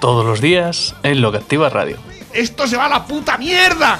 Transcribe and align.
Todos 0.00 0.26
los 0.26 0.40
días 0.40 0.94
en 1.02 1.20
Lo 1.20 1.32
que 1.32 1.38
Activa 1.38 1.70
Radio. 1.70 1.96
¡Esto 2.32 2.66
se 2.66 2.76
va 2.76 2.86
a 2.86 2.88
la 2.88 3.06
puta 3.06 3.38
mierda! 3.38 3.98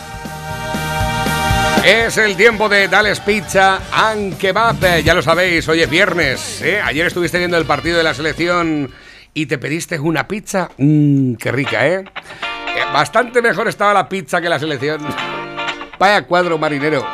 Es 1.84 2.18
el 2.18 2.36
tiempo 2.36 2.68
de 2.68 2.88
Dales 2.88 3.20
Pizza 3.20 3.80
and 3.92 4.36
Kebab. 4.36 5.02
Ya 5.02 5.14
lo 5.14 5.22
sabéis, 5.22 5.66
hoy 5.68 5.82
es 5.82 5.88
viernes. 5.88 6.60
¿eh? 6.60 6.80
Ayer 6.84 7.06
estuviste 7.06 7.38
viendo 7.38 7.56
el 7.56 7.64
partido 7.64 7.96
de 7.96 8.02
la 8.02 8.12
selección 8.12 8.90
y 9.32 9.46
te 9.46 9.56
pediste 9.56 9.98
una 9.98 10.26
pizza. 10.26 10.70
Mmm, 10.76 11.34
qué 11.34 11.52
rica, 11.52 11.86
¿eh? 11.86 12.00
¿eh? 12.00 12.82
Bastante 12.92 13.40
mejor 13.40 13.68
estaba 13.68 13.94
la 13.94 14.08
pizza 14.08 14.40
que 14.40 14.48
la 14.48 14.58
selección. 14.58 15.00
Vaya 15.98 16.22
cuadro 16.26 16.58
marinero. 16.58 17.06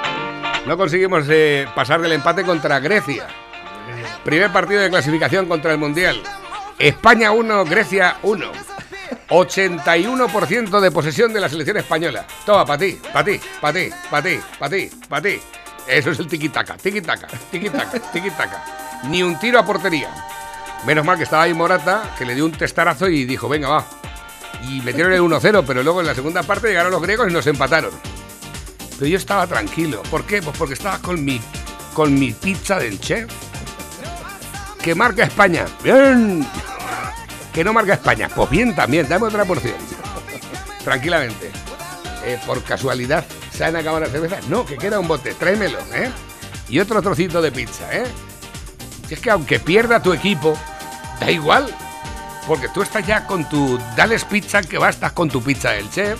No 0.67 0.77
conseguimos 0.77 1.27
eh, 1.29 1.67
pasar 1.75 2.01
del 2.01 2.13
empate 2.13 2.43
contra 2.43 2.81
Grecia. 2.81 3.27
Primer 4.25 4.51
partido 4.53 4.81
de 4.81 4.91
clasificación 4.91 5.47
contra 5.47 5.73
el 5.73 5.79
Mundial. 5.79 6.23
España 6.79 7.31
1, 7.31 7.65
Grecia 7.67 8.17
1. 8.23 8.72
81% 9.29 10.81
de 10.81 10.91
posesión 10.91 11.33
de 11.33 11.41
la 11.41 11.49
selección 11.49 11.77
española. 11.77 12.27
Toma, 12.45 12.65
para 12.65 12.79
ti, 12.79 12.99
para 13.13 13.25
ti, 13.25 13.41
para 13.61 13.73
ti, 13.73 13.91
para 14.11 14.23
ti, 14.23 14.41
para 14.59 14.71
ti, 14.71 14.91
para 15.09 15.23
ti. 15.23 15.41
Eso 15.87 16.11
es 16.11 16.19
el 16.19 16.29
tiki-taka, 16.29 16.77
tiki-taka, 16.77 17.27
tiki-taka, 17.51 17.99
tiki-taka. 18.13 18.65
Ni 19.09 19.23
un 19.23 19.39
tiro 19.39 19.59
a 19.59 19.65
portería. 19.65 20.11
Menos 20.87 21.05
mal 21.05 21.17
que 21.17 21.25
estaba 21.25 21.45
ahí 21.45 21.55
Morata, 21.55 22.15
que 22.19 22.25
le 22.25 22.35
dio 22.35 22.45
un 22.45 22.53
testarazo 22.53 23.09
y 23.09 23.25
dijo, 23.25 23.49
venga, 23.49 23.69
va. 23.69 23.87
Y 24.69 24.81
metieron 24.83 25.13
el 25.13 25.21
1-0, 25.21 25.65
pero 25.67 25.83
luego 25.83 26.01
en 26.01 26.07
la 26.07 26.15
segunda 26.15 26.43
parte 26.43 26.69
llegaron 26.69 26.93
los 26.93 27.03
griegos 27.03 27.29
y 27.29 27.33
nos 27.33 27.47
empataron. 27.47 27.91
Pero 28.99 29.07
yo 29.07 29.17
estaba 29.17 29.47
tranquilo. 29.47 30.03
¿Por 30.11 30.25
qué? 30.25 30.41
Pues 30.43 30.57
porque 30.57 30.75
estaba 30.75 30.99
con 30.99 31.25
mi, 31.25 31.41
con 31.95 32.15
mi 32.15 32.33
pizza 32.33 32.79
del 32.79 33.01
chef. 33.01 33.31
Que 34.81 34.95
marca 34.95 35.25
España. 35.25 35.67
Bien 35.83 36.47
que 37.53 37.65
no 37.65 37.73
marca 37.73 37.95
España. 37.95 38.29
Pues 38.35 38.51
bien, 38.51 38.75
también, 38.75 39.09
dame 39.09 39.27
otra 39.27 39.45
porción. 39.45 39.75
Tranquilamente. 40.85 41.51
Eh, 42.25 42.39
por 42.47 42.63
casualidad, 42.63 43.25
¿se 43.53 43.65
han 43.65 43.77
acabado 43.77 44.01
las 44.01 44.13
cervezas? 44.13 44.47
No, 44.49 44.65
que 44.65 44.79
queda 44.79 45.01
un 45.01 45.09
bote, 45.09 45.35
tráemelo, 45.35 45.79
¿eh? 45.93 46.11
Y 46.69 46.79
otro 46.79 47.03
trocito 47.03 47.43
de 47.43 47.51
pizza, 47.51 47.93
¿eh? 47.93 48.05
Si 49.09 49.15
es 49.15 49.21
que 49.21 49.31
aunque 49.31 49.59
pierda 49.59 50.03
tu 50.03 50.13
equipo, 50.13 50.57
da 51.21 51.31
igual. 51.31 51.67
Porque 52.47 52.69
tú 52.69 52.83
estás 52.83 53.07
ya 53.07 53.27
con 53.27 53.49
tu 53.49 53.79
Dales 53.97 54.25
Pizza, 54.25 54.63
que 54.63 54.79
va, 54.79 54.89
estás 54.89 55.13
con 55.13 55.29
tu 55.29 55.43
pizza 55.43 55.71
del 55.71 55.91
chef, 55.91 56.19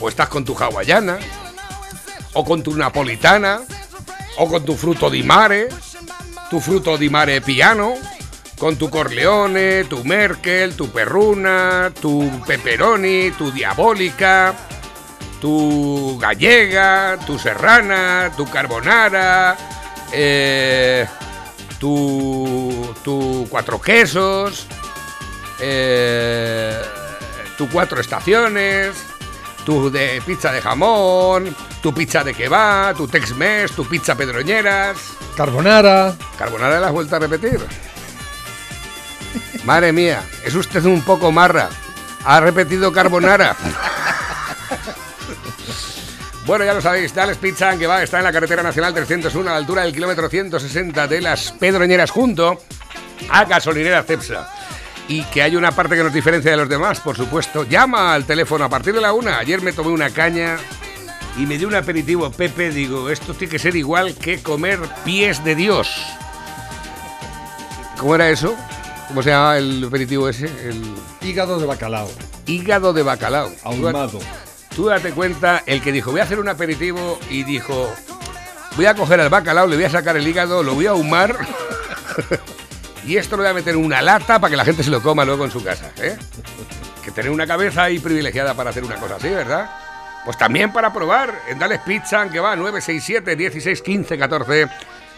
o 0.00 0.08
estás 0.08 0.28
con 0.28 0.44
tu 0.44 0.56
hawaiana, 0.56 1.18
o 2.34 2.44
con 2.44 2.62
tu 2.62 2.76
napolitana, 2.76 3.62
o 4.38 4.48
con 4.48 4.64
tu 4.64 4.76
fruto 4.76 5.10
di 5.10 5.22
mare, 5.22 5.68
tu 6.50 6.60
fruto 6.60 6.96
di 6.96 7.08
mare 7.08 7.40
piano, 7.40 7.94
con 8.58 8.76
tu 8.76 8.90
Corleone, 8.90 9.84
tu 9.84 10.04
Merkel, 10.04 10.74
tu 10.74 10.90
Perruna, 10.90 11.92
tu 12.00 12.42
Pepperoni, 12.44 13.30
tu 13.30 13.52
Diabólica, 13.52 14.54
tu 15.40 16.18
Gallega, 16.20 17.16
tu 17.24 17.38
Serrana, 17.38 18.32
tu 18.36 18.44
Carbonara, 18.50 19.56
eh, 20.12 21.06
tu, 21.78 22.94
tu 23.04 23.46
Cuatro 23.48 23.80
Quesos, 23.80 24.66
eh, 25.60 26.82
tu 27.56 27.68
Cuatro 27.68 28.00
Estaciones, 28.00 28.96
tu 29.64 29.88
de 29.88 30.20
pizza 30.26 30.50
de 30.50 30.60
jamón, 30.60 31.54
tu 31.80 31.94
pizza 31.94 32.24
de 32.24 32.34
kebab, 32.34 32.96
tu 32.96 33.06
Tex-Mex, 33.06 33.72
tu 33.72 33.86
pizza 33.86 34.16
pedroñeras. 34.16 34.98
Carbonara. 35.36 36.16
¿Carbonara 36.36 36.80
la 36.80 36.88
has 36.88 36.92
vuelto 36.92 37.14
a 37.14 37.18
repetir? 37.20 37.60
Madre 39.64 39.92
mía, 39.92 40.22
es 40.44 40.54
usted 40.54 40.84
un 40.84 41.02
poco 41.02 41.32
marra. 41.32 41.68
Ha 42.24 42.40
repetido 42.40 42.92
carbonara. 42.92 43.56
Bueno, 46.48 46.64
ya 46.64 46.72
lo 46.72 46.80
sabéis, 46.80 47.14
Dales 47.14 47.36
Pizza, 47.36 47.76
que 47.76 47.86
va, 47.86 48.02
está 48.02 48.16
en 48.16 48.24
la 48.24 48.32
carretera 48.32 48.62
nacional 48.62 48.94
301 48.94 49.50
a 49.50 49.52
la 49.52 49.58
altura 49.58 49.82
del 49.82 49.92
kilómetro 49.92 50.30
160 50.30 51.06
de 51.06 51.20
las 51.20 51.52
Pedroñeras, 51.52 52.10
junto 52.10 52.58
a 53.28 53.44
Gasolinera 53.44 54.02
Cepsa. 54.02 54.50
Y 55.08 55.24
que 55.24 55.42
hay 55.42 55.56
una 55.56 55.72
parte 55.72 55.94
que 55.94 56.02
nos 56.02 56.12
diferencia 56.14 56.50
de 56.50 56.56
los 56.56 56.70
demás, 56.70 57.00
por 57.00 57.18
supuesto. 57.18 57.64
Llama 57.64 58.14
al 58.14 58.24
teléfono 58.24 58.64
a 58.64 58.70
partir 58.70 58.94
de 58.94 59.02
la 59.02 59.12
una. 59.12 59.36
Ayer 59.38 59.60
me 59.60 59.74
tomé 59.74 59.90
una 59.90 60.08
caña 60.08 60.56
y 61.36 61.44
me 61.44 61.58
dio 61.58 61.68
un 61.68 61.74
aperitivo 61.74 62.30
Pepe. 62.30 62.70
Digo, 62.70 63.10
esto 63.10 63.34
tiene 63.34 63.50
que 63.50 63.58
ser 63.58 63.76
igual 63.76 64.14
que 64.14 64.42
comer 64.42 64.78
pies 65.04 65.44
de 65.44 65.54
Dios. 65.54 66.02
¿Cómo 67.98 68.14
era 68.14 68.30
eso? 68.30 68.56
¿Cómo 69.08 69.22
se 69.22 69.30
llama 69.30 69.56
el 69.56 69.84
aperitivo 69.84 70.28
ese? 70.28 70.46
El 70.68 70.82
hígado 71.22 71.58
de 71.58 71.66
bacalao. 71.66 72.10
Hígado 72.46 72.92
de 72.92 73.02
bacalao. 73.02 73.50
Ahumado. 73.64 74.20
Tú 74.76 74.86
date 74.86 75.12
cuenta, 75.12 75.62
el 75.66 75.80
que 75.80 75.92
dijo, 75.92 76.10
voy 76.10 76.20
a 76.20 76.24
hacer 76.24 76.38
un 76.38 76.48
aperitivo 76.48 77.18
y 77.30 77.42
dijo, 77.42 77.90
voy 78.76 78.84
a 78.84 78.94
coger 78.94 79.20
al 79.20 79.30
bacalao, 79.30 79.66
le 79.66 79.76
voy 79.76 79.86
a 79.86 79.90
sacar 79.90 80.16
el 80.16 80.28
hígado, 80.28 80.62
lo 80.62 80.74
voy 80.74 80.86
a 80.86 80.90
ahumar 80.90 81.36
y 83.06 83.16
esto 83.16 83.36
lo 83.36 83.42
voy 83.42 83.50
a 83.50 83.54
meter 83.54 83.74
en 83.74 83.84
una 83.84 84.02
lata 84.02 84.38
para 84.38 84.50
que 84.50 84.56
la 84.56 84.64
gente 84.64 84.84
se 84.84 84.90
lo 84.90 85.02
coma 85.02 85.24
luego 85.24 85.44
en 85.46 85.50
su 85.50 85.64
casa. 85.64 85.90
¿eh? 85.96 86.16
Que 87.02 87.10
tener 87.10 87.30
una 87.30 87.46
cabeza 87.46 87.84
ahí 87.84 87.98
privilegiada 87.98 88.54
para 88.54 88.70
hacer 88.70 88.84
una 88.84 88.96
cosa 88.96 89.16
así, 89.16 89.30
¿verdad? 89.30 89.70
Pues 90.24 90.36
también 90.36 90.70
para 90.70 90.92
probar 90.92 91.32
en 91.48 91.58
Dales 91.58 91.80
Pizza, 91.80 92.28
que 92.28 92.38
va 92.40 92.54
967 92.54 93.34
16 93.34 93.82
15 93.82 94.18
14 94.18 94.68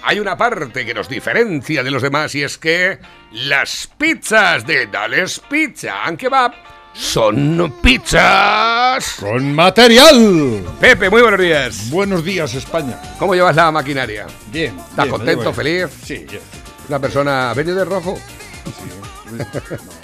hay 0.03 0.19
una 0.21 0.37
parte 0.37 0.85
que 0.85 0.95
nos 0.95 1.09
diferencia 1.09 1.83
de 1.83 1.91
los 1.91 2.03
demás 2.03 2.35
y 2.35 2.43
es 2.43 2.59
que 2.59 2.99
las 3.33 3.89
pizzas 3.99 4.67
de 4.67 4.87
Dales 4.87 5.41
Pizza 5.49 6.05
and 6.05 6.19
Kebab 6.19 6.53
son 6.93 7.73
pizzas 7.81 9.17
con 9.21 9.55
material. 9.55 10.65
Pepe, 10.81 11.09
muy 11.09 11.23
buenos 11.23 11.41
días. 11.41 11.91
Buenos 11.91 12.25
días, 12.25 12.55
España. 12.55 13.01
¿Cómo 13.19 13.35
llevas 13.35 13.55
la 13.57 13.71
maquinaria? 13.71 14.27
Bien. 14.51 14.79
¿Estás 14.79 15.07
contento, 15.07 15.53
feliz? 15.53 15.89
Sí, 16.05 16.27
bien. 16.29 16.43
Una 16.89 16.99
persona 16.99 17.53
venido 17.55 17.77
de 17.77 17.85
rojo. 17.85 18.19
Sí. 18.65 19.37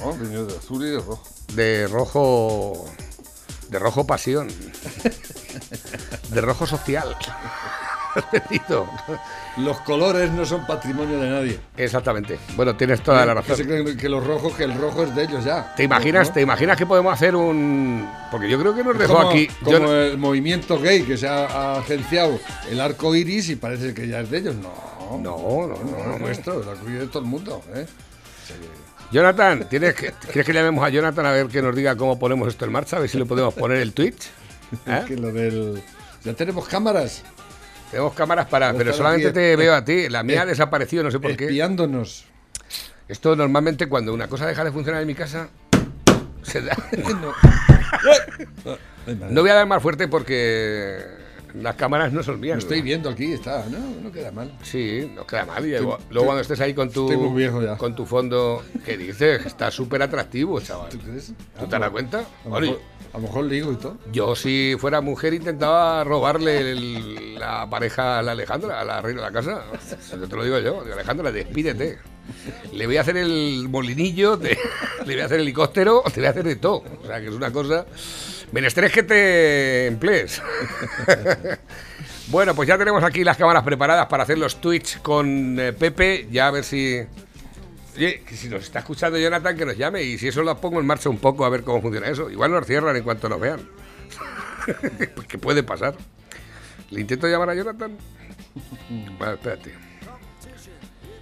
No, 0.01 0.17
venido 0.17 0.47
de 0.47 0.57
azul 0.57 0.87
y 0.87 0.91
de 0.91 0.99
rojo. 0.99 1.23
De 1.55 1.89
rojo. 1.89 2.91
De 3.69 3.79
rojo 3.79 4.07
pasión. 4.07 4.49
De 6.31 6.41
rojo 6.41 6.67
social. 6.67 7.17
Los 9.57 9.81
colores 9.81 10.31
no 10.33 10.45
son 10.45 10.67
patrimonio 10.67 11.19
de 11.19 11.31
nadie. 11.31 11.61
Exactamente. 11.77 12.39
Bueno, 12.57 12.77
tienes 12.77 13.03
toda 13.03 13.25
la 13.25 13.35
razón. 13.35 13.57
Que, 13.57 13.97
que 13.97 14.09
los 14.09 14.27
rojos, 14.27 14.55
que 14.55 14.65
el 14.65 14.75
rojo 14.75 15.05
es 15.05 15.15
de 15.15 15.25
ellos 15.25 15.45
ya. 15.45 15.75
¿Te 15.75 15.85
imaginas, 15.85 16.33
¿te 16.33 16.43
imaginas 16.43 16.77
que 16.77 16.85
podemos 16.85 17.13
hacer 17.13 17.35
un...? 17.35 18.09
Porque 18.31 18.51
yo 18.51 18.59
creo 18.59 18.75
que 18.75 18.85
nos 18.85 18.99
dejó 18.99 19.19
aquí... 19.19 19.49
Como 19.63 19.93
el 19.93 20.19
movimiento 20.19 20.79
gay 20.79 21.03
que 21.03 21.17
se 21.17 21.27
ha 21.27 21.77
agenciado 21.79 22.39
el 22.71 22.81
arco 22.81 23.15
iris 23.15 23.49
y 23.49 23.57
parece 23.57 23.95
que 23.95 24.07
ya 24.07 24.21
es 24.21 24.31
de 24.31 24.39
ellos. 24.39 24.57
No, 24.57 25.19
no, 25.19 25.67
no, 25.67 25.69
no. 25.69 26.07
no 26.07 26.19
nuestro, 26.19 26.63
el 26.63 26.69
arco 26.69 26.89
iris 26.89 27.01
de 27.01 27.07
todo 27.07 27.21
el 27.21 27.29
mundo. 27.29 27.63
¿eh? 27.75 27.87
Jonathan, 29.13 29.69
¿tienes 29.69 29.95
que, 29.95 30.13
¿quieres 30.13 30.45
que 30.45 30.53
llamemos 30.53 30.85
a 30.85 30.89
Jonathan 30.89 31.27
a 31.27 31.33
ver 31.33 31.47
que 31.47 31.63
nos 31.63 31.75
diga 31.75 31.97
cómo 31.97 32.19
ponemos 32.19 32.49
esto 32.49 32.65
en 32.65 32.73
marcha? 32.73 32.97
A 32.97 33.01
ver 33.01 33.09
si 33.09 33.19
le 33.19 33.25
podemos 33.25 33.55
poner 33.55 33.79
el 33.79 33.93
Twitch. 33.93 34.29
¿Eh? 34.87 35.05
que 35.07 35.17
lo 35.17 35.33
del... 35.33 35.83
Ya 36.25 36.35
tenemos 36.35 36.67
cámaras. 36.67 37.23
Tenemos 37.91 38.15
cámaras 38.15 38.47
para, 38.47 38.73
pero 38.75 38.93
solamente 38.93 39.33
te 39.33 39.57
veo 39.57 39.75
a 39.75 39.85
ti. 39.85 40.09
La 40.09 40.23
mía 40.23 40.43
ha 40.43 40.47
desaparecido, 40.47 41.05
no 41.05 41.11
sé 41.11 41.21
por 41.21 41.37
qué. 41.37 41.45
Espiándonos. 41.45 42.27
Esto 43.09 43.37
normalmente 43.37 43.89
cuando 43.89 44.13
una 44.13 44.29
cosa 44.29 44.47
deja 44.47 44.65
de 44.65 44.73
funcionar 44.73 45.01
en 45.01 45.07
mi 45.07 45.15
casa, 45.15 45.49
se 46.43 46.63
da. 46.63 46.77
no 49.31 49.41
voy 49.41 49.51
a 49.51 49.55
dar 49.55 49.67
más 49.67 49.83
fuerte 49.83 50.09
porque 50.09 51.26
las 51.61 51.75
cámaras 51.77 52.13
no 52.13 52.23
son 52.23 52.41
mías. 52.41 52.57
Lo 52.57 52.61
estoy 52.61 52.83
viendo 52.83 53.09
aquí, 53.09 53.33
está, 53.33 53.65
¿no? 53.69 53.79
No 54.03 54.13
queda 54.13 54.31
mal. 54.31 54.53
Sí, 54.63 55.11
no 55.15 55.27
queda 55.27 55.45
mal. 55.47 55.67
Y 55.67 55.71
luego, 55.71 55.99
cuando 56.11 56.41
estés 56.41 56.61
ahí 56.61 56.75
con 56.75 56.91
tu, 56.91 57.09
con 57.79 57.95
tu 57.95 58.07
fondo, 58.07 58.63
¿qué 58.85 58.97
dices? 58.97 59.47
Está 59.47 59.71
súper 59.71 60.03
atractivo, 60.03 60.61
chaval. 60.61 60.91
¿Tú 60.91 60.99
crees? 60.99 61.33
¿Tú 61.59 61.67
te 61.67 61.79
das 61.79 61.91
cuenta? 61.91 62.25
A 62.47 63.19
lo 63.19 63.23
mejor 63.23 63.45
ligo 63.47 63.73
y 63.73 63.77
todo. 63.77 63.97
Yo, 64.13 64.37
si 64.37 64.77
fuera 64.79 65.01
mujer, 65.01 65.33
intentaba 65.33 66.05
robarle 66.05 66.75
la 67.39 67.69
pareja 67.71 68.19
a 68.19 68.23
la 68.23 68.33
Alejandra, 68.33 68.81
a 68.81 68.85
la 68.85 69.01
reina 69.01 69.23
de 69.23 69.27
la 69.29 69.33
casa. 69.33 69.65
Yo 70.11 70.29
te 70.29 70.37
lo 70.37 70.45
digo 70.45 70.59
yo. 70.59 70.83
Alejandra, 70.93 71.33
despídete. 71.33 71.99
Le 72.73 72.87
voy 72.87 72.97
a 72.97 73.03
hacer 73.03 73.17
el 73.17 73.69
molinillo 73.69 74.37
te 74.39 74.59
voy 75.05 75.21
a 75.21 75.27
hacer 75.27 75.41
helicóptero, 75.41 76.03
te 76.13 76.21
voy 76.21 76.27
a 76.27 76.31
hacer 76.31 76.45
de 76.45 76.57
todo. 76.57 76.83
O 77.03 77.07
sea, 77.07 77.21
que 77.21 77.29
es 77.29 77.33
una 77.33 77.53
cosa. 77.53 77.87
Menester 78.53 78.85
es 78.85 78.93
que 78.93 79.03
te 79.03 79.87
emplees. 79.87 80.41
bueno, 82.29 82.55
pues 82.55 82.69
ya 82.69 82.79
tenemos 82.79 83.03
aquí 83.03 83.25
las 83.25 83.37
cámaras 83.37 83.63
preparadas 83.65 84.07
para 84.07 84.23
hacer 84.23 84.39
los 84.39 84.61
tweets 84.61 84.99
con 85.03 85.59
eh, 85.59 85.73
Pepe. 85.73 86.29
Ya 86.31 86.49
a 86.49 86.51
ver 86.51 86.65
si. 86.65 87.01
Oye, 87.97 88.23
que 88.23 88.37
si 88.37 88.49
nos 88.49 88.63
está 88.63 88.81
escuchando 88.81 89.19
Jonathan, 89.19 89.57
que 89.57 89.65
nos 89.65 89.77
llame 89.77 90.03
y 90.03 90.19
si 90.19 90.29
eso 90.29 90.43
lo 90.43 90.61
pongo 90.61 90.81
en 90.81 90.87
marcha 90.87 91.09
un 91.09 91.19
poco 91.19 91.45
a 91.45 91.49
ver 91.49 91.63
cómo 91.63 91.81
funciona 91.81 92.09
eso. 92.09 92.31
Igual 92.31 92.51
nos 92.51 92.67
cierran 92.67 92.95
en 92.97 93.03
cuanto 93.03 93.29
nos 93.29 93.41
vean. 93.41 93.61
Que 95.29 95.39
puede 95.39 95.63
pasar. 95.63 95.95
¿Le 96.91 97.01
intento 97.01 97.29
llamar 97.29 97.51
a 97.51 97.55
Jonathan? 97.55 97.97
Espérate. 99.17 99.75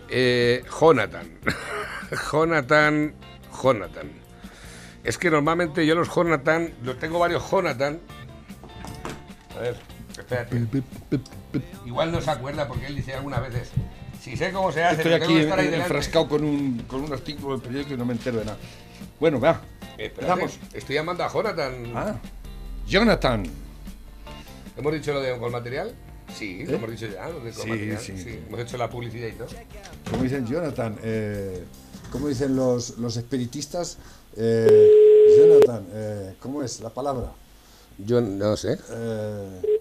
Eh, 0.09 0.65
Jonathan. 0.81 1.29
Jonathan. 2.33 3.15
Jonathan. 3.63 4.24
Es 5.05 5.19
que 5.19 5.31
normalmente 5.31 5.85
yo 5.87 5.95
los 5.95 6.13
Jonathan, 6.15 6.73
los 6.83 6.99
tengo 6.99 7.19
varios 7.19 7.49
Jonathan. 7.51 8.01
A 9.57 9.61
ver, 9.61 9.77
espérate. 10.17 10.63
Igual 11.85 12.11
no 12.11 12.21
se 12.21 12.31
acuerda 12.31 12.67
porque 12.67 12.87
él 12.87 12.97
dice 12.97 13.15
algunas 13.15 13.41
veces. 13.43 13.71
Si 14.21 14.37
sé 14.37 14.51
cómo 14.53 14.73
se 14.73 14.83
hace, 14.83 14.97
Estoy 15.03 15.13
aquí 15.13 15.35
que 15.35 15.43
estar 15.43 15.59
ahí 15.59 15.67
delante". 15.67 15.85
enfrascado 15.87 16.27
con 16.29 16.43
un, 16.43 16.79
con 16.89 17.03
un 17.05 17.13
artículo 17.13 17.53
del 17.59 17.61
periódico 17.63 17.93
y 17.95 17.97
no 17.99 18.07
me 18.07 18.15
entero 18.15 18.39
de 18.39 18.47
nada. 18.47 18.57
Bueno, 19.21 19.39
va. 19.39 19.61
Empezamos. 19.99 20.59
Estoy 20.73 20.95
llamando 20.97 21.23
a 21.25 21.31
Jonathan. 21.33 21.93
Ah, 21.95 22.15
Jonathan. 22.87 23.45
¿Hemos 24.77 24.93
dicho 24.95 25.13
lo 25.13 25.21
de 25.21 25.37
con 25.39 25.53
material? 25.53 25.95
Sí, 26.35 26.65
lo 26.65 26.73
¿Eh? 26.73 26.77
hemos 26.77 26.91
dicho 26.91 27.07
ya, 27.07 27.29
lo 27.29 27.41
de 27.41 27.53
con 27.53 27.63
Sí, 27.63 27.69
material. 27.69 27.99
sí. 28.01 28.17
Sí, 28.19 28.41
hemos 28.49 28.59
hecho 28.61 28.79
la 28.79 28.89
publicidad 28.89 29.29
y 29.29 29.33
todo. 29.33 29.49
Como 30.11 30.23
dicen 30.23 30.47
Jonathan, 30.47 30.97
eh, 31.03 31.63
¿cómo 32.15 32.29
dicen 32.29 32.55
los, 32.55 32.97
los 32.99 33.17
espiritistas? 33.17 33.99
Eh, 34.37 34.89
Jonathan, 35.37 35.85
eh, 35.93 36.35
¿cómo 36.41 36.63
es 36.63 36.81
la 36.81 36.91
palabra? 36.91 37.27
Yo 37.99 38.21
no 38.21 38.57
sé. 38.57 38.79
Eh, 38.91 39.79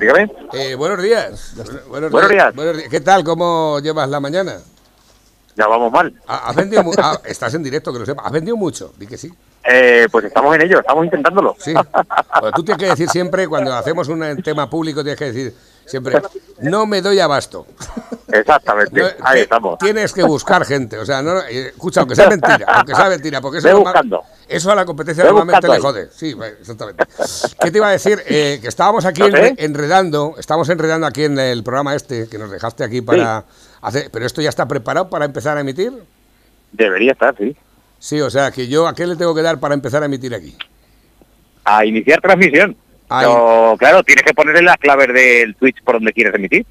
Dígame. 0.00 0.32
Eh, 0.54 0.74
buenos 0.74 1.02
días. 1.02 1.52
Buenos, 1.88 2.10
Buenos 2.10 2.30
días. 2.30 2.54
Buenos 2.54 2.76
días. 2.78 2.88
¿Qué 2.88 3.00
tal? 3.00 3.24
¿Cómo 3.24 3.78
llevas 3.80 4.08
la 4.08 4.20
mañana? 4.20 4.56
Ya 5.54 5.66
vamos 5.66 5.92
mal. 5.92 6.14
¿Ha- 6.26 6.48
¿Has 6.48 6.56
vendido 6.56 6.82
mu- 6.82 6.92
ah, 6.96 7.20
estás 7.26 7.52
en 7.52 7.62
directo, 7.62 7.92
que 7.92 7.98
lo 7.98 8.06
sepa. 8.06 8.22
¿Has 8.22 8.32
vendido 8.32 8.56
mucho? 8.56 8.94
Di 8.96 9.06
que 9.06 9.18
sí. 9.18 9.30
Eh, 9.64 10.06
pues 10.10 10.24
estamos 10.24 10.54
en 10.54 10.62
ello, 10.62 10.78
estamos 10.80 11.04
intentándolo. 11.04 11.54
Sí. 11.58 11.74
Bueno, 11.74 12.52
tú 12.56 12.62
tienes 12.64 12.82
que 12.82 12.90
decir 12.90 13.10
siempre, 13.10 13.46
cuando 13.48 13.74
hacemos 13.74 14.08
un 14.08 14.40
tema 14.42 14.70
público, 14.70 15.02
tienes 15.02 15.18
que 15.18 15.26
decir 15.32 15.54
siempre, 15.88 16.20
no 16.60 16.86
me 16.86 17.02
doy 17.02 17.18
abasto. 17.18 17.66
Exactamente. 18.30 19.00
No, 19.18 19.26
Ahí 19.26 19.40
estamos. 19.40 19.78
Tienes 19.78 20.12
que 20.12 20.22
buscar 20.22 20.64
gente. 20.64 20.98
O 20.98 21.06
sea, 21.06 21.22
no, 21.22 21.38
eh, 21.40 21.68
escucha, 21.68 22.00
aunque 22.00 22.14
sea 22.14 22.28
mentira, 22.30 22.66
aunque 22.68 22.94
sea 22.94 23.08
mentira, 23.08 23.40
porque 23.40 23.58
eso, 23.58 23.80
buscando. 23.80 24.22
eso 24.46 24.70
a 24.70 24.74
la 24.74 24.84
competencia 24.84 25.24
normalmente 25.24 25.66
le 25.68 25.78
jode. 25.78 26.08
Sí, 26.12 26.36
exactamente. 26.60 27.04
¿Qué 27.60 27.70
te 27.70 27.78
iba 27.78 27.88
a 27.88 27.92
decir? 27.92 28.20
Eh, 28.26 28.58
que 28.60 28.68
estábamos 28.68 29.04
aquí 29.06 29.20
¿No 29.22 29.28
sé? 29.28 29.32
enre- 29.32 29.54
enredando, 29.58 30.34
estamos 30.38 30.68
enredando 30.68 31.06
aquí 31.06 31.24
en 31.24 31.38
el 31.38 31.62
programa 31.64 31.94
este, 31.94 32.28
que 32.28 32.38
nos 32.38 32.50
dejaste 32.50 32.84
aquí 32.84 33.00
para 33.00 33.44
hacer, 33.80 34.10
pero 34.12 34.26
esto 34.26 34.42
ya 34.42 34.50
está 34.50 34.68
preparado 34.68 35.08
para 35.08 35.24
empezar 35.24 35.56
a 35.56 35.60
emitir. 35.60 35.92
Debería 36.72 37.12
estar, 37.12 37.34
sí. 37.36 37.56
Sí, 37.98 38.20
o 38.20 38.30
sea, 38.30 38.50
que 38.50 38.68
yo, 38.68 38.86
¿a 38.86 38.94
qué 38.94 39.06
le 39.06 39.16
tengo 39.16 39.34
que 39.34 39.42
dar 39.42 39.58
para 39.58 39.74
empezar 39.74 40.02
a 40.02 40.06
emitir 40.06 40.34
aquí? 40.34 40.54
A 41.64 41.84
iniciar 41.84 42.20
transmisión. 42.20 42.76
Ahí. 43.08 43.26
Pero, 43.26 43.76
claro, 43.78 44.02
tienes 44.02 44.24
que 44.24 44.34
ponerle 44.34 44.62
las 44.62 44.76
claves 44.76 45.08
del 45.12 45.54
Twitch 45.56 45.82
por 45.82 45.96
donde 45.96 46.12
quieres 46.12 46.34
emitir. 46.34 46.66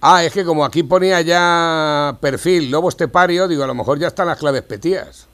Ah, 0.00 0.22
es 0.24 0.32
que 0.32 0.44
como 0.44 0.64
aquí 0.64 0.82
ponía 0.82 1.20
ya 1.22 2.16
perfil 2.20 2.70
Lobo 2.70 2.88
Estepario, 2.88 3.48
digo, 3.48 3.64
a 3.64 3.66
lo 3.66 3.74
mejor 3.74 3.98
ya 3.98 4.08
están 4.08 4.28
las 4.28 4.38
claves 4.38 4.62
petías. 4.62 5.26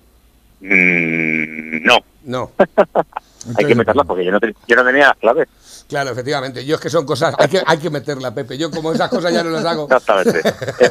Mm, 0.61 1.85
no, 1.85 1.99
No. 2.25 2.51
hay 3.59 3.65
que 3.67 3.75
meterlas 3.75 4.07
porque 4.07 4.25
yo 4.25 4.33
no, 4.33 4.39
yo 4.41 4.77
no 4.77 4.85
tenía 4.85 5.09
las 5.09 5.19
claves. 5.19 5.49
Claro, 5.95 6.11
efectivamente. 6.11 6.65
Yo 6.65 6.75
es 6.75 6.81
que 6.81 6.91
son 6.91 7.07
cosas, 7.07 7.37
hay 7.39 7.47
que, 7.47 7.63
hay 7.65 7.79
que 7.79 7.89
meterla, 7.89 8.35
Pepe. 8.35 8.59
Yo 8.59 8.69
como 8.69 8.93
esas 8.93 9.09
cosas 9.09 9.33
ya 9.33 9.45
no 9.45 9.51
las 9.51 9.65
hago. 9.65 9.85
Exactamente. 9.85 10.43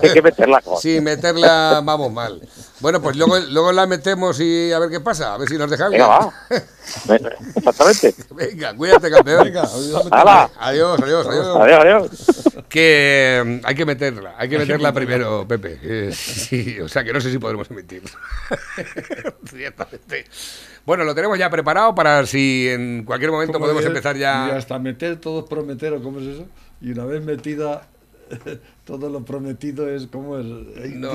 Hay 0.01 0.13
que 0.13 0.21
meterlas. 0.21 0.63
joder. 0.63 0.79
Sí, 0.81 1.01
meterla, 1.01 1.81
vamos 1.83 2.09
mal. 2.09 2.41
Bueno, 2.79 3.01
pues 3.01 3.17
luego, 3.17 3.38
luego 3.38 3.73
la 3.73 3.85
metemos 3.85 4.39
y 4.39 4.71
a 4.71 4.79
ver 4.79 4.89
qué 4.89 5.01
pasa, 5.01 5.33
a 5.33 5.38
ver 5.38 5.50
si 5.50 5.57
nos 5.57 5.69
dejan. 5.69 5.91
Venga, 5.91 6.07
va. 6.07 6.33
Exactamente. 7.57 8.15
Venga, 8.31 8.73
cuídate, 8.77 9.11
campeón. 9.11 9.44
venga, 9.44 9.67
¡Hala! 10.09 10.50
Adiós, 10.57 10.97
adiós, 11.01 11.27
adiós. 11.27 11.57
Adiós, 11.57 11.79
adiós. 11.81 12.65
Que 12.69 13.44
mm, 13.45 13.65
hay 13.65 13.75
que 13.75 13.85
meterla, 13.85 14.35
hay 14.38 14.47
que 14.47 14.57
meterla 14.57 14.94
primero, 14.94 15.45
Pepe. 15.45 15.79
Eh, 15.83 16.11
sí, 16.13 16.79
o 16.79 16.88
sea 16.88 17.03
que 17.03 17.11
no 17.11 17.19
sé 17.19 17.29
si 17.29 17.39
podremos 17.39 17.69
emitir. 17.69 18.03
Ciertamente. 19.57 20.25
Bueno, 20.85 21.03
lo 21.03 21.15
tenemos 21.15 21.38
ya 21.38 21.50
preparado 21.50 21.95
para 21.95 22.25
si 22.25 22.67
en 22.69 23.03
cualquier 23.05 23.31
momento 23.31 23.53
¿Cómo 23.53 23.65
podemos 23.65 23.85
empezar 23.85 24.17
Y 24.17 24.19
ya. 24.19 24.55
hasta 24.55 24.77
meter 24.79 25.17
todo 25.19 25.39
es 25.41 25.45
prometer, 25.45 25.94
¿o 25.94 26.03
cómo 26.03 26.19
es 26.19 26.27
eso? 26.27 26.47
Y 26.81 26.91
una 26.91 27.05
vez 27.05 27.23
metida, 27.23 27.88
todo 28.85 29.09
lo 29.09 29.23
prometido 29.23 29.89
es 29.89 30.07
como 30.07 30.38
es. 30.38 30.45
No, 30.95 31.13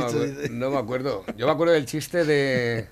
no 0.51 0.71
me 0.71 0.79
acuerdo. 0.79 1.25
Yo 1.37 1.47
me 1.47 1.53
acuerdo 1.53 1.75
del 1.75 1.85
chiste 1.85 2.25
de. 2.25 2.87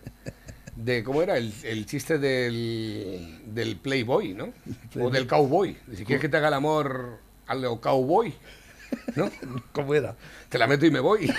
de 0.77 1.03
¿Cómo 1.03 1.23
era? 1.23 1.39
El, 1.39 1.53
el 1.63 1.87
chiste 1.87 2.19
del, 2.19 3.41
del 3.47 3.77
Playboy, 3.77 4.35
¿no? 4.35 4.53
O 5.01 5.11
del 5.11 5.27
cowboy. 5.27 5.77
Si 5.95 6.05
quieres 6.05 6.21
que 6.21 6.29
te 6.29 6.37
haga 6.37 6.49
el 6.49 6.55
amor 6.55 7.19
al 7.47 7.81
cowboy, 7.81 8.35
¿no? 9.15 9.31
¿Cómo 9.73 9.95
era? 9.95 10.15
Te 10.49 10.59
la 10.59 10.67
meto 10.67 10.85
y 10.85 10.91
me 10.91 11.01
voy. 11.01 11.33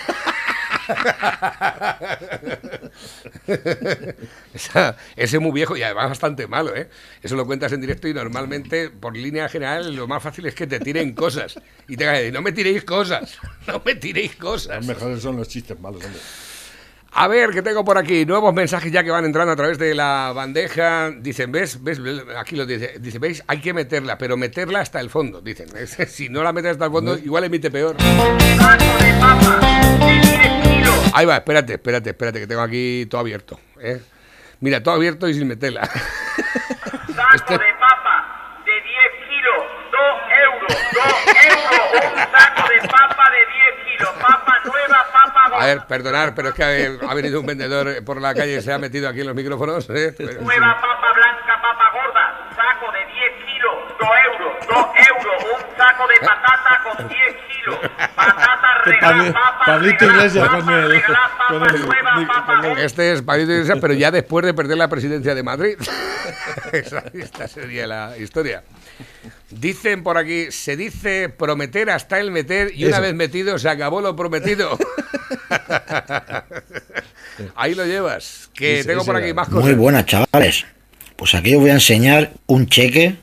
Esa- 4.54 4.95
ese 5.16 5.38
es 5.38 5.42
muy 5.42 5.51
viejo 5.51 5.75
y 5.78 5.84
además 5.84 6.10
bastante 6.10 6.48
malo, 6.48 6.75
¿eh? 6.75 6.89
Eso 7.22 7.36
lo 7.36 7.45
cuentas 7.45 7.72
en 7.74 7.81
directo 7.81 8.07
y 8.07 8.13
normalmente, 8.13 8.89
por 8.89 9.16
línea 9.16 9.48
general, 9.50 9.95
lo 9.95 10.07
más 10.07 10.24
fácil 10.24 10.45
es 10.48 10.56
que 10.56 10.68
te 10.68 10.80
tiren 10.80 11.13
cosas. 11.13 11.60
Y 11.88 11.98
te 11.98 12.06
decir, 12.06 12.34
no 12.34 12.42
me 12.42 12.51
tiréis 12.51 12.84
cosas, 12.84 13.38
no 13.68 13.81
me 13.86 13.95
tiréis 13.95 14.36
cosas. 14.36 14.78
Los 14.78 14.88
mejores 14.88 15.22
son 15.22 15.38
los 15.38 15.48
chistes 15.48 15.80
malos, 15.80 16.04
hombre. 16.04 16.19
A 17.19 17.28
ver, 17.28 17.50
¿qué 17.51 17.62
tengo 17.63 17.83
por 17.83 17.98
aquí? 17.98 18.25
Nuevos 18.25 18.54
mensajes 18.54 18.92
ya 18.92 19.04
que 19.04 19.10
van 19.10 19.25
entrando 19.25 19.51
a 19.51 19.56
través 19.56 19.80
de 19.80 19.95
la 19.95 20.33
bandeja. 20.36 21.10
Dicen, 21.12 21.51
¿ves? 21.51 21.81
¿Ves? 21.81 22.00
Aquí 22.38 22.56
lo 22.56 22.66
dice. 22.66 22.95
Dice, 23.00 23.18
¿veis? 23.18 23.44
Hay 23.48 23.60
que 23.60 23.74
meterla, 23.74 24.18
pero 24.19 24.38
meterla 24.38 24.81
hasta 24.81 25.00
el 25.00 25.10
fondo. 25.10 25.42
Dicen, 25.42 25.68
si 26.07 26.30
no 26.30 26.44
la 26.44 26.54
metes 26.54 26.71
hasta 26.73 26.85
el 26.85 26.92
fondo, 26.92 27.18
igual 27.18 27.45
emite 27.45 27.71
peor. 27.71 27.95
Ahí 31.18 31.26
va, 31.26 31.38
espérate, 31.38 31.74
espérate, 31.74 32.12
espérate, 32.12 32.40
que 32.40 32.45
tengo 32.45 32.62
aquí 32.62 33.07
todo 33.09 33.21
abierto. 33.21 33.59
¿eh? 33.81 34.00
Mira, 34.59 34.83
todo 34.83 34.94
abierto 34.94 35.28
y 35.28 35.33
sin 35.33 35.47
meterla. 35.47 35.81
saco 37.16 37.57
de 37.57 37.74
papa 37.80 38.62
de 38.64 38.71
10 38.71 38.83
kilos, 39.28 39.64
2 39.92 40.02
euros, 40.45 40.68
2 40.94 41.06
euros, 41.50 42.06
un 42.06 42.18
saco 42.19 42.69
de 42.69 42.88
papa 42.88 43.31
de 43.31 43.40
10 43.81 43.97
kilos, 43.97 44.09
papa 44.21 44.54
nueva, 44.64 45.07
papa 45.12 45.57
A 45.59 45.66
ver, 45.66 45.88
perdonar, 45.88 46.36
pero 46.36 46.50
es 46.50 46.54
que 46.54 46.64
ha, 46.64 47.09
ha 47.09 47.14
venido 47.16 47.40
un 47.40 47.47
vendedor 47.47 48.06
por 48.06 48.21
la 48.21 48.36
calle 48.36 48.57
y 48.57 48.62
se 48.62 48.71
ha 48.71 48.78
metido 48.78 49.09
aquí 49.09 49.21
en 49.21 49.26
los 49.26 49.36
micrófonos. 49.36 49.90
¿eh? 49.90 50.14
Pero- 50.16 50.40
nueva, 50.40 50.80
papa 50.80 51.14
blanca, 51.16 51.59
papa 51.59 51.92
gorda, 51.94 52.50
saco 52.56 52.92
de 52.92 53.00
10 53.00 53.45
kilos, 53.47 53.74
2 54.00 54.09
euros, 54.33 54.68
2 54.68 54.88
euros, 55.09 55.44
un 55.45 55.78
saco 55.78 56.07
de 56.09 56.19
patata 56.19 56.83
con 56.83 57.07
10 57.07 57.36
kilos, 57.50 57.80
papa 59.00 59.34
Pablito 59.66 60.06
Iglesias 60.06 60.50
con 60.50 60.70
el- 60.70 61.02
con 61.48 62.66
el. 62.66 62.78
Este 62.80 63.14
es 63.14 63.22
Pablo 63.22 63.44
Iglesias, 63.44 63.78
pero 63.82 63.94
ya 63.94 64.12
después 64.12 64.46
de 64.46 64.54
perder 64.54 64.78
la 64.78 64.88
presidencia 64.88 65.36
de 65.36 65.44
Madrid. 65.44 65.78
Esa- 66.74 67.04
Esta 67.14 67.48
sería 67.48 67.88
la 67.88 68.18
historia. 68.18 68.64
Dicen 69.50 70.04
por 70.04 70.18
aquí, 70.18 70.52
se 70.52 70.76
dice 70.76 71.30
prometer 71.30 71.90
hasta 71.90 72.20
el 72.20 72.32
meter 72.32 72.72
y 72.76 72.86
una 72.86 72.98
Eso. 72.98 73.02
vez 73.04 73.16
metido 73.16 73.58
se 73.60 73.70
acabó 73.70 74.02
lo 74.02 74.16
prometido. 74.16 74.78
Ahí 77.56 77.76
lo 77.76 77.86
llevas. 77.86 78.50
Que 78.54 78.84
tengo 78.84 79.06
por 79.06 79.16
aquí 79.16 79.34
más 79.34 79.48
cosas. 79.48 79.64
Muy 79.64 79.74
buenas, 79.74 80.06
chavales. 80.06 80.66
Pues 81.16 81.34
aquí 81.36 81.56
os 81.56 81.62
voy 81.62 81.70
a 81.72 81.76
enseñar 81.76 82.32
un 82.48 82.68
cheque 82.68 83.16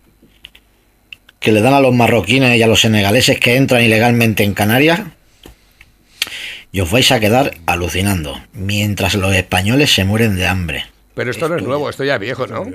que 1.41 1.53
le 1.53 1.61
dan 1.61 1.75
a 1.75 1.81
los 1.81 1.95
marroquines 1.95 2.57
y 2.57 2.63
a 2.63 2.67
los 2.67 2.81
senegaleses 2.81 3.39
que 3.39 3.57
entran 3.57 3.83
ilegalmente 3.83 4.45
en 4.45 4.55
Canarias. 4.55 5.01
Y 6.75 6.81
os 6.81 6.91
vais 6.91 7.13
a 7.13 7.21
quedar 7.21 7.53
alucinando, 7.67 8.35
mientras 8.53 9.15
los 9.15 9.33
españoles 9.33 9.95
se 9.95 10.05
mueren 10.05 10.35
de 10.35 10.49
hambre. 10.49 10.87
Pero 11.15 11.31
esto 11.31 11.49
no 11.49 11.55
es 11.55 11.63
nuevo, 11.63 11.89
esto 11.89 12.03
ya 12.03 12.15
es 12.15 12.21
viejo, 12.21 12.49
¿no? 12.49 12.67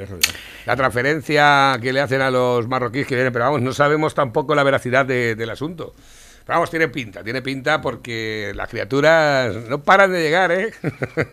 La 0.66 0.78
transferencia 0.78 1.78
que 1.82 1.92
le 1.92 2.00
hacen 2.00 2.22
a 2.22 2.32
los 2.32 2.66
marroquíes 2.70 3.06
que 3.06 3.16
vienen, 3.16 3.34
pero 3.34 3.44
vamos, 3.44 3.62
no 3.62 3.74
sabemos 3.74 4.16
tampoco 4.16 4.56
la 4.56 4.64
veracidad 4.64 5.06
de- 5.06 5.36
del 5.36 5.50
asunto. 5.50 5.94
Pero 6.46 6.60
vamos, 6.60 6.70
tiene 6.70 6.88
pinta, 6.88 7.26
tiene 7.26 7.42
pinta 7.42 7.82
porque 7.82 8.54
las 8.56 8.70
criaturas 8.70 9.54
no 9.68 9.84
paran 9.84 10.14
de 10.14 10.22
llegar, 10.24 10.54
¿eh? 10.54 10.72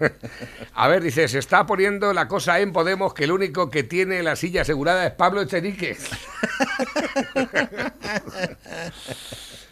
A 0.75 0.89
ver, 0.89 1.05
dice, 1.05 1.29
se 1.29 1.39
está 1.39 1.67
poniendo 1.67 2.13
la 2.13 2.27
cosa 2.27 2.59
en 2.59 2.73
Podemos 2.73 3.15
que 3.15 3.23
el 3.25 3.31
único 3.31 3.71
que 3.71 3.85
tiene 3.85 4.25
la 4.25 4.35
silla 4.35 4.63
asegurada 4.63 5.07
es 5.07 5.13
Pablo 5.13 5.41
Echenique. 5.43 5.97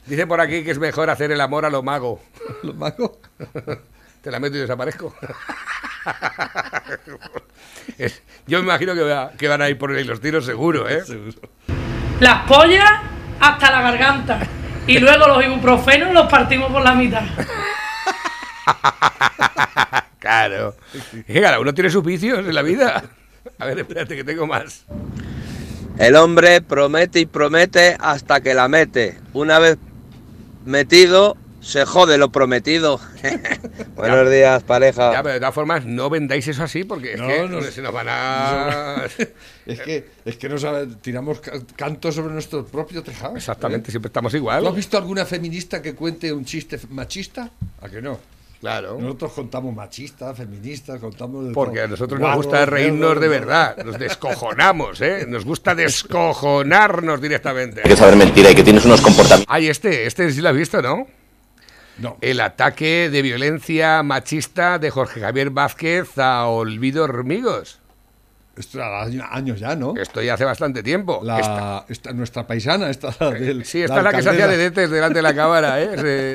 Dice 0.06 0.26
por 0.26 0.40
aquí 0.40 0.62
que 0.64 0.70
es 0.70 0.78
mejor 0.78 1.08
hacer 1.10 1.30
el 1.32 1.40
amor 1.40 1.64
a 1.64 1.70
lo 1.70 1.82
mago. 1.82 2.20
¿Los 2.62 2.74
magos? 2.76 3.12
Te 4.22 4.30
la 4.30 4.40
meto 4.40 4.56
y 4.56 4.60
desaparezco. 4.60 5.14
Es- 7.98 8.22
Yo 8.46 8.58
me 8.58 8.64
imagino 8.64 8.94
que, 8.94 9.02
va- 9.02 9.30
que 9.32 9.48
van 9.48 9.62
a 9.62 9.68
ir 9.68 9.78
por 9.78 9.90
ahí 9.92 10.04
los 10.04 10.20
tiros 10.20 10.44
seguro, 10.44 10.88
¿eh? 10.88 11.02
Las 12.20 12.46
pollas 12.46 12.90
hasta 13.40 13.70
la 13.70 13.82
garganta. 13.82 14.40
Y 14.86 14.98
luego 14.98 15.26
los 15.28 15.44
ibuprofenos 15.44 16.12
los 16.12 16.30
partimos 16.30 16.70
por 16.70 16.82
la 16.82 16.94
mitad. 16.94 17.22
Claro. 20.18 20.74
Es 20.94 21.24
que 21.26 21.40
cada 21.40 21.60
uno 21.60 21.72
tiene 21.74 21.90
sus 21.90 22.04
vicios 22.04 22.38
en 22.38 22.54
la 22.54 22.62
vida. 22.62 23.04
A 23.58 23.66
ver, 23.66 23.78
espérate 23.78 24.16
que 24.16 24.24
tengo 24.24 24.46
más. 24.46 24.84
El 25.98 26.16
hombre 26.16 26.60
promete 26.60 27.20
y 27.20 27.26
promete 27.26 27.96
hasta 28.00 28.40
que 28.40 28.54
la 28.54 28.68
mete. 28.68 29.18
Una 29.32 29.58
vez 29.58 29.78
metido, 30.64 31.36
se 31.60 31.84
jode 31.84 32.18
lo 32.18 32.30
prometido. 32.30 33.00
Buenos 33.96 34.30
días, 34.30 34.62
pareja. 34.62 35.12
Ya, 35.12 35.22
pero 35.22 35.34
de 35.34 35.40
todas 35.40 35.54
formas, 35.54 35.84
no 35.86 36.10
vendáis 36.10 36.46
eso 36.48 36.62
así 36.62 36.84
porque 36.84 37.14
es 37.14 37.20
No, 37.20 37.26
que 37.28 37.48
no 37.48 37.62
se 37.62 37.82
nos 37.82 37.92
van 37.92 38.06
a... 38.10 39.04
Es 39.66 39.80
que, 39.80 40.06
es 40.26 40.36
que 40.36 40.46
no 40.50 40.58
sabe- 40.58 40.86
tiramos 41.00 41.40
ca- 41.40 41.52
cantos 41.74 42.14
sobre 42.14 42.34
nuestro 42.34 42.66
propio 42.66 43.02
tejado. 43.02 43.34
Exactamente, 43.34 43.88
¿eh? 43.88 43.92
siempre 43.92 44.08
estamos 44.08 44.32
¿Tú 44.32 44.36
has 44.50 44.60
igual. 44.60 44.74
visto 44.74 44.98
alguna 44.98 45.24
feminista 45.24 45.80
que 45.80 45.94
cuente 45.94 46.30
un 46.34 46.44
chiste 46.44 46.78
machista? 46.90 47.48
¿A 47.80 47.88
que 47.88 48.02
no? 48.02 48.18
Claro. 48.64 48.96
Nosotros 48.98 49.32
contamos 49.32 49.74
machistas, 49.74 50.34
feministas, 50.38 50.98
contamos 50.98 51.48
de 51.48 51.52
Porque 51.52 51.82
a 51.82 51.86
nosotros 51.86 52.18
nos 52.18 52.34
gusta 52.34 52.64
reírnos 52.64 53.20
de 53.20 53.26
¿no? 53.26 53.30
verdad. 53.30 53.76
Nos 53.84 53.98
descojonamos, 53.98 55.02
¿eh? 55.02 55.26
Nos 55.28 55.44
gusta 55.44 55.74
descojonarnos 55.74 57.20
directamente. 57.20 57.82
Hay 57.84 57.90
que 57.90 57.96
saber 57.96 58.16
mentira 58.16 58.50
y 58.50 58.54
que 58.54 58.64
tienes 58.64 58.86
unos 58.86 59.02
comportamientos. 59.02 59.54
Ay, 59.54 59.68
este, 59.68 60.06
este 60.06 60.32
sí 60.32 60.40
lo 60.40 60.48
has 60.48 60.56
visto, 60.56 60.80
¿no? 60.80 61.06
No. 61.98 62.16
El 62.22 62.40
ataque 62.40 63.10
de 63.10 63.20
violencia 63.20 64.02
machista 64.02 64.78
de 64.78 64.90
Jorge 64.90 65.20
Javier 65.20 65.50
Vázquez 65.50 66.16
a 66.16 66.46
Olvido 66.46 67.04
Hormigos. 67.04 67.82
Esto 68.56 68.78
años 69.30 69.58
ya, 69.58 69.74
¿no? 69.74 69.94
Esto 70.00 70.22
ya 70.22 70.34
hace 70.34 70.44
bastante 70.44 70.82
tiempo. 70.82 71.20
La, 71.24 71.40
Esta- 71.40 71.84
esta- 71.88 72.12
nuestra 72.12 72.46
paisana, 72.46 72.88
esta 72.88 73.08
la 73.18 73.30
del. 73.32 73.64
Sí, 73.64 73.82
esta 73.82 73.98
es 73.98 74.04
la 74.04 74.12
que 74.12 74.22
se 74.22 74.30
hacía 74.30 74.46
de 74.46 74.56
detes 74.56 74.90
delante 74.90 75.16
de 75.18 75.22
la 75.22 75.34
cámara, 75.34 75.80
¿eh? 75.82 75.90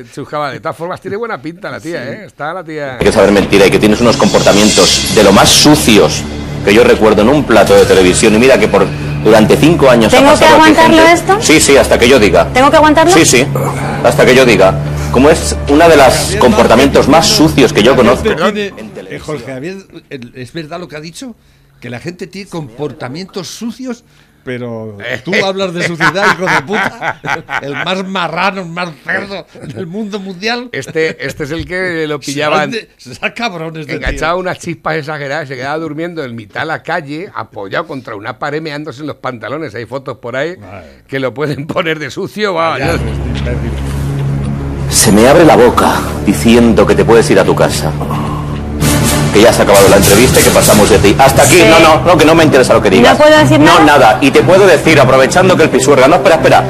Se 0.05 0.11
chuscaba. 0.13 0.51
De 0.51 0.59
todas 0.59 0.75
formas, 0.75 0.99
tiene 0.99 1.15
buena 1.15 1.41
pinta 1.41 1.69
la 1.71 1.79
tía, 1.79 2.03
¿eh? 2.11 2.25
Está 2.25 2.53
la 2.53 2.63
tía... 2.63 2.93
Hay 2.99 3.05
que 3.05 3.11
saber 3.11 3.31
mentira 3.31 3.65
y 3.65 3.71
que 3.71 3.79
tienes 3.79 4.01
unos 4.01 4.17
comportamientos 4.17 5.15
de 5.15 5.23
lo 5.23 5.31
más 5.31 5.47
sucios 5.49 6.21
que 6.65 6.73
yo 6.73 6.83
recuerdo 6.83 7.21
en 7.21 7.29
un 7.29 7.45
plato 7.45 7.73
de 7.73 7.85
televisión. 7.85 8.35
Y 8.35 8.37
mira 8.37 8.59
que 8.59 8.67
por 8.67 8.85
durante 9.23 9.55
cinco 9.55 9.89
años. 9.89 10.13
ha 10.13 10.17
¿Tengo 10.17 10.33
que 10.33 10.39
pasado 10.39 10.61
aquí 10.61 10.71
aguantarlo 10.71 10.97
gente- 10.97 11.13
esto? 11.13 11.37
Sí, 11.41 11.59
sí, 11.61 11.77
hasta 11.77 11.97
que 11.97 12.09
yo 12.09 12.19
diga. 12.19 12.47
¿Tengo 12.53 12.69
que 12.69 12.75
aguantarlo? 12.77 13.13
Sí, 13.13 13.23
sí, 13.25 13.45
hasta 14.03 14.25
que 14.25 14.35
yo 14.35 14.45
diga. 14.45 14.77
Como 15.13 15.29
es 15.29 15.55
una 15.69 15.87
de 15.87 15.95
los 15.97 16.35
comportamientos 16.39 17.07
más 17.07 17.25
sucios 17.25 17.71
que 17.73 17.81
yo 17.81 17.95
conozco. 17.95 18.29
Eh, 18.29 19.19
Jorge 19.19 19.45
Javier, 19.53 19.77
¿es 20.35 20.53
verdad 20.53 20.79
lo 20.79 20.87
que 20.87 20.97
ha 20.97 20.99
dicho? 20.99 21.33
Que 21.79 21.89
la 21.89 21.99
gente 21.99 22.27
tiene 22.27 22.49
comportamientos 22.49 23.47
sucios, 23.47 24.03
pero 24.43 24.97
tú 25.23 25.33
hablas 25.45 25.73
de 25.73 25.85
suciedad, 25.87 26.33
hijo 26.33 26.45
de 26.45 26.61
puta. 26.63 27.19
El 27.61 27.73
más 27.73 28.05
marrano, 28.05 28.61
el 28.61 28.69
más 28.69 28.89
cerdo 29.03 29.45
del 29.61 29.85
mundo 29.87 30.19
mundial. 30.19 30.69
Este, 30.71 31.25
este 31.25 31.43
es 31.43 31.51
el 31.51 31.65
que 31.65 32.07
lo 32.07 32.19
pillaban 32.19 32.73
Se 32.97 33.33
cabrones 33.33 33.85
de 33.85 33.95
enganchado 33.95 34.31
a 34.31 34.35
tío. 34.35 34.41
unas 34.41 34.59
chispas 34.59 34.95
exageradas, 34.95 35.47
se 35.47 35.55
quedaba 35.55 35.77
durmiendo 35.77 36.23
en 36.23 36.35
mitad 36.35 36.61
de 36.61 36.67
la 36.67 36.83
calle, 36.83 37.29
apoyado 37.33 37.87
contra 37.87 38.15
una 38.15 38.39
pared 38.39 38.61
meándose 38.61 39.01
en 39.01 39.07
los 39.07 39.17
pantalones. 39.17 39.75
Hay 39.75 39.85
fotos 39.85 40.17
por 40.17 40.35
ahí 40.35 40.55
que 41.07 41.19
lo 41.19 41.33
pueden 41.33 41.67
poner 41.67 41.99
de 41.99 42.09
sucio. 42.09 42.53
va, 42.53 42.79
Ya, 42.79 42.93
este. 42.93 43.05
Se 44.89 45.11
me 45.11 45.27
abre 45.27 45.45
la 45.45 45.55
boca 45.55 46.01
diciendo 46.25 46.87
que 46.87 46.95
te 46.95 47.05
puedes 47.05 47.29
ir 47.29 47.39
a 47.39 47.43
tu 47.43 47.55
casa. 47.55 47.93
Que 49.33 49.41
ya 49.41 49.53
se 49.53 49.61
ha 49.61 49.63
acabado 49.63 49.87
la 49.89 49.97
entrevista 49.97 50.39
y 50.39 50.43
que 50.43 50.49
pasamos 50.49 50.89
de 50.89 50.97
ti. 50.99 51.15
Hasta 51.17 51.43
aquí. 51.43 51.55
Sí. 51.57 51.65
No, 51.69 51.79
no, 51.79 52.01
no, 52.03 52.17
que 52.17 52.25
no 52.25 52.33
me 52.35 52.43
interesa 52.43 52.73
lo 52.73 52.81
que 52.81 52.89
digas. 52.89 53.17
¿No 53.17 53.23
puedo 53.25 53.37
decir 53.37 53.59
No, 53.59 53.73
nada? 53.79 53.85
nada. 53.85 54.17
Y 54.21 54.31
te 54.31 54.41
puedo 54.41 54.65
decir, 54.65 54.99
aprovechando 54.99 55.55
que 55.55 55.63
el 55.63 55.69
pisuerga. 55.69 56.07
No, 56.07 56.15
espera, 56.15 56.35
espera. 56.35 56.63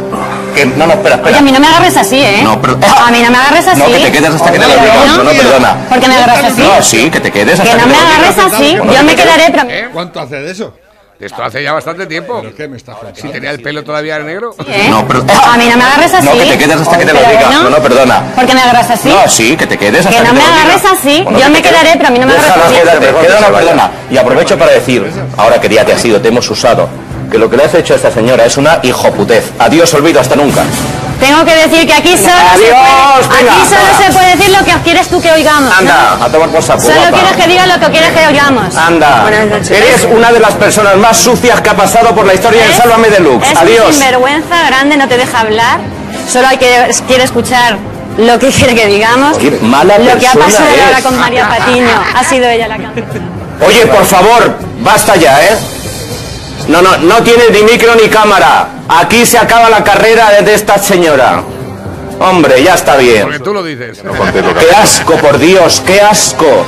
Que 0.53 0.65
no, 0.65 0.87
no, 0.87 0.93
espera, 0.93 1.15
espera. 1.15 1.29
Oye, 1.37 1.39
a 1.39 1.41
mí 1.41 1.51
no 1.51 1.59
me 1.59 1.67
agarres 1.67 1.95
así, 1.95 2.19
¿eh? 2.19 2.41
No, 2.43 2.59
pero- 2.61 2.73
A 2.73 3.11
mí 3.11 3.21
no 3.23 3.31
me 3.31 3.37
agarres 3.37 3.65
así. 3.67 3.79
No, 3.79 3.85
que 3.85 3.99
te 3.99 4.11
quedes 4.11 4.29
hasta 4.35 4.51
que 4.51 4.59
te 4.59 4.67
lo 4.67 4.73
Hombre, 4.73 4.91
diga. 4.91 5.05
¿no? 5.05 5.17
No, 5.17 5.23
no, 5.23 5.29
perdona. 5.31 5.75
¿Por 5.89 5.99
qué 5.99 6.07
me 6.07 6.15
agarras 6.15 6.43
así? 6.43 6.61
No, 6.61 6.81
sí, 6.83 7.09
que 7.09 7.19
te 7.21 7.31
quedes 7.31 7.59
hasta 7.59 7.63
Que 7.63 7.69
que, 7.69 7.75
no 7.77 7.83
te 7.83 7.89
me 7.89 7.93
lo 7.95 7.99
diga. 8.05 8.17
agarres 8.17 8.53
así. 8.53 8.75
Yo 8.97 9.03
me 9.03 9.15
quedaré, 9.15 9.43
pero... 9.51 9.63
¿Eh? 9.69 9.89
¿Cuánto 9.93 10.19
hace 10.19 10.35
de 10.35 10.51
eso? 10.51 10.73
Esto 11.19 11.43
hace 11.43 11.61
ya 11.61 11.73
bastante 11.73 12.05
tiempo. 12.05 12.39
¿Pero 12.41 12.55
qué 12.55 12.67
me 12.69 12.79
contando? 12.79 13.13
Si 13.13 13.27
tenía 13.27 13.51
el 13.51 13.61
pelo 13.61 13.83
todavía 13.83 14.17
negro. 14.19 14.55
¿eh? 14.65 14.87
No, 14.89 15.05
pero- 15.05 15.19
A 15.21 15.57
mí 15.57 15.65
no 15.69 15.75
me 15.75 15.83
agarres 15.83 16.13
así. 16.13 16.25
No, 16.25 16.31
que 16.33 16.45
te 16.45 16.57
quedes 16.57 16.75
hasta 16.79 16.97
que 16.97 17.05
te 17.05 17.13
lo 17.13 17.19
diga. 17.19 17.49
No, 17.51 17.69
no, 17.69 17.77
perdona. 17.79 18.21
¿Por 18.35 18.45
qué 18.45 18.53
me 18.53 18.61
agarras 18.61 18.89
así? 18.91 19.09
No, 19.09 19.27
sí, 19.27 19.57
que 19.57 19.67
te 19.67 19.77
quedes 19.77 20.05
hasta 20.05 20.17
Que 20.17 20.23
no 20.23 20.29
te 20.29 20.33
me 20.33 20.39
lo 20.39 20.45
diga. 20.45 20.61
agarres 20.63 20.85
así. 20.85 21.21
Bueno, 21.23 21.39
Yo 21.39 21.45
que 21.45 21.51
me 21.51 21.61
quedaré, 21.61 21.79
quedes. 21.83 21.97
pero 21.97 22.07
a 22.07 22.11
mí 22.11 22.19
no 22.19 22.25
me 22.25 22.33
agarres 22.33 22.63
así. 22.65 22.73
quédate, 22.75 23.07
perdona, 23.13 23.47
perdona. 23.47 23.91
Y 24.09 24.17
aprovecho 24.17 24.57
para 24.57 24.71
decir, 24.71 25.11
ahora 25.35 25.59
que 25.59 25.67
ya 25.67 25.83
te 25.83 25.91
has 25.91 26.05
ido, 26.05 26.21
te 26.21 26.29
hemos 26.29 26.49
usado, 26.49 26.87
que 27.29 27.37
lo 27.37 27.49
que 27.49 27.57
le 27.57 27.65
has 27.65 27.73
hecho 27.73 27.93
a 27.93 27.97
esta 27.97 28.11
señora 28.11 28.45
es 28.45 28.55
una 28.55 28.79
hijoputez. 28.81 29.51
Adiós, 29.59 29.93
olvido, 29.95 30.21
hasta 30.21 30.37
nunca. 30.37 30.63
Tengo 31.19 31.43
que 31.43 31.55
decir 31.55 31.85
que 31.85 31.93
aquí 31.93 32.17
solo, 32.17 32.31
se 32.55 32.71
Adiós, 32.71 33.27
puede, 33.27 33.39
venga, 33.43 33.53
aquí 33.53 33.61
solo 33.69 34.03
se 34.05 34.13
puede 34.13 34.35
decir 34.37 34.57
lo 34.57 34.65
que 34.65 34.71
quieres 34.83 35.07
tú 35.09 35.21
que 35.21 35.31
oigamos. 35.31 35.69
¿no? 35.69 35.77
Anda, 35.77 36.25
a 36.25 36.29
tomar 36.29 36.49
por 36.49 36.63
saco. 36.63 36.79
Solo 36.79 36.95
guapa. 36.95 37.17
quieres 37.17 37.35
que 37.37 37.47
diga 37.51 37.65
lo 37.67 37.79
que 37.79 37.91
quieres 37.91 38.11
que 38.11 38.27
oigamos. 38.27 38.75
Anda, 38.75 39.21
Buenas 39.23 39.45
noches. 39.47 39.71
eres 39.71 40.07
una 40.09 40.31
de 40.31 40.39
las 40.39 40.53
personas 40.53 40.97
más 40.97 41.17
sucias 41.17 41.59
que 41.61 41.69
ha 41.69 41.75
pasado 41.75 42.15
por 42.15 42.25
la 42.25 42.33
historia 42.33 42.63
del 42.63 42.73
Sálvame 42.73 43.09
Deluxe. 43.09 43.51
Es 43.51 43.57
Adiós. 43.57 43.95
sinvergüenza 43.95 44.63
grande, 44.67 44.97
no 44.97 45.07
te 45.07 45.17
deja 45.17 45.41
hablar. 45.41 45.79
Solo 46.31 46.47
hay 46.47 46.57
que, 46.57 46.89
quiere 47.07 47.23
escuchar 47.23 47.77
lo 48.17 48.39
que 48.39 48.49
quiere 48.49 48.75
que 48.75 48.87
digamos. 48.87 49.37
Oye, 49.37 49.59
mala 49.61 49.97
lo 49.97 50.17
que 50.17 50.27
ha 50.27 50.33
pasado 50.33 50.69
ahora 50.85 51.01
con 51.01 51.17
María 51.19 51.49
Patiño. 51.49 52.03
Ha 52.15 52.23
sido 52.23 52.47
ella 52.47 52.67
la 52.67 52.77
que 52.77 52.85
ha 52.85 52.91
Oye, 53.65 53.85
por 53.87 54.05
favor, 54.05 54.57
basta 54.79 55.15
ya, 55.17 55.43
¿eh? 55.43 55.57
No, 56.67 56.81
no, 56.81 56.97
no 56.97 57.23
tienes 57.23 57.51
ni 57.51 57.63
micro 57.63 57.95
ni 57.95 58.07
cámara. 58.09 58.67
Aquí 58.87 59.25
se 59.25 59.37
acaba 59.37 59.69
la 59.69 59.83
carrera 59.83 60.41
de 60.41 60.53
esta 60.53 60.77
señora. 60.77 61.43
Hombre, 62.19 62.61
ya 62.63 62.75
está 62.75 62.97
bien. 62.97 63.23
Porque 63.23 63.39
tú 63.39 63.53
lo 63.53 63.63
dices. 63.63 64.01
¡Qué 64.59 64.75
asco, 64.75 65.15
por 65.17 65.39
Dios! 65.39 65.81
¡Qué 65.85 66.01
asco! 66.01 66.65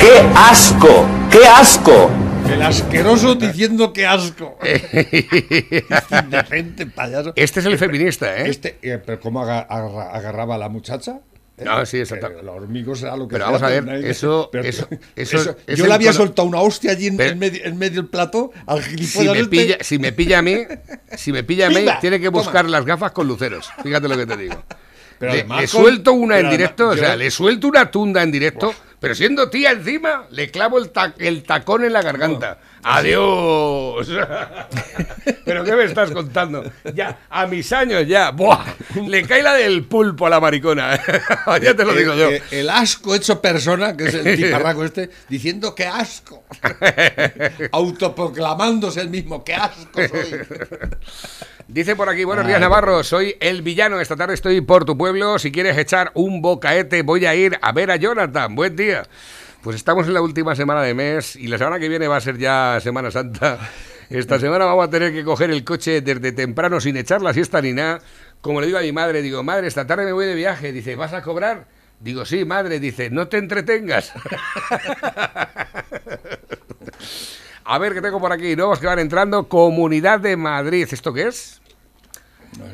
¡Qué 0.00 0.24
asco! 0.34 1.04
¡Qué 1.30 1.46
asco! 1.46 2.10
El 2.50 2.62
asqueroso 2.62 3.34
diciendo 3.34 3.92
que 3.92 4.06
asco. 4.06 4.58
Indecente, 6.10 6.86
payaso. 6.86 7.32
Este 7.36 7.60
es 7.60 7.66
el 7.66 7.78
feminista, 7.78 8.36
¿eh? 8.36 8.48
Este, 8.50 8.78
eh, 8.82 8.98
pero 9.04 9.20
¿cómo 9.20 9.40
aga- 9.42 9.66
agarra- 9.68 10.10
agarraba 10.12 10.54
a 10.56 10.58
la 10.58 10.68
muchacha? 10.68 11.18
Eh, 11.56 11.64
No, 11.64 11.86
sí, 11.86 11.98
exacto. 12.00 12.26
eh, 12.28 12.42
Los 12.42 12.56
hormigos 12.56 13.02
era 13.02 13.16
lo 13.16 13.28
que 13.28 13.34
Pero 13.34 13.44
vamos 13.46 13.62
a 13.62 13.68
ver, 13.68 13.84
no 13.84 13.92
que- 14.00 14.10
eso- 14.10 14.48
pero- 14.50 14.64
eso- 14.68 14.88
eso 15.14 15.56
es 15.66 15.76
yo 15.78 15.84
el 15.84 15.88
le 15.88 15.94
había 15.94 16.12
soltado 16.12 16.48
una 16.48 16.60
hostia 16.60 16.90
allí 16.92 17.06
en, 17.06 17.16
Pero- 17.16 17.30
en 17.30 17.38
medio, 17.38 17.64
en 17.64 17.78
medio 17.78 18.02
del 18.02 18.10
plato 18.10 18.50
al 18.66 18.82
Si 18.82 18.90
gilipollas 18.90 19.32
me, 19.34 19.38
este. 19.40 19.50
pilla, 19.50 19.76
si 19.80 19.98
me 19.98 20.12
pilla 20.12 20.38
a 20.38 20.42
mí, 20.42 20.56
si 21.16 21.32
me 21.32 21.44
pilla 21.44 21.66
a 21.68 21.70
mí, 21.70 21.84
tiene 22.00 22.18
que 22.18 22.26
toma. 22.26 22.38
buscar 22.38 22.68
las 22.68 22.84
gafas 22.84 23.12
con 23.12 23.28
luceros. 23.28 23.70
Fíjate 23.82 24.08
lo 24.08 24.16
que 24.16 24.26
te 24.26 24.36
digo. 24.36 24.62
Pero 25.18 25.32
le, 25.32 25.38
además 25.40 25.60
le 25.60 25.66
suelto 25.68 26.12
una 26.12 26.40
en 26.40 26.50
directo, 26.50 26.88
o 26.88 26.96
sea, 26.96 27.12
yo- 27.12 27.16
le 27.18 27.30
suelto 27.30 27.68
una 27.68 27.88
tunda 27.88 28.20
en 28.24 28.32
directo, 28.32 28.74
pero 28.98 29.14
siendo 29.14 29.48
tía 29.48 29.70
encima, 29.70 30.26
le 30.30 30.50
clavo 30.50 30.78
el, 30.78 30.90
ta- 30.90 31.14
el 31.18 31.44
tacón 31.44 31.84
en 31.84 31.92
la 31.92 32.02
garganta. 32.02 32.58
¡Adiós! 32.84 34.08
¿Pero 35.44 35.64
qué 35.64 35.72
me 35.74 35.84
estás 35.84 36.10
contando? 36.10 36.62
Ya, 36.94 37.18
a 37.30 37.46
mis 37.46 37.72
años 37.72 38.06
ya, 38.06 38.30
¡buah! 38.30 38.64
Le 39.06 39.22
cae 39.26 39.42
la 39.42 39.54
del 39.54 39.84
pulpo 39.84 40.26
a 40.26 40.30
la 40.30 40.40
maricona. 40.40 40.98
ya 41.62 41.74
te 41.74 41.84
lo 41.84 41.94
digo 41.94 42.12
el, 42.12 42.18
yo. 42.18 42.28
el- 42.50 42.70
asco 42.70 43.14
hecho 43.14 43.40
persona, 43.40 43.96
que 43.96 44.04
es 44.04 44.14
el 44.14 44.36
tiparraco 44.36 44.84
este, 44.84 45.10
diciendo 45.28 45.74
que 45.74 45.86
asco. 45.86 46.44
Autoproclamándose 47.72 49.00
el 49.00 49.10
mismo, 49.10 49.42
que 49.44 49.54
asco 49.54 50.00
soy. 50.08 50.40
Dice 51.66 51.96
por 51.96 52.08
aquí, 52.10 52.24
buenos 52.24 52.46
días 52.46 52.60
Navarro, 52.60 53.02
soy 53.02 53.36
el 53.40 53.62
villano, 53.62 53.98
esta 53.98 54.16
tarde 54.16 54.34
estoy 54.34 54.60
por 54.60 54.84
tu 54.84 54.98
pueblo, 54.98 55.38
si 55.38 55.50
quieres 55.50 55.78
echar 55.78 56.10
un 56.14 56.42
bocaete 56.42 57.02
voy 57.02 57.24
a 57.24 57.34
ir 57.34 57.58
a 57.62 57.72
ver 57.72 57.90
a 57.90 57.96
Jonathan, 57.96 58.54
buen 58.54 58.76
día. 58.76 59.04
Pues 59.64 59.76
estamos 59.76 60.06
en 60.06 60.12
la 60.12 60.20
última 60.20 60.54
semana 60.54 60.82
de 60.82 60.92
mes 60.92 61.36
y 61.36 61.46
la 61.46 61.56
semana 61.56 61.78
que 61.78 61.88
viene 61.88 62.06
va 62.06 62.18
a 62.18 62.20
ser 62.20 62.36
ya 62.36 62.78
Semana 62.82 63.10
Santa. 63.10 63.58
Esta 64.10 64.38
semana 64.38 64.66
vamos 64.66 64.86
a 64.86 64.90
tener 64.90 65.10
que 65.10 65.24
coger 65.24 65.50
el 65.50 65.64
coche 65.64 66.02
desde 66.02 66.32
temprano 66.32 66.82
sin 66.82 66.98
echar 66.98 67.22
la 67.22 67.32
siesta 67.32 67.62
ni 67.62 67.72
nada. 67.72 68.02
Como 68.42 68.60
le 68.60 68.66
digo 68.66 68.76
a 68.78 68.82
mi 68.82 68.92
madre, 68.92 69.22
digo, 69.22 69.42
madre, 69.42 69.66
esta 69.66 69.86
tarde 69.86 70.04
me 70.04 70.12
voy 70.12 70.26
de 70.26 70.34
viaje. 70.34 70.70
Dice, 70.70 70.96
¿vas 70.96 71.14
a 71.14 71.22
cobrar? 71.22 71.66
Digo, 71.98 72.26
sí, 72.26 72.44
madre. 72.44 72.78
Dice, 72.78 73.08
no 73.08 73.28
te 73.28 73.38
entretengas. 73.38 74.12
A 77.64 77.78
ver, 77.78 77.94
¿qué 77.94 78.02
tengo 78.02 78.20
por 78.20 78.32
aquí? 78.32 78.54
Nuevos 78.56 78.78
que 78.80 78.86
van 78.86 78.98
entrando. 78.98 79.48
Comunidad 79.48 80.20
de 80.20 80.36
Madrid. 80.36 80.86
¿Esto 80.90 81.14
qué 81.14 81.28
es? 81.28 81.62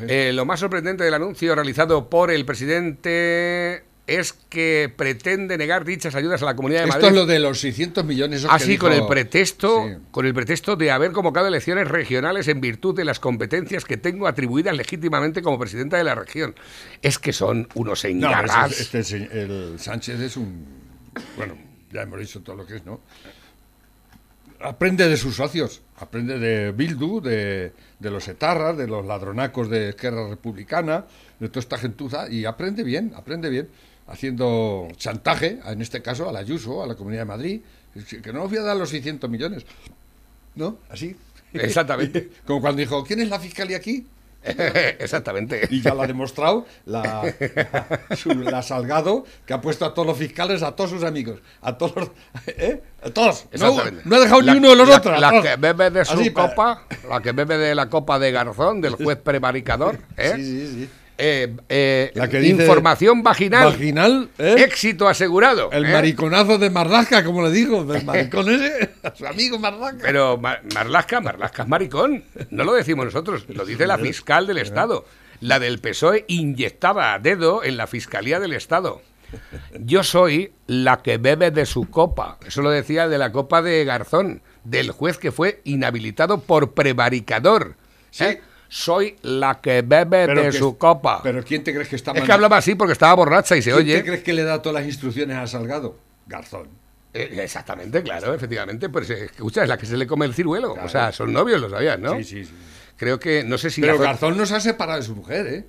Eh, 0.09 0.33
lo 0.35 0.45
más 0.45 0.59
sorprendente 0.59 1.05
del 1.05 1.15
anuncio 1.15 1.55
realizado 1.55 2.11
por 2.11 2.33
el 2.33 2.45
presidente 2.45 3.85
es 4.07 4.33
que 4.33 4.93
pretende 4.97 5.57
negar 5.57 5.85
dichas 5.85 6.15
ayudas 6.17 6.43
a 6.43 6.47
la 6.47 6.57
Comunidad 6.57 6.81
de 6.81 6.89
Esto 6.89 6.99
Madrid. 7.03 7.09
es 7.09 7.15
lo 7.15 7.27
de 7.27 7.39
los 7.39 7.61
600 7.61 8.05
millones. 8.05 8.43
que 8.43 8.49
Así 8.51 8.71
dijo- 8.73 8.87
con 8.87 8.93
el 8.93 9.07
pretexto, 9.07 9.87
Sí. 9.87 9.95
con 10.11 10.27
el 10.27 10.35
pretexto 10.35 10.75
de 10.75 10.91
haber 10.91 11.13
convocado 11.13 11.47
elecciones 11.47 11.87
regionales 11.87 12.49
en 12.49 12.61
virtud 12.61 12.95
de 12.97 13.05
las 13.05 13.21
competencias 13.21 13.85
que 13.85 13.97
tengo 13.97 14.27
atribuidas 14.27 14.77
legítimamente 14.77 15.43
como 15.43 15.59
presidenta 15.59 15.97
de 15.97 16.05
la 16.05 16.15
región. 16.17 16.55
Es 17.03 17.19
que 17.21 17.33
son 17.33 17.69
unos 17.75 18.03
No, 18.05 18.09
pero 18.09 18.15
engarras. 18.17 18.81
ese- 18.81 18.99
este, 18.99 19.43
el 19.43 19.79
Sánchez 19.79 20.19
es 20.21 20.37
un. 20.37 20.67
Bueno, 21.37 21.57
ya 21.93 22.03
hemos 22.03 22.19
dicho 22.19 22.41
todo 22.43 22.57
lo 22.57 22.67
que 22.67 22.77
es, 22.77 22.85
¿no? 22.85 23.01
Aprende 24.63 25.09
de 25.09 25.17
sus 25.17 25.37
socios, 25.37 25.81
aprende 25.97 26.39
de 26.39 26.73
Bildu, 26.73 27.23
de, 27.23 27.73
de 27.99 28.11
los 28.11 28.29
etarras, 28.29 28.77
de 28.77 28.87
los 28.87 29.07
ladronacos 29.07 29.71
de 29.71 29.89
Esquerra 29.91 30.29
Republicana, 30.29 31.07
de 31.39 31.49
toda 31.49 31.61
esta 31.61 31.79
gentuza, 31.79 32.29
y 32.31 32.45
aprende 32.45 32.83
bien, 32.85 33.13
aprende 33.17 33.49
bien, 33.49 33.71
haciendo 34.11 34.89
chantaje, 34.97 35.59
en 35.65 35.81
este 35.81 36.03
caso 36.03 36.29
a 36.29 36.33
la 36.33 36.41
Ayuso, 36.41 36.83
a 36.83 36.87
la 36.87 36.95
Comunidad 36.95 37.23
de 37.23 37.27
Madrid, 37.27 37.61
que 38.23 38.33
no 38.33 38.43
os 38.45 38.51
voy 38.51 38.59
a 38.59 38.63
dar 38.63 38.77
los 38.77 38.91
600 38.91 39.31
millones, 39.31 39.65
¿no? 40.55 40.79
Así. 40.91 41.17
Exactamente. 41.53 42.29
Como 42.47 42.61
cuando 42.61 42.81
dijo, 42.81 43.05
¿quién 43.05 43.21
es 43.21 43.29
la 43.29 43.41
fiscalía 43.41 43.77
aquí? 43.79 44.07
Exactamente. 44.99 45.69
Y 45.71 45.83
ya 45.83 45.95
lo 45.95 46.01
ha 46.03 46.07
demostrado 46.07 46.65
la, 46.87 47.23
su- 48.17 48.31
la 48.35 48.63
Salgado, 48.63 49.25
que 49.45 49.53
ha 49.53 49.61
puesto 49.61 49.85
a 49.85 49.93
todos 49.93 50.07
los 50.07 50.17
fiscales, 50.17 50.63
a 50.63 50.75
todos 50.75 50.91
sus 50.91 51.03
amigos, 51.05 51.41
a 51.61 51.77
todos 51.77 51.95
los- 51.97 52.11
¿eh? 52.47 52.81
A 53.03 53.11
todos. 53.11 53.47
No, 53.59 53.77
no 54.05 54.17
ha 54.17 54.21
dejado 54.21 54.41
La- 54.41 54.53
ni 54.53 54.59
uno 54.59 54.71
de 54.71 54.77
los 54.77 54.89
otros. 54.91 55.21
La 55.21 55.43
que 55.43 55.57
bebe 55.57 55.91
de 55.91 56.05
su 56.07 56.15
Así, 56.15 56.31
copa, 56.31 56.85
la 57.09 57.21
que 57.21 57.33
bebe 57.33 57.59
de 57.59 57.75
la 57.75 57.91
copa 57.91 58.19
de 58.19 58.33
Garzón, 58.33 58.81
del 58.81 58.95
juez 58.95 59.19
prevaricador. 59.23 59.99
¿eh? 60.17 60.33
Sí, 60.37 60.43
sí, 60.45 60.67
sí. 60.69 60.89
Eh, 61.23 61.55
eh, 61.69 62.11
La 62.15 62.29
que 62.29 62.43
información 62.47 63.23
vaginal. 63.23 63.73
Vaginal, 63.73 64.31
¿eh? 64.39 64.57
Éxito 64.59 65.07
asegurado. 65.09 65.71
El 65.71 65.85
¿eh? 65.85 65.93
mariconazo 65.93 66.57
de 66.59 66.71
Marlasca, 66.71 67.23
como 67.23 67.43
le 67.43 67.51
digo, 67.51 67.85
del 67.85 68.05
maricón 68.05 68.49
ese, 68.51 68.91
a 69.03 69.15
su 69.15 69.27
amigo 69.27 69.59
Marlasca. 69.59 69.99
Pero 70.03 70.39
Ma- 70.39 70.59
Marlasca, 70.75 71.21
Marlasca 71.21 71.63
es 71.65 71.69
maricón. 71.69 72.25
No 72.51 72.65
lo 72.65 72.73
decimos 72.73 73.05
nosotros, 73.05 73.45
lo 73.49 73.65
dice 73.67 73.87
la 73.87 73.99
fiscal 73.99 74.47
del 74.47 74.59
Estado. 74.59 75.05
La 75.41 75.59
del 75.59 75.79
PSOE 75.79 76.25
inyectada 76.29 77.15
a 77.15 77.19
dedo 77.19 77.65
en 77.65 77.77
la 77.77 77.87
Fiscalía 77.87 78.41
del 78.41 78.53
Estado. 78.53 79.01
Yo 79.79 80.03
soy 80.03 80.53
la 80.67 81.03
que 81.03 81.17
bebe 81.19 81.51
de 81.51 81.65
su 81.65 81.89
copa. 81.89 82.39
Eso 82.47 82.63
lo 82.63 82.71
decía 82.71 83.09
de 83.09 83.17
la 83.17 83.31
copa 83.33 83.63
de 83.63 83.85
Garzón, 83.85 84.43
del 84.65 84.91
juez 84.91 85.19
que 85.19 85.33
fue 85.33 85.61
inhabilitado 85.65 86.41
por 86.41 86.73
prevaricador. 86.75 87.77
¿eh? 88.19 88.41
Soy 88.73 89.17
la 89.23 89.61
que 89.61 89.83
bebe 89.83 90.27
Pero 90.27 90.43
de 90.45 90.51
que- 90.51 90.59
su 90.59 90.79
copa. 90.79 91.21
Pero 91.25 91.43
¿quién 91.45 91.65
te 91.65 91.75
crees 91.75 91.89
que 91.89 91.97
está 91.97 92.13
es 92.13 92.23
que 92.23 92.33
hablaba 92.33 92.57
así 92.57 92.77
porque 92.77 92.93
estaba 92.93 93.13
borracha 93.15 93.57
y 93.57 93.63
se 93.63 93.71
¿Quién 93.73 93.83
oye. 93.83 93.97
te 93.99 94.05
crees 94.05 94.23
que 94.23 94.33
le 94.33 94.45
da 94.45 94.63
todas 94.63 94.81
las 94.81 94.85
instrucciones 94.89 95.37
a 95.37 95.47
Salgado? 95.49 95.99
Garzón. 96.29 96.69
Eh, 97.13 97.41
exactamente, 97.43 98.01
claro, 98.05 98.33
efectivamente. 98.33 98.89
Pues 98.89 99.11
eh, 99.11 99.25
escucha, 99.25 99.65
es 99.65 99.69
la 99.69 99.77
que 99.77 99.87
se 99.87 99.97
le 99.97 100.07
come 100.07 100.25
el 100.25 100.35
ciruelo. 100.35 100.75
O 100.81 100.89
sea, 100.89 101.11
son 101.11 101.33
novios, 101.33 101.61
lo 101.61 101.69
sabías, 101.69 101.99
¿no? 101.99 102.17
Sí, 102.19 102.23
sí, 102.25 102.45
sí. 102.45 102.53
Creo 102.97 103.19
que, 103.19 103.43
no 103.43 103.59
sé 103.59 103.71
si... 103.71 103.81
Pero 103.81 103.99
Garzón 103.99 104.37
no 104.37 104.47
se 104.47 104.55
ha 104.55 104.61
separado 104.61 105.01
de 105.01 105.05
su 105.05 105.17
mujer, 105.17 105.47
¿eh? 105.49 105.65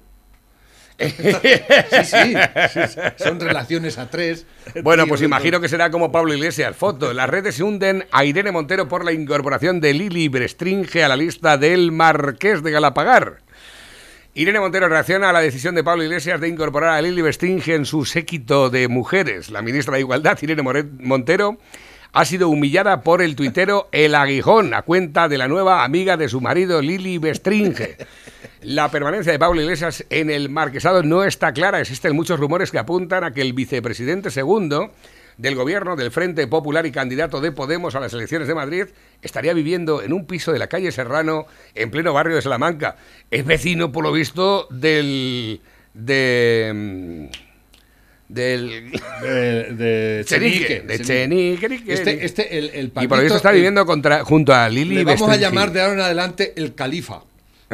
Sí, 1.10 2.06
sí. 2.06 3.00
Son 3.18 3.40
relaciones 3.40 3.98
a 3.98 4.10
tres. 4.10 4.46
Bueno, 4.84 5.08
pues 5.08 5.22
imagino 5.22 5.60
que 5.60 5.70
será 5.70 5.90
como 5.92 6.12
Pablo 6.12 6.34
Iglesias. 6.34 6.76
Foto. 6.76 7.14
Las 7.14 7.30
redes 7.30 7.56
se 7.56 7.64
hunden 7.64 8.06
a 8.12 8.26
Irene 8.26 8.52
Montero 8.52 8.88
por 8.88 9.04
la 9.04 9.12
incorporación 9.12 9.82
de 9.82 9.94
Lili 9.94 10.28
Brestringe 10.28 11.04
a 11.04 11.08
la 11.08 11.18
lista 11.18 11.58
del 11.58 11.92
Marqués 11.92 12.64
de 12.64 12.72
Galapagar. 12.72 13.40
Irene 14.34 14.62
Montero 14.62 14.88
reacciona 14.88 15.30
a 15.30 15.34
la 15.34 15.42
decisión 15.42 15.76
de 15.76 15.84
Pablo 15.84 16.04
Iglesias 16.04 16.40
de 16.40 16.48
incorporar 16.48 16.92
a 16.92 17.02
Lili 17.02 17.22
Brestringe 17.22 17.76
en 17.76 17.86
su 17.86 18.06
séquito 18.06 18.70
de 18.70 18.88
mujeres. 18.88 19.50
La 19.50 19.62
ministra 19.62 19.96
de 19.96 20.02
Igualdad, 20.02 20.38
Irene 20.42 20.64
Montero, 21.00 21.58
ha 22.14 22.26
sido 22.26 22.50
humillada 22.50 23.02
por 23.02 23.22
el 23.22 23.36
tuitero 23.36 23.90
El 23.92 24.16
Aguijón 24.16 24.74
a 24.74 24.84
cuenta 24.84 25.28
de 25.28 25.38
la 25.38 25.48
nueva 25.48 25.84
amiga 25.84 26.18
de 26.18 26.30
su 26.30 26.42
marido, 26.42 26.82
Lili 26.82 27.18
Bestringe. 27.18 27.98
La 28.64 28.92
permanencia 28.92 29.32
de 29.32 29.40
Pablo 29.40 29.60
Iglesias 29.62 30.06
en 30.12 30.30
el 30.30 30.50
marquesado 30.50 31.02
no 31.02 31.24
está 31.24 31.52
clara. 31.52 31.82
Existen 31.82 32.16
muchos 32.16 32.40
rumores 32.40 32.70
que 32.70 32.78
apuntan 32.78 33.24
a 33.24 33.32
que 33.32 33.42
el 33.42 33.54
vicepresidente 33.54 34.30
segundo 34.30 34.92
del 35.38 35.56
gobierno 35.56 35.96
del 35.96 36.12
Frente 36.12 36.46
Popular 36.46 36.86
y 36.86 36.92
candidato 36.92 37.42
de 37.42 37.52
Podemos 37.52 37.96
a 37.96 38.00
las 38.00 38.14
elecciones 38.14 38.48
de 38.48 38.54
Madrid 38.54 38.86
estaría 39.24 39.54
viviendo 39.54 40.04
en 40.04 40.14
un 40.14 40.28
piso 40.28 40.52
de 40.52 40.60
la 40.60 40.68
calle 40.68 40.92
Serrano 40.92 41.48
en 41.74 41.90
pleno 41.90 42.14
barrio 42.14 42.36
de 42.36 42.44
Salamanca. 42.44 42.98
Es 43.32 43.46
vecino, 43.46 43.92
por 43.92 44.04
lo 44.04 44.12
visto, 44.12 44.68
del... 44.70 45.62
de... 45.96 46.72
mm, 46.74 47.26
del... 48.28 48.92
De, 49.22 49.74
de 49.74 50.24
Chenique, 50.26 50.66
Chenique, 50.68 50.82
de 50.82 51.00
Chenique. 51.00 51.60
Chenique. 51.60 51.94
Este, 51.94 52.26
este, 52.26 52.58
el, 52.58 52.70
el 52.70 52.92
y 53.02 53.08
por 53.08 53.20
visto 53.22 53.38
está 53.38 53.52
viviendo 53.52 53.86
contra, 53.86 54.24
junto 54.24 54.54
a 54.54 54.70
Lili 54.70 54.96
Le 54.96 55.04
vamos 55.04 55.30
a 55.30 55.36
llamar 55.36 55.72
de 55.72 55.82
ahora 55.82 55.94
en 55.94 56.00
adelante 56.02 56.54
el 56.56 56.74
califa. 56.76 57.24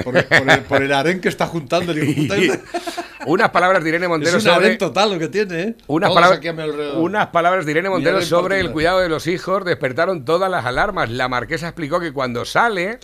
Por, 0.04 0.18
el- 0.18 0.26
por 0.26 0.50
el, 0.50 0.60
por 0.62 0.84
el 0.84 0.94
harén 0.94 1.20
que 1.22 1.30
está 1.30 1.48
juntando. 1.48 1.94
Unas 3.26 3.50
palabras 3.50 3.84
de 3.84 3.90
Irene 3.90 4.08
Montero 4.08 4.38
Es 4.38 4.46
un 4.46 4.52
sobre... 4.54 4.78
total 4.78 5.12
lo 5.14 5.20
que 5.20 5.28
tiene, 5.28 5.62
¿eh? 5.62 5.76
Unas, 5.88 6.08
Todos 6.08 6.16
palabras- 6.16 6.38
aquí 6.40 6.48
a 6.48 6.54
mi 6.54 6.62
alrededor. 6.62 6.98
unas 7.00 7.28
palabras 7.28 7.66
de 7.66 7.72
Irene 7.72 7.90
Montero 7.90 8.22
sobre 8.22 8.60
el 8.60 8.72
cuidado 8.72 9.00
de 9.00 9.10
los 9.10 9.28
hijos 9.28 9.66
despertaron 9.66 10.24
todas 10.24 10.50
las 10.50 10.66
alarmas. 10.66 11.10
La 11.10 11.28
marquesa 11.28 11.68
explicó 11.68 12.00
que 12.00 12.14
cuando 12.14 12.46
sale, 12.46 13.00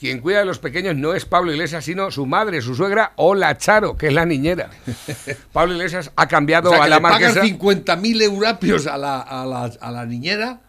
quien 0.00 0.20
cuida 0.20 0.40
de 0.40 0.46
los 0.46 0.58
pequeños 0.58 0.96
no 0.96 1.14
es 1.14 1.26
Pablo 1.26 1.52
Iglesias, 1.52 1.84
sino 1.84 2.10
su 2.10 2.26
madre, 2.26 2.60
su 2.60 2.74
suegra 2.74 3.12
o 3.16 3.34
la 3.34 3.56
Charo, 3.56 3.96
que 3.96 4.08
es 4.08 4.12
la 4.12 4.24
niñera. 4.24 4.70
Pablo 5.52 5.74
Iglesias 5.74 6.10
ha 6.16 6.26
cambiado 6.26 6.70
O 6.70 6.74
sea, 6.74 6.84
a 6.84 6.88
la 6.88 6.96
le 6.96 7.02
marquesa. 7.02 7.42
50.000 7.42 8.22
eurapios 8.22 8.86
a 8.88 8.96
la, 8.98 9.20
a, 9.20 9.44
la, 9.46 9.70
a 9.80 9.90
la 9.92 10.06
niñera. 10.06 10.60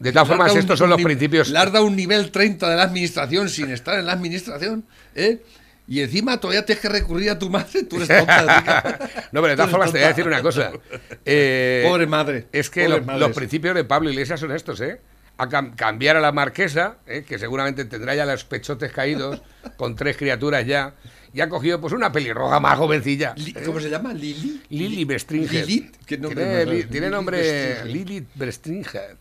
De 0.00 0.12
todas 0.12 0.26
formas, 0.26 0.56
estos 0.56 0.78
son 0.78 0.90
los 0.90 1.00
principios. 1.02 1.52
Dado 1.52 1.84
un 1.84 1.94
nivel 1.94 2.30
30 2.32 2.68
de 2.68 2.76
la 2.76 2.82
administración 2.84 3.48
sin 3.48 3.70
estar 3.70 3.98
en 3.98 4.06
la 4.06 4.12
administración, 4.12 4.84
¿eh? 5.14 5.42
Y 5.86 6.00
encima 6.00 6.38
todavía 6.38 6.64
tienes 6.64 6.80
que 6.82 6.88
recurrir 6.88 7.30
a 7.30 7.38
tu 7.38 7.50
madre. 7.50 7.82
Tú 7.84 7.96
eres 7.96 8.08
tonta. 8.08 8.98
No, 9.32 9.40
pero 9.42 9.48
de 9.48 9.56
todas 9.56 9.70
formas 9.70 9.92
te 9.92 9.98
voy 9.98 10.04
a 10.04 10.08
decir 10.08 10.26
una 10.26 10.40
cosa. 10.42 10.72
Eh, 11.24 11.84
Pobre 11.86 12.06
madre. 12.06 12.46
Es 12.52 12.70
que 12.70 12.88
lo- 12.88 13.00
los 13.00 13.32
principios 13.32 13.74
de 13.74 13.84
Pablo 13.84 14.10
Iglesias 14.10 14.40
son 14.40 14.52
estos, 14.52 14.80
¿eh? 14.80 15.00
A 15.36 15.48
cam- 15.48 15.74
cambiar 15.74 16.16
a 16.16 16.20
la 16.20 16.32
marquesa, 16.32 16.96
¿eh? 17.06 17.24
que 17.26 17.38
seguramente 17.38 17.84
tendrá 17.86 18.14
ya 18.14 18.24
los 18.26 18.44
pechotes 18.44 18.92
caídos, 18.92 19.42
con 19.76 19.96
tres 19.96 20.16
criaturas 20.16 20.64
ya, 20.66 20.94
y 21.34 21.40
ha 21.40 21.48
cogido 21.48 21.80
pues 21.80 21.92
una 21.92 22.10
pelirroja 22.12 22.58
más 22.60 22.78
jovencilla. 22.78 23.34
Li- 23.36 23.52
¿Cómo 23.52 23.80
se 23.80 23.90
llama? 23.90 24.12
¿Lili? 24.14 24.62
Lili 24.70 25.04
Bestringer. 25.04 25.66
Lilith, 25.66 25.96
¿qué 26.06 26.18
nombre 26.18 26.44
tiene, 26.44 26.66
li- 26.66 26.84
tiene 26.84 27.10
nombre 27.10 27.38
Bestringer. 27.38 27.86
Lili 27.86 28.26
Bestringer. 28.34 29.16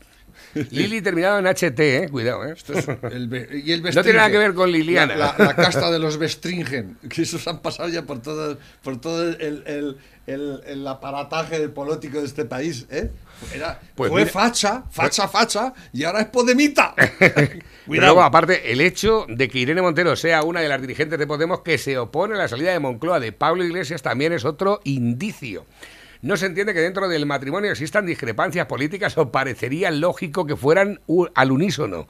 Lili 0.71 1.01
terminado 1.01 1.39
en 1.39 1.45
HT, 1.47 1.79
eh, 1.79 2.09
cuidado, 2.09 2.45
eh. 2.45 2.53
Esto 2.55 2.73
es 2.73 2.88
el 3.12 3.27
be- 3.27 3.62
y 3.63 3.71
el 3.71 3.81
No 3.95 4.03
tiene 4.03 4.17
nada 4.17 4.31
que 4.31 4.38
ver 4.38 4.53
con 4.53 4.71
Liliana. 4.71 5.15
La, 5.15 5.35
la- 5.38 5.45
la 5.45 5.55
casta 5.57 5.91
de 5.91 5.99
los 5.99 6.17
Bestringen, 6.17 6.97
que 7.09 7.21
esos 7.23 7.47
han 7.47 7.59
pasado 7.59 7.89
ya 7.89 8.03
por 8.03 8.21
todo, 8.21 8.57
por 8.83 8.99
todo 8.99 9.23
el, 9.29 9.63
el- 9.67 9.97
el- 10.27 10.62
el 10.65 10.88
aparataje 10.88 11.69
político 11.69 12.19
de 12.19 12.25
este 12.25 12.45
país. 12.45 12.85
¿eh? 12.91 13.12
Era, 13.53 13.79
Pues 13.95 14.12
fue 14.12 14.21
mira- 14.21 14.31
facha, 14.31 14.83
facha, 14.91 15.27
facha, 15.27 15.73
y 15.93 16.03
ahora 16.03 16.21
es 16.21 16.27
podemita. 16.27 16.93
Pero 16.95 17.49
Cuidado. 17.85 18.07
luego, 18.13 18.21
aparte, 18.23 18.71
el 18.71 18.81
hecho 18.81 19.25
de 19.29 19.47
que 19.47 19.59
Irene 19.59 19.81
Montero 19.81 20.15
sea 20.15 20.43
una 20.43 20.59
de 20.62 20.67
las 20.69 20.81
dirigentes 20.81 21.17
de 21.17 21.25
Podemos 21.25 21.62
que 21.62 21.77
se 21.77 21.97
opone 21.97 22.35
a 22.35 22.38
la 22.38 22.47
salida 22.47 22.71
de 22.71 22.79
Moncloa 22.79 23.19
de 23.19 23.31
Pablo 23.31 23.63
Iglesias 23.63 24.01
también 24.03 24.33
es 24.33 24.45
otro 24.45 24.81
indicio. 24.83 25.65
No 26.21 26.36
se 26.36 26.47
entiende 26.47 26.73
que 26.73 26.82
dentro 26.82 27.08
del 27.08 27.25
matrimonio 27.25 27.71
existan 27.71 28.05
discrepancias 28.05 28.65
políticas 28.65 29.17
o 29.17 29.32
parecería 29.32 29.89
lógico 29.89 30.45
que 30.45 30.58
fueran 30.58 30.99
al 31.34 31.51
unísono. 31.51 32.08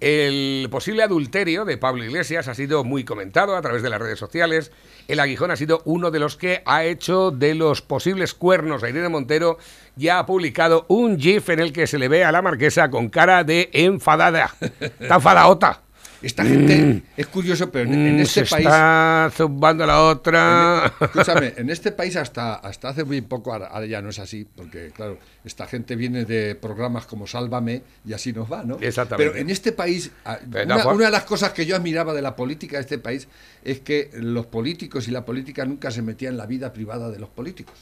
El 0.00 0.66
posible 0.70 1.04
adulterio 1.04 1.64
de 1.64 1.76
Pablo 1.76 2.02
Iglesias 2.02 2.48
ha 2.48 2.54
sido 2.54 2.82
muy 2.82 3.04
comentado 3.04 3.54
a 3.54 3.62
través 3.62 3.82
de 3.82 3.90
las 3.90 4.00
redes 4.00 4.18
sociales. 4.18 4.72
El 5.06 5.20
aguijón 5.20 5.50
ha 5.50 5.56
sido 5.56 5.82
uno 5.84 6.10
de 6.10 6.18
los 6.18 6.36
que 6.36 6.62
ha 6.64 6.82
hecho 6.84 7.30
de 7.30 7.54
los 7.54 7.82
posibles 7.82 8.34
cuernos 8.34 8.82
a 8.82 8.88
Irene 8.88 9.10
Montero. 9.10 9.58
Ya 9.94 10.18
ha 10.18 10.26
publicado 10.26 10.86
un 10.88 11.20
GIF 11.20 11.50
en 11.50 11.60
el 11.60 11.72
que 11.72 11.86
se 11.86 11.98
le 11.98 12.08
ve 12.08 12.24
a 12.24 12.32
la 12.32 12.42
marquesa 12.42 12.90
con 12.90 13.10
cara 13.10 13.44
de 13.44 13.70
enfadada. 13.74 14.52
Está 14.80 15.16
enfadaota. 15.16 15.82
Esta 16.22 16.44
gente 16.44 17.02
es 17.16 17.26
curioso, 17.26 17.70
pero 17.70 17.88
en, 17.90 17.94
en 17.94 18.16
Mm, 18.16 18.20
este 18.20 18.44
se 18.46 18.50
país. 18.50 18.66
está 18.66 19.30
zumbando 19.34 19.84
la 19.86 20.02
otra. 20.02 20.92
Escúchame, 21.00 21.54
en 21.56 21.68
este 21.70 21.92
país 21.92 22.14
hasta, 22.16 22.54
hasta 22.54 22.90
hace 22.90 23.04
muy 23.04 23.20
poco, 23.22 23.52
ahora, 23.52 23.66
ahora 23.66 23.86
ya 23.86 24.00
no 24.00 24.10
es 24.10 24.18
así, 24.18 24.46
porque 24.54 24.90
claro, 24.94 25.18
esta 25.44 25.66
gente 25.66 25.96
viene 25.96 26.24
de 26.24 26.54
programas 26.54 27.06
como 27.06 27.26
Sálvame 27.26 27.82
y 28.06 28.12
así 28.12 28.32
nos 28.32 28.50
va, 28.50 28.62
¿no? 28.62 28.78
Exactamente. 28.80 29.30
Pero 29.32 29.40
en 29.42 29.50
este 29.50 29.72
país, 29.72 30.10
a- 30.24 30.38
Pero 30.50 30.64
una, 30.64 30.76
tampoco- 30.76 30.96
una 30.96 31.04
de 31.06 31.10
las 31.12 31.24
cosas 31.24 31.52
que 31.52 31.66
yo 31.66 31.74
admiraba 31.76 32.14
de 32.14 32.22
la 32.22 32.36
política 32.36 32.76
de 32.76 32.82
este 32.82 32.98
país 32.98 33.26
es 33.64 33.80
que 33.80 34.10
los 34.14 34.46
políticos 34.46 35.08
y 35.08 35.10
la 35.10 35.24
política 35.24 35.64
nunca 35.64 35.90
se 35.90 36.02
metían 36.02 36.34
en 36.34 36.38
la 36.38 36.46
vida 36.46 36.72
privada 36.72 37.10
de 37.10 37.18
los 37.18 37.28
políticos. 37.30 37.74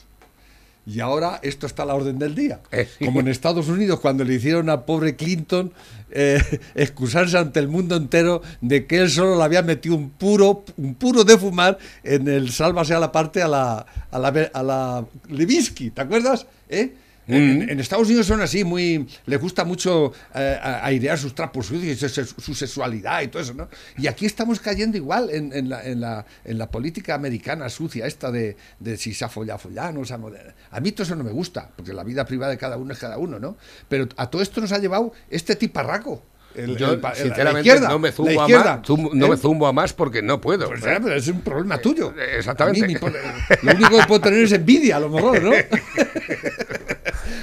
Y 0.86 1.00
ahora 1.00 1.38
esto 1.42 1.66
está 1.66 1.82
a 1.82 1.86
la 1.86 1.94
orden 1.94 2.18
del 2.18 2.34
día. 2.34 2.60
Eh. 2.72 2.88
Como 3.04 3.20
en 3.20 3.28
Estados 3.28 3.68
Unidos, 3.68 4.00
cuando 4.00 4.24
le 4.24 4.34
hicieron 4.34 4.70
al 4.70 4.84
pobre 4.84 5.14
Clinton 5.14 5.72
eh, 6.10 6.42
excusarse 6.74 7.38
ante 7.38 7.60
el 7.60 7.68
mundo 7.68 7.96
entero 7.96 8.42
de 8.60 8.86
que 8.86 8.98
él 8.98 9.10
solo 9.10 9.36
le 9.36 9.44
había 9.44 9.62
metido 9.62 9.94
un 9.94 10.10
puro, 10.10 10.64
un 10.76 10.94
puro 10.94 11.24
de 11.24 11.38
fumar 11.38 11.78
en 12.02 12.28
el 12.28 12.50
sálvase 12.50 12.94
a 12.94 13.00
la 13.00 13.12
parte 13.12 13.42
a 13.42 13.48
la, 13.48 13.86
a 14.10 14.18
la, 14.18 14.28
a 14.28 14.62
la 14.62 15.04
Levinsky, 15.28 15.90
¿te 15.90 16.00
acuerdas? 16.00 16.46
¿Eh? 16.68 16.94
En, 17.34 17.70
en 17.70 17.80
Estados 17.80 18.06
Unidos 18.08 18.26
son 18.26 18.40
así, 18.40 18.64
muy. 18.64 19.06
Les 19.26 19.40
gusta 19.40 19.64
mucho 19.64 20.12
eh, 20.34 20.58
airear 20.82 21.18
sus 21.18 21.34
trapos 21.34 21.66
sucios 21.66 22.02
y 22.02 22.08
su, 22.08 22.24
su 22.40 22.54
sexualidad 22.54 23.22
y 23.22 23.28
todo 23.28 23.42
eso, 23.42 23.54
¿no? 23.54 23.68
Y 23.98 24.06
aquí 24.06 24.26
estamos 24.26 24.60
cayendo 24.60 24.96
igual 24.96 25.30
en, 25.30 25.52
en 25.52 25.68
la, 25.68 25.84
en, 25.84 26.00
la, 26.00 26.24
la 26.44 26.70
política 26.70 27.14
americana 27.14 27.68
sucia, 27.68 28.06
esta 28.06 28.30
de, 28.30 28.56
de 28.78 28.96
si 28.96 29.14
se 29.14 29.24
ha 29.24 29.28
follado, 29.28 29.58
follado, 29.58 29.92
no 29.92 30.04
se 30.04 30.14
ha 30.14 30.18
mollado. 30.18 30.50
A 30.70 30.80
mí 30.80 30.92
todo 30.92 31.04
eso 31.04 31.16
no 31.16 31.24
me 31.24 31.32
gusta, 31.32 31.68
porque 31.76 31.92
la 31.92 32.04
vida 32.04 32.24
privada 32.24 32.50
de 32.52 32.58
cada 32.58 32.76
uno 32.76 32.92
es 32.92 32.98
cada 32.98 33.18
uno, 33.18 33.38
¿no? 33.38 33.56
Pero 33.88 34.08
a 34.16 34.28
todo 34.28 34.42
esto 34.42 34.60
nos 34.60 34.72
ha 34.72 34.78
llevado 34.78 35.12
este 35.30 35.56
tiparraco. 35.56 36.22
el- 36.54 36.76
Yo, 36.76 36.88
el 36.88 36.94
el- 36.96 37.00
la 37.02 37.14
sinceramente, 37.14 37.80
no 37.80 37.98
me 38.00 38.10
zumbo, 38.10 38.40
a 38.42 38.48
más, 38.48 38.82
zum- 38.86 39.10
no 39.14 39.26
¿eh? 39.26 39.30
me 39.30 39.36
zumbo 39.36 39.66
a 39.68 39.72
más 39.72 39.92
porque 39.92 40.20
no 40.20 40.40
puedo. 40.40 40.66
Pues 40.68 40.84
¿eh? 40.84 40.98
es 41.16 41.28
un 41.28 41.42
problema 41.42 41.78
tuyo. 41.78 42.12
Eh, 42.18 42.38
exactamente. 42.38 42.84
A 42.84 42.88
mí 42.88 42.96
por- 42.96 43.12
lo 43.62 43.72
único 43.72 43.98
que 44.00 44.06
puedo 44.08 44.20
tener 44.20 44.42
es 44.44 44.52
envidia, 44.52 44.96
a 44.96 45.00
lo 45.00 45.10
mejor, 45.10 45.42
¿no? 45.42 45.52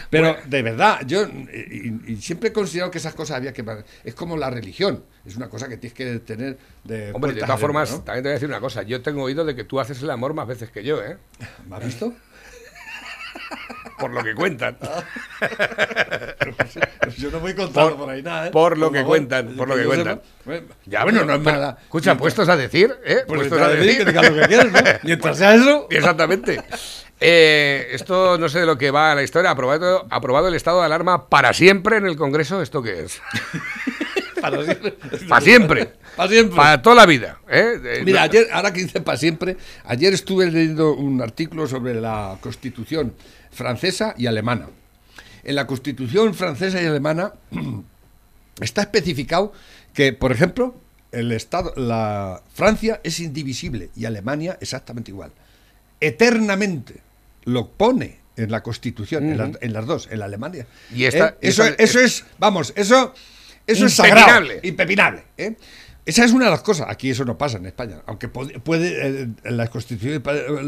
Pero 0.09 0.37
de 0.45 0.61
verdad, 0.61 1.01
yo 1.05 1.23
y, 1.27 2.01
y 2.07 2.15
siempre 2.17 2.49
he 2.49 2.53
considerado 2.53 2.91
que 2.91 2.97
esas 2.97 3.13
cosas 3.13 3.37
había 3.37 3.53
que. 3.53 3.63
Es 4.03 4.15
como 4.15 4.37
la 4.37 4.49
religión, 4.49 5.03
es 5.25 5.35
una 5.35 5.49
cosa 5.49 5.67
que 5.67 5.77
tienes 5.77 5.95
que 5.97 6.19
tener 6.19 6.57
de. 6.83 7.11
Hombre, 7.13 7.33
de 7.33 7.41
todas 7.41 7.59
formas, 7.59 7.89
también 8.05 8.23
te 8.23 8.29
voy 8.29 8.31
a 8.31 8.33
decir 8.33 8.47
una 8.47 8.59
cosa. 8.59 8.83
Yo 8.83 9.01
tengo 9.01 9.23
oído 9.23 9.43
de 9.45 9.55
que 9.55 9.63
tú 9.63 9.79
haces 9.79 10.01
el 10.01 10.09
amor 10.09 10.33
más 10.33 10.47
veces 10.47 10.71
que 10.71 10.83
yo, 10.83 11.03
¿eh? 11.03 11.17
¿Me 11.67 11.75
has 11.75 11.85
visto? 11.85 12.13
Por 13.99 14.11
lo 14.11 14.23
que 14.23 14.35
cuentan. 14.35 14.77
Yo 17.17 17.31
no 17.31 17.39
voy 17.39 17.55
contando 17.55 17.95
Por- 17.95 18.05
por, 18.05 18.09
ahí 18.13 18.21
nada, 18.21 18.47
¿eh? 18.47 18.51
por 18.51 18.77
lo 18.77 18.91
que 18.91 18.99
favor, 18.99 19.11
cuentan, 19.17 19.55
por 19.55 19.67
lo 19.67 19.75
que 19.75 19.85
cuentan. 19.85 20.21
sepa. 20.43 20.75
Ya, 20.85 21.03
bueno, 21.03 21.25
no 21.25 21.35
es 21.35 21.41
mala. 21.41 21.77
Escucha, 21.81 22.15
puestos 22.17 22.47
a 22.49 22.57
decir, 22.57 22.93
¿eh? 23.05 23.19
Pues 23.27 23.39
puestos 23.39 23.61
a 23.61 23.69
decir 23.69 23.97
que 23.97 24.05
diga 24.05 24.21
lo 24.23 24.41
que 24.41 24.47
quieras, 24.47 24.71
¿no? 24.71 24.79
Mientras 25.03 25.37
sea 25.37 25.55
eso. 25.55 25.87
Exactamente. 25.89 26.61
Eh, 27.19 27.87
esto 27.91 28.37
no 28.37 28.47
sé 28.47 28.59
de 28.59 28.65
lo 28.65 28.77
que 28.77 28.91
va 28.91 29.15
la 29.15 29.23
historia. 29.23 29.51
Aprobado, 29.51 30.05
aprobado 30.09 30.47
el 30.47 30.55
estado 30.55 30.79
de 30.79 30.85
alarma 30.85 31.29
para 31.29 31.53
siempre 31.53 31.97
en 31.97 32.05
el 32.05 32.15
Congreso. 32.15 32.61
¿Esto 32.61 32.81
qué 32.81 33.03
es? 33.03 33.21
Para 34.41 34.63
siempre. 34.63 34.91
Para 35.27 35.41
siempre. 35.41 35.93
Para 36.15 36.29
siempre. 36.29 36.55
Para 36.55 36.81
toda 36.81 36.95
la 36.95 37.05
vida. 37.05 37.39
¿eh? 37.49 37.79
Eh, 37.83 38.01
Mira, 38.05 38.21
ayer, 38.21 38.47
ahora 38.51 38.71
que 38.71 38.81
dice 38.81 39.01
para 39.01 39.17
siempre, 39.17 39.57
ayer 39.85 40.13
estuve 40.13 40.49
leyendo 40.49 40.93
un 40.93 41.21
artículo 41.21 41.67
sobre 41.67 41.95
la 41.95 42.37
Constitución 42.39 43.13
francesa 43.51 44.13
y 44.15 44.27
alemana. 44.27 44.69
En 45.43 45.55
la 45.55 45.65
Constitución 45.65 46.35
francesa 46.35 46.81
y 46.81 46.85
alemana 46.85 47.33
está 48.61 48.81
especificado 48.81 49.53
que, 49.93 50.13
por 50.13 50.31
ejemplo, 50.31 50.75
el 51.11 51.31
Estado, 51.31 51.73
la 51.75 52.41
Francia 52.53 53.01
es 53.03 53.19
indivisible 53.19 53.89
y 53.95 54.05
Alemania 54.05 54.57
exactamente 54.61 55.11
igual. 55.11 55.31
Eternamente 55.99 57.06
lo 57.47 57.69
pone 57.71 58.19
en 58.35 58.51
la 58.51 58.61
Constitución, 58.61 59.29
en, 59.31 59.37
las, 59.37 59.49
en 59.61 59.73
las 59.73 59.85
dos, 59.87 60.07
en 60.11 60.19
la 60.19 60.25
Alemania. 60.25 60.67
Y 60.93 61.05
esta- 61.05 61.29
¿Eh? 61.29 61.37
eso, 61.41 61.63
esta- 61.63 61.83
eso 61.83 61.99
es, 61.99 62.23
vamos, 62.37 62.71
eso, 62.75 63.13
eso 63.65 63.85
es 63.87 63.93
sagrado, 63.95 64.45
Impepinable. 64.61 65.23
¿eh? 65.37 65.55
Esa 66.05 66.23
es 66.23 66.31
una 66.31 66.45
de 66.45 66.51
las 66.51 66.61
cosas. 66.61 66.87
Aquí 66.89 67.09
eso 67.09 67.25
no 67.25 67.37
pasa 67.37 67.57
en 67.57 67.65
España. 67.65 68.01
Aunque 68.05 68.27
puede, 68.29 68.59
puede, 68.59 69.23
eh, 69.23 69.27
la 69.45 69.67
Constitución 69.67 70.23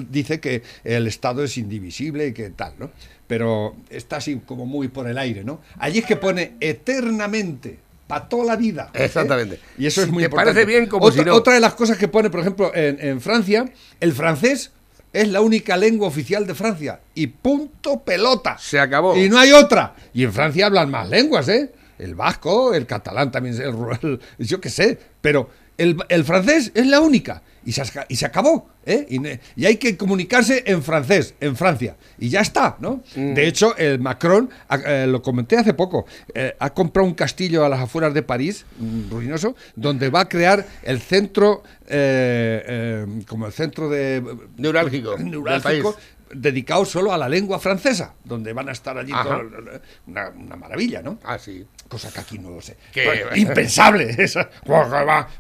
dice 0.10 0.39
que 0.39 0.63
el 0.84 1.08
Estado 1.08 1.44
es 1.44 1.58
indivisible 1.58 2.28
y 2.28 2.34
que 2.34 2.50
tal, 2.50 2.74
¿no? 2.78 2.92
Pero 3.28 3.76
está 3.89 4.18
así 4.18 4.42
como 4.46 4.65
muy 4.65 4.88
por 4.89 5.08
el 5.08 5.18
aire, 5.18 5.44
¿no? 5.46 5.62
Allí 5.78 6.00
es 6.00 6.06
que 6.06 6.15
pone 6.18 6.56
eternamente. 6.60 7.80
Para 8.08 8.28
toda 8.28 8.44
la 8.44 8.56
vida. 8.56 8.89
¿eh? 8.96 9.06
Exactamente. 9.06 9.60
Y 9.78 9.86
eso 9.86 10.02
es 10.02 10.10
muy 10.10 10.24
te 10.24 10.26
importante. 10.26 10.54
parece 10.56 10.65
bien, 10.65 10.88
como 10.89 11.06
otra, 11.06 11.22
si 11.22 11.26
no. 11.30 11.36
otra 11.36 11.54
de 11.54 11.60
las 11.60 11.76
cosas 11.76 11.96
que 11.96 12.08
pone, 12.08 12.32
por 12.32 12.39
ejemplo, 12.39 12.72
en, 12.74 12.98
en 13.00 13.22
Francia, 13.22 13.72
el 14.00 14.13
francés 14.13 14.72
es 15.12 15.28
la 15.30 15.41
única 15.41 15.76
lengua 15.78 16.08
oficial 16.08 16.45
de 16.45 16.56
Francia. 16.56 17.00
Y 17.15 17.28
punto 17.28 18.00
pelota. 18.02 18.58
Se 18.60 18.80
acabó. 18.80 19.15
Y 19.15 19.30
no 19.30 19.38
hay 19.38 19.52
otra. 19.52 19.95
Y 20.13 20.24
en 20.24 20.34
Francia 20.34 20.67
hablan 20.67 20.89
más 20.91 21.10
lenguas, 21.10 21.48
¿eh? 21.50 21.72
El 21.98 22.15
vasco, 22.15 22.74
el 22.74 22.86
catalán 22.86 23.32
también, 23.32 23.62
el 23.62 23.74
rural, 23.74 24.19
yo 24.38 24.62
qué 24.62 24.69
sé. 24.69 24.98
Pero 25.22 25.50
el, 25.80 25.98
el 26.10 26.24
francés 26.24 26.72
es 26.76 26.86
la 26.88 27.00
única. 27.02 27.42
Y 27.65 27.74
se, 27.74 27.82
asca- 27.84 28.06
y 28.08 28.15
se 28.15 28.26
acabó, 28.26 28.70
¿eh? 28.86 29.06
Y, 29.10 29.20
y 29.62 29.65
hay 29.65 29.76
que 29.76 29.98
comunicarse 29.98 30.63
en 30.65 30.82
francés, 30.82 31.36
en 31.42 31.56
Francia. 31.58 31.98
Y 32.18 32.30
ya 32.30 32.39
está, 32.39 32.78
¿no? 32.80 33.04
Mm. 33.15 33.34
De 33.34 33.48
hecho, 33.48 33.76
el 33.78 34.00
Macron, 34.00 34.50
eh, 34.86 35.06
lo 35.08 35.22
comenté 35.22 35.58
hace 35.58 35.74
poco, 35.74 36.06
eh, 36.34 36.56
ha 36.58 36.74
comprado 36.74 37.06
un 37.08 37.13
castillo 37.13 37.65
a 37.65 37.70
las 37.70 37.82
afueras 37.82 38.13
de 38.13 38.24
París, 38.24 38.65
mm, 38.80 39.12
ruinoso, 39.12 39.56
donde 39.76 40.10
va 40.10 40.22
a 40.22 40.30
crear 40.30 40.65
el 40.84 41.00
centro, 41.02 41.62
eh, 41.88 42.63
eh, 42.65 43.06
como 43.28 43.46
el 43.46 43.52
centro 43.52 43.89
de... 43.89 44.24
Neurálgico 44.58 45.18
neurálgico, 45.18 45.96
dedicado 46.34 46.86
solo 46.86 47.12
a 47.12 47.18
la 47.18 47.28
lengua 47.28 47.60
francesa, 47.60 48.13
donde 48.24 48.54
van 48.54 48.70
a 48.70 48.72
estar 48.72 48.98
allí 48.98 49.12
todo- 49.12 49.42
una, 50.08 50.30
una 50.30 50.56
maravilla, 50.56 51.02
¿no? 51.02 51.20
Ah, 51.24 51.38
sí. 51.38 51.65
Cosa 51.89 52.12
que 52.13 52.19
aquí 52.19 52.38
no 52.38 52.52
lo 52.52 52.62
sé. 52.62 52.78
Pues, 52.93 53.21
impensable. 53.36 54.15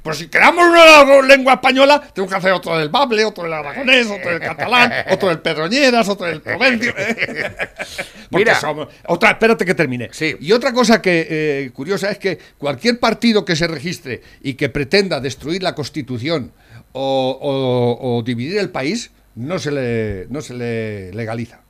Pues, 0.01 0.17
si 0.17 0.27
creamos 0.29 0.65
una 0.67 1.21
lengua 1.21 1.53
española, 1.53 2.01
tengo 2.13 2.27
que 2.27 2.35
hacer 2.35 2.51
otro 2.51 2.75
del 2.77 2.89
bable, 2.89 3.23
otro 3.23 3.43
del 3.43 3.53
aragonés, 3.53 4.07
otro 4.07 4.31
del 4.31 4.39
catalán, 4.39 4.91
otro 5.11 5.29
del 5.29 5.39
perroñeras, 5.39 6.09
otro 6.09 6.25
del 6.25 6.41
provencio. 6.41 6.91
Porque 8.31 8.45
Mira. 8.45 8.55
somos- 8.59 8.87
otra, 9.07 9.29
espérate 9.31 9.63
que 9.63 9.75
termine. 9.75 10.09
Sí. 10.11 10.35
Y 10.39 10.51
otra 10.51 10.73
cosa 10.73 11.01
que 11.01 11.27
eh, 11.29 11.71
curiosa 11.71 12.09
es 12.09 12.17
que 12.17 12.39
cualquier 12.57 12.99
partido 12.99 13.45
que 13.45 13.55
se 13.55 13.67
registre 13.67 14.21
y 14.41 14.55
que 14.55 14.69
pretenda 14.69 15.19
destruir 15.19 15.61
la 15.61 15.75
Constitución 15.75 16.51
o, 16.93 17.37
o- 17.39 18.17
o 18.17 18.23
dividir 18.23 18.57
el 18.57 18.71
país, 18.71 19.11
no 19.35 19.59
se 19.59 19.71
le, 19.71 20.25
no 20.29 20.41
se 20.41 20.55
le 20.55 21.13
legaliza. 21.13 21.61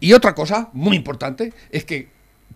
Y 0.00 0.14
otra 0.14 0.34
cosa 0.34 0.70
muy 0.72 0.96
importante 0.96 1.52
es 1.70 1.84
que 1.84 2.08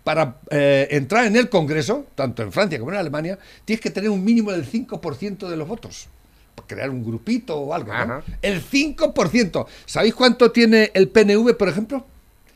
para 0.05 0.39
eh, 0.51 0.89
entrar 0.91 1.27
en 1.27 1.37
el 1.37 1.49
Congreso, 1.49 2.07
tanto 2.15 2.43
en 2.43 2.53
Francia 2.53 2.79
como 2.79 2.93
en 2.93 2.99
Alemania, 2.99 3.39
tienes 3.65 3.81
que 3.81 3.91
tener 3.91 4.11
un 4.11 4.25
mínimo 4.25 4.53
del 4.53 4.65
5% 4.71 5.49
de 5.49 5.57
los 5.57 5.69
votos. 5.69 6.09
Crear 6.67 6.91
un 6.91 7.05
grupito 7.05 7.57
o 7.57 7.73
algo, 7.73 7.93
¿no? 7.95 8.23
El 8.43 8.63
5%. 8.63 9.67
¿Sabéis 9.87 10.15
cuánto 10.15 10.51
tiene 10.51 10.91
el 10.95 11.09
PNV, 11.09 11.57
por 11.57 11.69
ejemplo? 11.69 12.05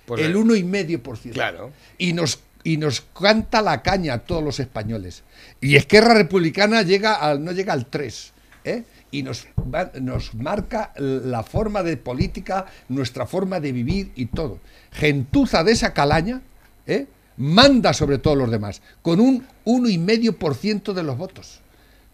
Pues 0.07 0.21
el 0.23 0.33
el- 0.33 0.37
1,5%. 0.37 1.33
Claro. 1.33 1.71
Y 1.99 2.13
nos, 2.13 2.41
y 2.65 2.77
nos 2.79 3.01
canta 3.01 3.63
la 3.63 3.83
caña 3.83 4.15
a 4.15 4.19
todos 4.19 4.43
los 4.43 4.59
españoles. 4.61 5.23
Y 5.61 5.77
Esquerra 5.77 6.15
Republicana 6.15 6.83
llega 6.83 7.15
al, 7.15 7.45
no 7.45 7.53
llega 7.53 7.73
al 7.73 7.87
3. 7.87 8.33
¿eh? 8.65 8.83
Y 9.13 9.23
nos, 9.23 9.47
va- 9.73 9.93
nos 10.01 10.35
marca 10.35 10.93
la 10.97 11.43
forma 11.45 11.83
de 11.83 11.97
política, 11.97 12.67
nuestra 12.89 13.27
forma 13.27 13.61
de 13.61 13.71
vivir 13.73 14.11
y 14.17 14.27
todo. 14.27 14.59
Gentuza 14.91 15.63
de 15.65 15.73
esa 15.73 15.93
calaña 15.95 16.43
¿eh? 16.87 17.07
Manda 17.37 17.93
sobre 17.93 18.19
todos 18.19 18.37
los 18.37 18.51
demás, 18.51 18.83
con 19.03 19.21
un 19.21 19.45
1,5% 19.65 20.93
de 20.93 21.03
los 21.03 21.17
votos. 21.17 21.61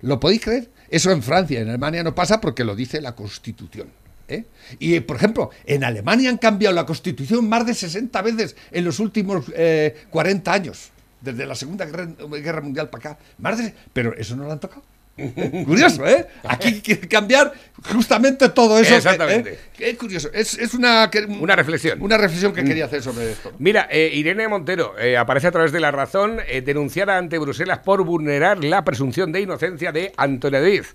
¿Lo 0.00 0.20
podéis 0.20 0.42
creer? 0.42 0.70
Eso 0.90 1.10
en 1.10 1.22
Francia, 1.22 1.60
en 1.60 1.68
Alemania 1.68 2.02
no 2.02 2.14
pasa 2.14 2.40
porque 2.40 2.64
lo 2.64 2.74
dice 2.76 3.00
la 3.00 3.14
Constitución. 3.14 3.88
¿eh? 4.28 4.44
Y, 4.78 5.00
por 5.00 5.16
ejemplo, 5.16 5.50
en 5.66 5.84
Alemania 5.84 6.30
han 6.30 6.38
cambiado 6.38 6.74
la 6.74 6.86
Constitución 6.86 7.48
más 7.48 7.66
de 7.66 7.74
60 7.74 8.22
veces 8.22 8.56
en 8.70 8.84
los 8.84 9.00
últimos 9.00 9.46
eh, 9.54 10.04
40 10.10 10.52
años, 10.52 10.90
desde 11.20 11.46
la 11.46 11.54
Segunda 11.54 11.84
Guerra, 11.84 12.06
Guerra 12.30 12.60
Mundial 12.60 12.88
para 12.90 13.10
acá. 13.12 13.22
Más 13.38 13.58
de- 13.58 13.74
pero 13.92 14.14
eso 14.16 14.36
no 14.36 14.44
lo 14.44 14.52
han 14.52 14.60
tocado. 14.60 14.82
Curioso, 15.64 16.06
¿eh? 16.06 16.26
Aquí 16.44 16.80
que 16.80 16.98
cambiar 17.00 17.52
justamente 17.92 18.48
todo 18.50 18.78
eso. 18.78 18.94
Exactamente. 18.94 19.54
¿eh? 19.54 19.58
Qué 19.76 19.96
curioso. 19.96 20.30
Es, 20.32 20.54
es 20.58 20.74
una, 20.74 21.10
que- 21.10 21.24
Una 21.24 21.56
reflexión. 21.56 22.00
Una 22.02 22.16
reflexión 22.16 22.52
que 22.52 22.64
quería 22.64 22.84
hacer 22.84 23.02
sobre 23.02 23.32
esto. 23.32 23.52
Mira, 23.58 23.88
eh, 23.90 24.10
Irene 24.14 24.46
Montero 24.48 24.98
eh, 24.98 25.16
aparece 25.16 25.48
a 25.48 25.50
través 25.52 25.72
de 25.72 25.80
La 25.80 25.90
Razón 25.90 26.38
eh, 26.48 26.62
denunciada 26.62 27.18
ante 27.18 27.38
Bruselas 27.38 27.78
por 27.80 28.04
vulnerar 28.04 28.62
la 28.64 28.84
presunción 28.84 29.32
de 29.32 29.40
inocencia 29.40 29.92
de 29.92 30.12
Antonio 30.16 30.62
Díaz. 30.62 30.94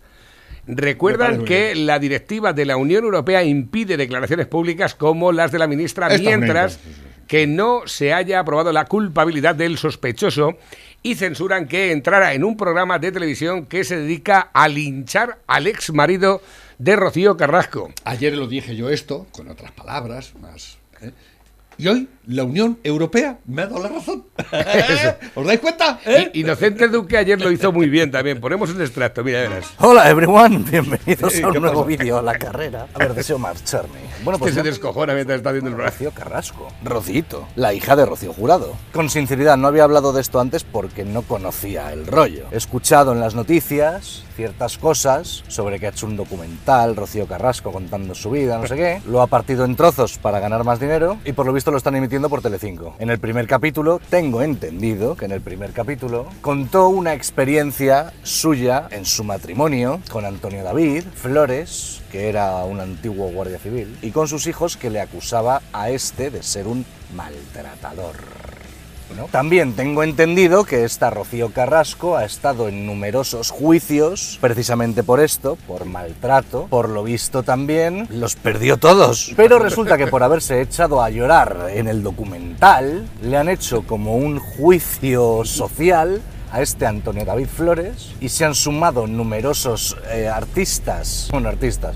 Recuerdan 0.66 1.44
que 1.44 1.76
la 1.76 2.00
directiva 2.00 2.54
de 2.54 2.66
la 2.66 2.78
Unión 2.78 3.04
Europea 3.04 3.44
impide 3.44 3.98
declaraciones 3.98 4.48
públicas 4.48 4.96
como 4.96 5.34
las 5.34 5.52
de 5.52 5.60
la 5.60 5.68
ministra 5.68 6.08
Esta 6.08 6.18
mientras 6.20 6.80
bonita. 6.82 7.10
Que 7.28 7.48
no 7.48 7.82
se 7.86 8.14
haya 8.14 8.40
aprobado 8.40 8.72
la 8.72 8.86
culpabilidad 8.86 9.56
del 9.56 9.78
sospechoso 9.78 10.58
y 11.02 11.16
censuran 11.16 11.68
que 11.68 11.92
entrara 11.92 12.34
en 12.34 12.44
un 12.44 12.56
programa 12.56 13.00
de 13.00 13.12
televisión 13.12 13.66
que 13.66 13.84
se 13.84 13.98
dedica 13.98 14.50
a 14.54 14.68
linchar 14.68 15.40
al 15.48 15.68
ex 15.68 15.92
marido 15.92 16.42
de 16.78 16.96
Rocío 16.96 17.38
Carrasco. 17.38 17.92
Ayer 18.06 18.36
lo 18.36 18.48
dije 18.48 18.76
yo 18.76 18.90
esto, 18.90 19.28
con 19.32 19.50
otras 19.50 19.72
palabras, 19.72 20.34
más. 20.40 20.78
¿eh? 21.02 21.12
Y 21.78 21.88
hoy 21.88 22.08
la 22.28 22.44
Unión 22.44 22.80
Europea 22.84 23.40
me 23.46 23.64
ha 23.64 23.68
dado 23.68 23.82
la 23.82 23.90
razón. 23.90 24.26
¿Os 25.36 25.46
dais 25.46 25.60
cuenta? 25.60 26.00
¿Eh? 26.06 26.32
Inocente 26.36 26.88
Duque 26.88 27.18
ayer 27.18 27.42
lo 27.42 27.52
hizo 27.52 27.72
muy 27.72 27.90
bien 27.90 28.12
también. 28.12 28.40
Ponemos 28.40 28.70
un 28.70 28.82
extracto, 28.82 29.24
mira, 29.24 29.42
verás. 29.42 29.66
Hola 29.80 30.10
everyone, 30.10 30.60
bienvenidos 30.70 31.36
a 31.36 31.38
¿qué 31.38 31.46
un 31.46 31.62
nuevo 31.62 31.84
vídeo 31.84 32.20
a 32.20 32.22
la 32.22 32.38
carrera. 32.38 32.88
A 32.94 33.00
ver, 33.00 33.14
deseo 33.14 33.40
marcharme. 33.40 34.00
Bueno, 34.24 34.40
pues 34.40 34.52
que 34.52 34.60
se 34.60 34.64
ya- 34.64 34.70
descojona 34.72 35.14
mientras 35.14 35.38
está 35.38 35.50
haciendo 35.50 35.70
el 35.70 35.76
programa. 35.76 35.92
Rocío 35.92 36.12
Carrasco. 36.12 36.68
Rocito, 36.84 37.48
la 37.56 37.74
hija 37.74 37.96
de 37.96 38.06
Rocío 38.06 38.34
Jurado. 38.34 38.74
Con 38.94 39.10
sinceridad, 39.10 39.58
no 39.58 39.68
había 39.68 39.84
hablado 39.84 40.14
de 40.14 40.22
esto 40.22 40.40
antes 40.40 40.64
porque 40.64 41.04
no 41.06 41.22
conocía 41.24 41.92
el 41.94 42.08
rollo. 42.08 42.46
He 42.52 42.58
escuchado 42.58 43.12
en 43.14 43.20
las 43.20 43.36
noticias 43.36 44.24
ciertas 44.36 44.78
cosas 44.80 45.44
sobre 45.48 45.80
que 45.80 45.86
ha 45.86 45.90
hecho 45.90 46.08
un 46.08 46.16
documental, 46.18 46.96
Rocío 46.96 47.28
Carrasco 47.28 47.72
contando 47.72 48.16
su 48.16 48.32
vida, 48.32 48.58
no 48.58 48.66
sé 48.68 48.76
qué. 48.76 49.02
Lo 49.08 49.22
ha 49.22 49.28
partido 49.28 49.64
en 49.66 49.76
trozos 49.76 50.18
para 50.18 50.40
ganar 50.40 50.64
más 50.64 50.80
dinero 50.80 51.18
y 51.24 51.34
por 51.34 51.46
lo 51.46 51.54
visto 51.54 51.70
lo 51.70 51.78
están 51.78 51.96
emitiendo 51.96 52.30
por 52.30 52.42
Telecinco. 52.42 52.96
En 53.00 53.10
el 53.12 53.20
primer 53.20 53.46
capítulo, 53.48 54.00
tengo 54.10 54.42
entendido 54.42 55.16
que 55.16 55.26
en 55.26 55.32
el 55.34 55.42
primer 55.42 55.72
capítulo 55.72 56.26
contó 56.42 56.88
una 56.88 57.14
experiencia 57.14 58.12
suya 58.24 58.88
en 58.90 59.06
su 59.06 59.24
matrimonio 59.24 60.00
con 60.12 60.26
Antonio 60.26 60.64
David 60.64 61.04
Flores, 61.14 62.02
que 62.12 62.30
era 62.30 62.64
un 62.64 62.80
antiguo 62.80 63.30
guardia 63.32 63.60
civil, 63.60 63.98
y 64.02 64.12
con 64.14 64.28
sus 64.28 64.48
hijos 64.48 64.78
que 64.78 64.90
le 64.90 65.02
acusaba 65.02 65.62
a 65.74 65.90
este 65.90 66.30
de 66.30 66.44
ser 66.44 66.68
un 66.68 66.86
maltratador. 67.16 68.16
¿no? 69.18 69.26
También 69.26 69.74
tengo 69.74 70.04
entendido 70.04 70.64
que 70.64 70.86
esta 70.86 71.10
Rocío 71.10 71.52
Carrasco 71.52 72.18
ha 72.18 72.26
estado 72.26 72.68
en 72.68 72.86
numerosos 72.86 73.52
juicios 73.52 74.38
precisamente 74.42 75.04
por 75.04 75.20
esto, 75.20 75.58
por 75.68 75.86
maltrato. 75.86 76.68
Por 76.70 76.90
lo 76.90 77.04
visto 77.04 77.44
también 77.44 78.08
los 78.10 78.36
perdió 78.36 78.78
todos. 78.78 79.34
Pero 79.36 79.60
resulta 79.60 79.98
que 79.98 80.08
por 80.08 80.24
haberse 80.24 80.62
echado 80.62 81.02
a 81.02 81.10
llorar 81.10 81.68
en 81.74 81.88
el 81.88 82.02
documental, 82.02 83.08
le 83.22 83.38
han 83.38 83.50
hecho 83.50 83.84
como 83.84 84.16
un 84.16 84.40
juicio 84.40 85.44
social 85.46 86.22
a 86.52 86.62
este 86.62 86.86
Antonio 86.86 87.26
David 87.26 87.48
Flores 87.48 88.12
y 88.22 88.30
se 88.30 88.46
han 88.46 88.54
sumado 88.54 89.08
numerosos 89.08 89.98
eh, 90.12 90.28
artistas, 90.28 91.28
bueno, 91.32 91.50
artistas, 91.50 91.96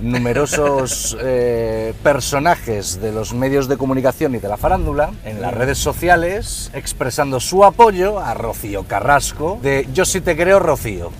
numerosos 0.00 1.16
eh, 1.20 1.94
personajes 2.02 3.00
de 3.00 3.12
los 3.12 3.32
medios 3.34 3.68
de 3.68 3.76
comunicación 3.76 4.34
y 4.34 4.38
de 4.38 4.48
la 4.48 4.56
farándula 4.56 5.10
en 5.24 5.40
las 5.40 5.54
redes 5.54 5.78
sociales 5.78 6.70
expresando 6.74 7.40
su 7.40 7.64
apoyo 7.64 8.18
a 8.18 8.34
Rocío 8.34 8.84
Carrasco 8.84 9.58
de 9.62 9.88
Yo 9.92 10.04
sí 10.04 10.20
te 10.20 10.36
creo 10.36 10.58
Rocío. 10.58 11.10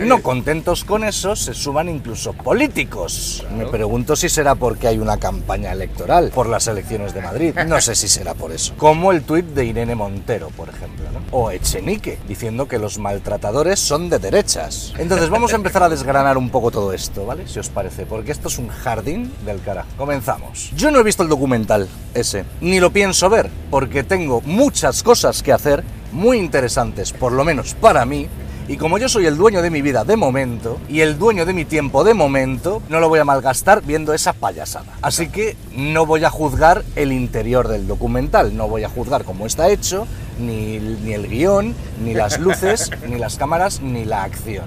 No 0.00 0.22
contentos 0.22 0.84
con 0.84 1.04
eso, 1.04 1.36
se 1.36 1.54
suman 1.54 1.88
incluso 1.88 2.32
políticos. 2.32 3.46
Me 3.56 3.66
pregunto 3.66 4.16
si 4.16 4.28
será 4.28 4.54
porque 4.54 4.88
hay 4.88 4.98
una 4.98 5.18
campaña 5.18 5.72
electoral 5.72 6.30
por 6.34 6.48
las 6.48 6.66
elecciones 6.66 7.14
de 7.14 7.22
Madrid. 7.22 7.54
No 7.66 7.80
sé 7.80 7.94
si 7.94 8.08
será 8.08 8.34
por 8.34 8.52
eso. 8.52 8.74
Como 8.76 9.12
el 9.12 9.22
tuit 9.22 9.46
de 9.46 9.64
Irene 9.64 9.94
Montero, 9.94 10.48
por 10.48 10.68
ejemplo. 10.68 11.04
¿no? 11.12 11.20
O 11.30 11.50
Echenique, 11.50 12.18
diciendo 12.26 12.68
que 12.68 12.78
los 12.78 12.98
maltratadores 12.98 13.78
son 13.78 14.08
de 14.08 14.18
derechas. 14.18 14.92
Entonces 14.98 15.28
vamos 15.30 15.52
a 15.52 15.56
empezar 15.56 15.82
a 15.82 15.88
desgranar 15.88 16.38
un 16.38 16.50
poco 16.50 16.70
todo 16.70 16.92
esto, 16.92 17.26
¿vale? 17.26 17.46
Si 17.46 17.58
os 17.58 17.68
parece, 17.68 18.06
porque 18.06 18.32
esto 18.32 18.48
es 18.48 18.58
un 18.58 18.68
jardín 18.68 19.32
del 19.44 19.60
carajo. 19.60 19.88
Comenzamos. 19.96 20.70
Yo 20.76 20.90
no 20.90 21.00
he 21.00 21.02
visto 21.02 21.22
el 21.22 21.28
documental 21.28 21.88
ese, 22.14 22.44
ni 22.60 22.80
lo 22.80 22.92
pienso 22.92 23.28
ver, 23.28 23.50
porque 23.70 24.02
tengo 24.02 24.40
muchas 24.42 25.02
cosas 25.02 25.42
que 25.42 25.52
hacer, 25.52 25.84
muy 26.12 26.38
interesantes, 26.38 27.12
por 27.12 27.32
lo 27.32 27.44
menos 27.44 27.74
para 27.74 28.04
mí, 28.04 28.28
y 28.68 28.76
como 28.76 28.98
yo 28.98 29.08
soy 29.08 29.24
el 29.24 29.38
dueño 29.38 29.62
de 29.62 29.70
mi 29.70 29.80
vida 29.80 30.04
de 30.04 30.16
momento 30.16 30.78
y 30.90 31.00
el 31.00 31.18
dueño 31.18 31.46
de 31.46 31.54
mi 31.54 31.64
tiempo 31.64 32.04
de 32.04 32.12
momento, 32.12 32.82
no 32.90 33.00
lo 33.00 33.08
voy 33.08 33.18
a 33.18 33.24
malgastar 33.24 33.82
viendo 33.82 34.12
esa 34.12 34.34
payasada. 34.34 34.92
Así 35.00 35.30
que 35.30 35.56
no 35.74 36.04
voy 36.04 36.24
a 36.24 36.30
juzgar 36.30 36.84
el 36.94 37.12
interior 37.12 37.66
del 37.66 37.86
documental, 37.86 38.54
no 38.54 38.68
voy 38.68 38.84
a 38.84 38.90
juzgar 38.90 39.24
cómo 39.24 39.46
está 39.46 39.70
hecho, 39.70 40.06
ni, 40.38 40.78
ni 40.78 41.14
el 41.14 41.28
guion, 41.28 41.74
ni 42.04 42.12
las 42.12 42.38
luces, 42.38 42.90
ni 43.08 43.16
las 43.16 43.38
cámaras, 43.38 43.80
ni 43.80 44.04
la 44.04 44.22
acción 44.24 44.66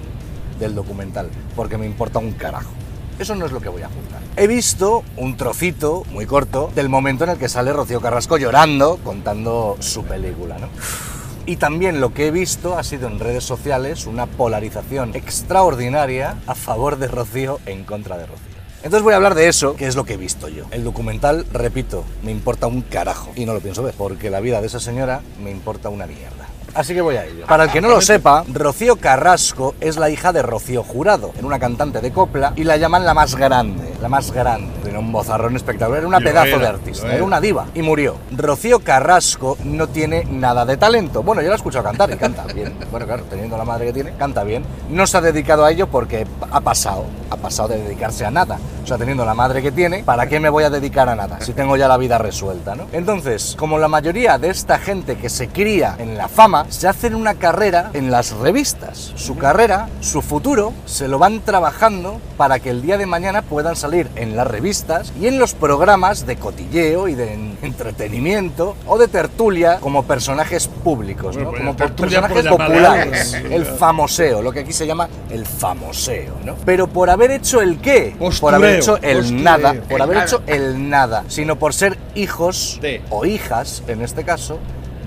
del 0.58 0.74
documental, 0.74 1.30
porque 1.54 1.78
me 1.78 1.86
importa 1.86 2.18
un 2.18 2.32
carajo. 2.32 2.72
Eso 3.20 3.36
no 3.36 3.46
es 3.46 3.52
lo 3.52 3.60
que 3.60 3.68
voy 3.68 3.82
a 3.82 3.88
juzgar. 3.88 4.20
He 4.36 4.48
visto 4.48 5.04
un 5.16 5.36
trocito 5.36 6.02
muy 6.10 6.26
corto 6.26 6.72
del 6.74 6.88
momento 6.88 7.22
en 7.22 7.30
el 7.30 7.38
que 7.38 7.48
sale 7.48 7.72
Rocío 7.72 8.00
Carrasco 8.00 8.36
llorando 8.36 8.98
contando 9.04 9.76
su 9.78 10.02
película, 10.02 10.58
¿no? 10.58 10.66
Y 11.44 11.56
también 11.56 12.00
lo 12.00 12.14
que 12.14 12.28
he 12.28 12.30
visto 12.30 12.78
ha 12.78 12.84
sido 12.84 13.08
en 13.08 13.18
redes 13.18 13.42
sociales 13.42 14.06
una 14.06 14.26
polarización 14.26 15.16
extraordinaria 15.16 16.36
a 16.46 16.54
favor 16.54 16.98
de 16.98 17.08
Rocío 17.08 17.58
en 17.66 17.84
contra 17.84 18.16
de 18.16 18.26
Rocío. 18.26 18.52
Entonces 18.84 19.02
voy 19.02 19.12
a 19.12 19.16
hablar 19.16 19.34
de 19.34 19.48
eso, 19.48 19.74
que 19.76 19.86
es 19.86 19.96
lo 19.96 20.04
que 20.04 20.14
he 20.14 20.16
visto 20.16 20.48
yo. 20.48 20.64
El 20.70 20.84
documental, 20.84 21.46
repito, 21.52 22.04
me 22.22 22.30
importa 22.30 22.66
un 22.66 22.82
carajo. 22.82 23.32
Y 23.36 23.44
no 23.44 23.54
lo 23.54 23.60
pienso 23.60 23.82
ver, 23.82 23.94
porque 23.96 24.30
la 24.30 24.40
vida 24.40 24.60
de 24.60 24.66
esa 24.66 24.80
señora 24.80 25.20
me 25.42 25.50
importa 25.50 25.88
una 25.88 26.06
mierda. 26.06 26.48
Así 26.74 26.94
que 26.94 27.00
voy 27.02 27.16
a 27.16 27.24
ello. 27.26 27.46
Para 27.46 27.64
el 27.64 27.70
que 27.70 27.80
no 27.80 27.88
lo 27.88 28.00
sepa, 28.00 28.44
Rocío 28.50 28.96
Carrasco 28.96 29.74
es 29.80 29.96
la 29.98 30.08
hija 30.08 30.32
de 30.32 30.42
Rocío 30.42 30.82
Jurado, 30.82 31.32
era 31.36 31.46
una 31.46 31.58
cantante 31.58 32.00
de 32.00 32.12
copla 32.12 32.54
y 32.56 32.64
la 32.64 32.76
llaman 32.78 33.04
la 33.04 33.12
más 33.12 33.34
grande, 33.34 33.92
la 34.00 34.08
más 34.08 34.30
grande. 34.32 34.72
Tenía 34.82 34.98
un 34.98 35.12
bozarrón 35.12 35.54
espectacular, 35.56 35.98
era 35.98 36.08
una 36.08 36.18
Lo 36.20 36.24
pedazo 36.24 36.48
era, 36.48 36.58
de 36.58 36.66
artista, 36.66 37.06
era. 37.06 37.16
era 37.16 37.24
una 37.24 37.40
diva 37.40 37.66
y 37.74 37.82
murió. 37.82 38.16
Rocío 38.34 38.80
Carrasco 38.80 39.58
no 39.64 39.88
tiene 39.88 40.24
nada 40.24 40.64
de 40.64 40.76
talento. 40.76 41.22
Bueno, 41.22 41.42
yo 41.42 41.48
la 41.48 41.54
he 41.54 41.56
escuchado 41.56 41.84
cantar 41.84 42.10
y 42.10 42.16
canta 42.16 42.44
bien. 42.52 42.74
Bueno, 42.90 43.06
claro, 43.06 43.24
teniendo 43.28 43.58
la 43.58 43.64
madre 43.64 43.86
que 43.86 43.92
tiene, 43.92 44.12
canta 44.14 44.42
bien. 44.42 44.64
No 44.88 45.06
se 45.06 45.18
ha 45.18 45.20
dedicado 45.20 45.64
a 45.64 45.70
ello 45.70 45.88
porque 45.88 46.26
ha 46.50 46.60
pasado, 46.60 47.04
ha 47.30 47.36
pasado 47.36 47.68
de 47.68 47.82
dedicarse 47.82 48.24
a 48.24 48.30
nada. 48.30 48.58
O 48.82 48.86
sea, 48.86 48.96
teniendo 48.98 49.24
la 49.24 49.34
madre 49.34 49.62
que 49.62 49.70
tiene, 49.72 50.02
¿para 50.04 50.26
qué 50.26 50.40
me 50.40 50.48
voy 50.48 50.64
a 50.64 50.70
dedicar 50.70 51.08
a 51.08 51.14
nada? 51.14 51.40
Si 51.40 51.52
tengo 51.52 51.76
ya 51.76 51.86
la 51.86 51.96
vida 51.98 52.18
resuelta, 52.18 52.74
¿no? 52.74 52.86
Entonces, 52.92 53.54
como 53.58 53.78
la 53.78 53.88
mayoría 53.88 54.38
de 54.38 54.50
esta 54.50 54.78
gente 54.78 55.16
que 55.16 55.28
se 55.28 55.48
cría 55.48 55.94
en 55.98 56.16
la 56.16 56.28
fama, 56.28 56.61
se 56.68 56.88
hacen 56.88 57.14
una 57.14 57.34
carrera 57.34 57.90
en 57.94 58.10
las 58.10 58.32
revistas. 58.32 59.12
Su 59.16 59.36
carrera, 59.36 59.88
su 60.00 60.22
futuro, 60.22 60.72
se 60.86 61.08
lo 61.08 61.18
van 61.18 61.40
trabajando 61.40 62.20
para 62.36 62.58
que 62.58 62.70
el 62.70 62.82
día 62.82 62.98
de 62.98 63.06
mañana 63.06 63.42
puedan 63.42 63.76
salir 63.76 64.08
en 64.16 64.36
las 64.36 64.46
revistas 64.46 65.12
y 65.20 65.26
en 65.26 65.38
los 65.38 65.54
programas 65.54 66.26
de 66.26 66.36
cotilleo 66.36 67.08
y 67.08 67.14
de 67.14 67.34
en- 67.34 67.58
entretenimiento 67.62 68.76
o 68.86 68.98
de 68.98 69.08
tertulia 69.08 69.78
como 69.80 70.04
personajes 70.04 70.66
públicos, 70.68 71.36
¿no? 71.36 71.50
Bueno, 71.50 71.58
como 71.58 71.76
pues, 71.76 71.90
personajes 71.92 72.46
populares. 72.46 73.34
algo. 73.34 73.54
El 73.54 73.64
famoseo, 73.66 74.42
lo 74.42 74.52
que 74.52 74.60
aquí 74.60 74.72
se 74.72 74.86
llama 74.86 75.08
el 75.30 75.46
famoseo, 75.46 76.34
¿no? 76.44 76.54
Pero 76.64 76.86
por 76.88 77.10
haber 77.10 77.30
hecho 77.30 77.60
el 77.60 77.78
qué, 77.80 78.16
por 78.40 78.54
haber 78.54 78.76
hecho 78.76 78.96
el 79.02 79.18
postureo. 79.18 79.42
nada, 79.44 79.72
por 79.74 79.92
El 79.92 80.02
haber 80.02 80.16
nada. 80.16 80.26
hecho 80.26 80.42
el 80.46 80.90
nada, 80.90 81.24
sino 81.28 81.56
por 81.58 81.74
ser 81.74 81.98
hijos 82.14 82.80
o 83.10 83.24
hijas, 83.24 83.82
en 83.88 84.02
este 84.02 84.24
caso, 84.24 84.58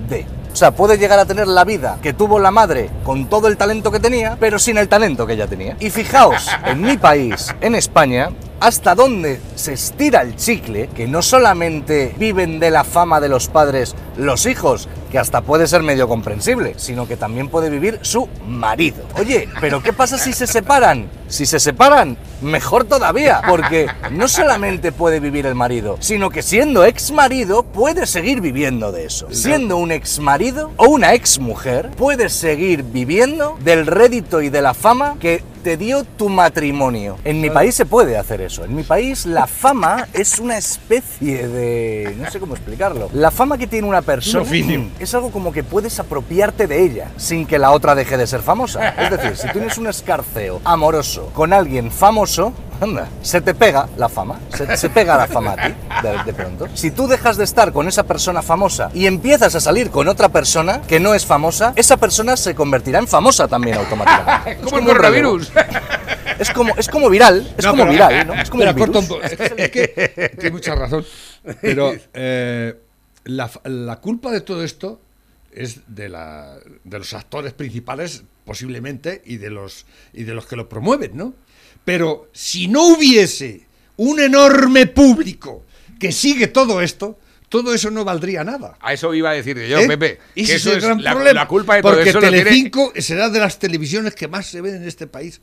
de. 0.08 0.24
O 0.56 0.58
sea, 0.58 0.70
puede 0.70 0.96
llegar 0.96 1.18
a 1.18 1.26
tener 1.26 1.48
la 1.48 1.64
vida 1.64 1.98
que 2.02 2.14
tuvo 2.14 2.38
la 2.38 2.50
madre 2.50 2.88
con 3.04 3.26
todo 3.26 3.46
el 3.46 3.58
talento 3.58 3.92
que 3.92 4.00
tenía, 4.00 4.38
pero 4.40 4.58
sin 4.58 4.78
el 4.78 4.88
talento 4.88 5.26
que 5.26 5.34
ella 5.34 5.46
tenía. 5.46 5.76
Y 5.80 5.90
fijaos, 5.90 6.48
en 6.64 6.80
mi 6.80 6.96
país, 6.96 7.54
en 7.60 7.74
España, 7.74 8.30
hasta 8.60 8.94
dónde 8.94 9.40
se 9.54 9.74
estira 9.74 10.22
el 10.22 10.36
chicle, 10.36 10.88
que 10.94 11.06
no 11.06 11.22
solamente 11.22 12.14
viven 12.18 12.58
de 12.58 12.70
la 12.70 12.84
fama 12.84 13.20
de 13.20 13.28
los 13.28 13.48
padres 13.48 13.94
los 14.16 14.46
hijos, 14.46 14.88
que 15.10 15.18
hasta 15.18 15.42
puede 15.42 15.66
ser 15.66 15.82
medio 15.82 16.08
comprensible, 16.08 16.74
sino 16.76 17.06
que 17.06 17.16
también 17.16 17.48
puede 17.48 17.70
vivir 17.70 17.98
su 18.02 18.28
marido. 18.46 19.04
Oye, 19.18 19.48
pero 19.60 19.82
¿qué 19.82 19.92
pasa 19.92 20.18
si 20.18 20.32
se 20.32 20.46
separan? 20.46 21.08
Si 21.28 21.44
se 21.44 21.60
separan, 21.60 22.16
mejor 22.40 22.84
todavía, 22.84 23.42
porque 23.48 23.88
no 24.12 24.28
solamente 24.28 24.92
puede 24.92 25.20
vivir 25.20 25.46
el 25.46 25.54
marido, 25.54 25.96
sino 26.00 26.30
que 26.30 26.42
siendo 26.42 26.84
ex 26.84 27.10
marido 27.10 27.62
puede 27.62 28.06
seguir 28.06 28.40
viviendo 28.40 28.92
de 28.92 29.06
eso. 29.06 29.26
Siendo 29.30 29.76
un 29.76 29.92
ex 29.92 30.18
marido 30.18 30.72
o 30.76 30.88
una 30.88 31.14
ex 31.14 31.38
mujer, 31.38 31.90
puedes 31.96 32.32
seguir 32.32 32.82
viviendo 32.82 33.56
del 33.60 33.86
rédito 33.86 34.40
y 34.42 34.48
de 34.48 34.62
la 34.62 34.74
fama 34.74 35.16
que 35.20 35.42
te 35.66 35.76
dio 35.76 36.04
tu 36.04 36.28
matrimonio. 36.28 37.18
En 37.24 37.40
mi 37.40 37.50
país 37.50 37.74
se 37.74 37.86
puede 37.86 38.16
hacer 38.16 38.40
eso. 38.40 38.64
En 38.64 38.76
mi 38.76 38.84
país 38.84 39.26
la 39.26 39.48
fama 39.48 40.06
es 40.12 40.38
una 40.38 40.56
especie 40.56 41.48
de... 41.48 42.14
no 42.16 42.30
sé 42.30 42.38
cómo 42.38 42.54
explicarlo. 42.54 43.10
La 43.12 43.32
fama 43.32 43.58
que 43.58 43.66
tiene 43.66 43.88
una 43.88 44.00
persona 44.00 44.48
es 45.00 45.14
algo 45.16 45.32
como 45.32 45.50
que 45.50 45.64
puedes 45.64 45.98
apropiarte 45.98 46.68
de 46.68 46.84
ella 46.84 47.10
sin 47.16 47.46
que 47.46 47.58
la 47.58 47.72
otra 47.72 47.96
deje 47.96 48.16
de 48.16 48.28
ser 48.28 48.42
famosa. 48.42 48.90
Es 48.90 49.10
decir, 49.10 49.36
si 49.36 49.48
tienes 49.48 49.76
un 49.76 49.88
escarceo 49.88 50.60
amoroso 50.62 51.32
con 51.34 51.52
alguien 51.52 51.90
famoso, 51.90 52.52
anda, 52.80 53.08
se 53.22 53.40
te 53.40 53.54
pega 53.54 53.88
la 53.96 54.08
fama, 54.08 54.38
se, 54.54 54.76
se 54.76 54.90
pega 54.90 55.16
la 55.16 55.26
fama 55.26 55.52
a 55.52 55.66
ti 55.68 55.74
de, 56.02 56.24
de 56.24 56.32
pronto. 56.34 56.68
Si 56.74 56.90
tú 56.90 57.06
dejas 57.08 57.36
de 57.36 57.44
estar 57.44 57.72
con 57.72 57.88
esa 57.88 58.04
persona 58.04 58.42
famosa 58.42 58.90
y 58.94 59.06
empiezas 59.06 59.54
a 59.54 59.60
salir 59.60 59.90
con 59.90 60.08
otra 60.08 60.28
persona 60.30 60.82
que 60.82 61.00
no 61.00 61.14
es 61.14 61.24
famosa, 61.26 61.72
esa 61.76 61.96
persona 61.96 62.36
se 62.36 62.54
convertirá 62.54 62.98
en 62.98 63.08
famosa 63.08 63.48
también 63.48 63.76
automáticamente. 63.78 64.52
Es 64.56 64.58
Como 64.70 64.78
el 64.78 64.86
coronavirus. 64.86 65.52
Es 66.38 66.50
como, 66.50 66.74
es 66.76 66.88
como 66.88 67.08
viral, 67.08 67.54
es 67.56 67.64
No, 67.64 67.70
como 67.70 67.82
pero- 67.84 67.92
viral, 67.92 68.26
¿no? 68.26 68.34
Es 68.34 68.50
como 68.50 68.62
Espera, 68.64 68.74
un 68.84 68.96
un 68.96 69.02
virus. 69.02 69.06
poco. 69.08 69.22
Es 69.22 69.70
que 69.70 70.32
tiene 70.38 70.50
mucha 70.50 70.74
razón. 70.74 71.04
Pero 71.62 71.92
eh, 72.14 72.74
la, 73.24 73.50
la 73.64 73.96
culpa 73.96 74.30
de 74.30 74.40
todo 74.42 74.62
esto 74.62 75.00
es 75.52 75.80
de, 75.86 76.08
la, 76.10 76.56
de 76.84 76.98
los 76.98 77.14
actores 77.14 77.52
principales, 77.54 78.22
posiblemente, 78.44 79.22
y 79.24 79.38
de, 79.38 79.48
los, 79.50 79.86
y 80.12 80.24
de 80.24 80.34
los 80.34 80.46
que 80.46 80.56
lo 80.56 80.68
promueven, 80.68 81.16
¿no? 81.16 81.32
Pero 81.86 82.28
si 82.34 82.68
no 82.68 82.88
hubiese 82.88 83.62
un 83.96 84.20
enorme 84.20 84.86
público 84.88 85.64
que 85.98 86.12
sigue 86.12 86.48
todo 86.48 86.82
esto, 86.82 87.18
todo 87.48 87.72
eso 87.72 87.90
no 87.90 88.04
valdría 88.04 88.42
nada. 88.44 88.76
A 88.80 88.92
eso 88.92 89.14
iba 89.14 89.30
a 89.30 89.34
decir 89.34 89.56
yo, 89.66 89.78
¿Eh? 89.78 89.86
Pepe. 89.86 90.18
Y 90.34 90.50
eso 90.50 90.72
es 90.72 90.82
gran 90.84 91.02
la, 91.02 91.12
problema. 91.12 91.40
la 91.40 91.48
culpa 91.48 91.76
de 91.76 91.82
todo 91.82 91.94
Porque 91.94 92.10
eso 92.10 92.18
tiene- 92.18 92.38
Telecinco 92.42 92.92
será 92.98 93.30
de 93.30 93.38
las 93.38 93.58
televisiones 93.58 94.14
que 94.14 94.26
más 94.28 94.46
se 94.46 94.60
ven 94.60 94.74
en 94.74 94.84
este 94.86 95.06
país. 95.06 95.40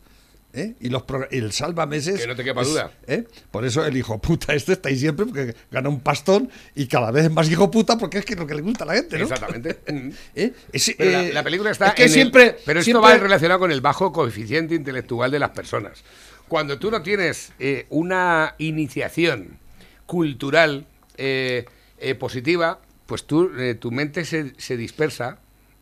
¿eh? 0.56 0.76
Y 0.82 0.90
los 0.90 1.04
el 1.32 1.52
salvameses. 1.52 2.20
Que 2.22 2.28
no 2.28 2.36
te 2.36 2.44
quepa 2.44 2.62
es- 2.62 2.68
duda. 2.68 2.92
¿eh? 3.08 3.24
Por 3.50 3.66
eso 3.66 3.84
el 3.86 3.98
hijo 3.98 4.20
puta 4.22 4.54
este 4.54 4.74
está 4.74 4.90
ahí 4.90 5.00
siempre, 5.00 5.26
porque 5.26 5.56
gana 5.72 5.90
un 5.90 6.02
pastón 6.02 6.48
y 6.76 6.86
cada 6.86 7.10
vez 7.10 7.26
es 7.26 7.32
más 7.32 7.50
hijo 7.50 7.72
puta 7.72 7.98
porque 7.98 8.20
es 8.20 8.26
que 8.26 8.34
es 8.34 8.40
lo 8.40 8.46
que 8.46 8.54
le 8.54 8.62
gusta 8.62 8.84
a 8.84 8.88
la 8.88 8.94
gente, 8.96 9.18
¿no? 9.18 9.24
Exactamente. 9.24 9.80
Mm. 9.92 10.10
¿Eh? 10.36 10.54
Es- 10.72 10.94
Pero 10.96 11.10
la, 11.12 11.24
la 11.24 11.44
película 11.44 11.72
está 11.72 11.88
es 11.88 11.94
que 11.96 12.04
en 12.04 12.08
el- 12.10 12.14
siempre. 12.14 12.58
pero 12.66 12.82
esto 12.82 12.86
siempre- 12.92 13.12
va 13.14 13.18
relacionado 13.18 13.62
con 13.62 13.72
el 13.72 13.82
bajo 13.82 14.12
coeficiente 14.12 14.76
intelectual 14.76 15.32
de 15.32 15.40
las 15.40 15.50
personas. 15.50 16.04
Cuando 16.48 16.78
tú 16.80 16.92
no 16.92 17.02
tienes 17.02 17.54
eh, 17.60 17.86
una 17.90 18.56
iniciación 18.58 19.58
cultural 20.06 20.86
eh, 21.18 21.66
eh, 21.98 22.16
positiva, 22.16 22.80
pues 23.06 23.26
tú, 23.26 23.52
eh, 23.58 23.76
tu 23.76 23.92
mente 23.92 24.26
se, 24.26 24.54
se 24.58 24.78
dispersa. 24.78 25.40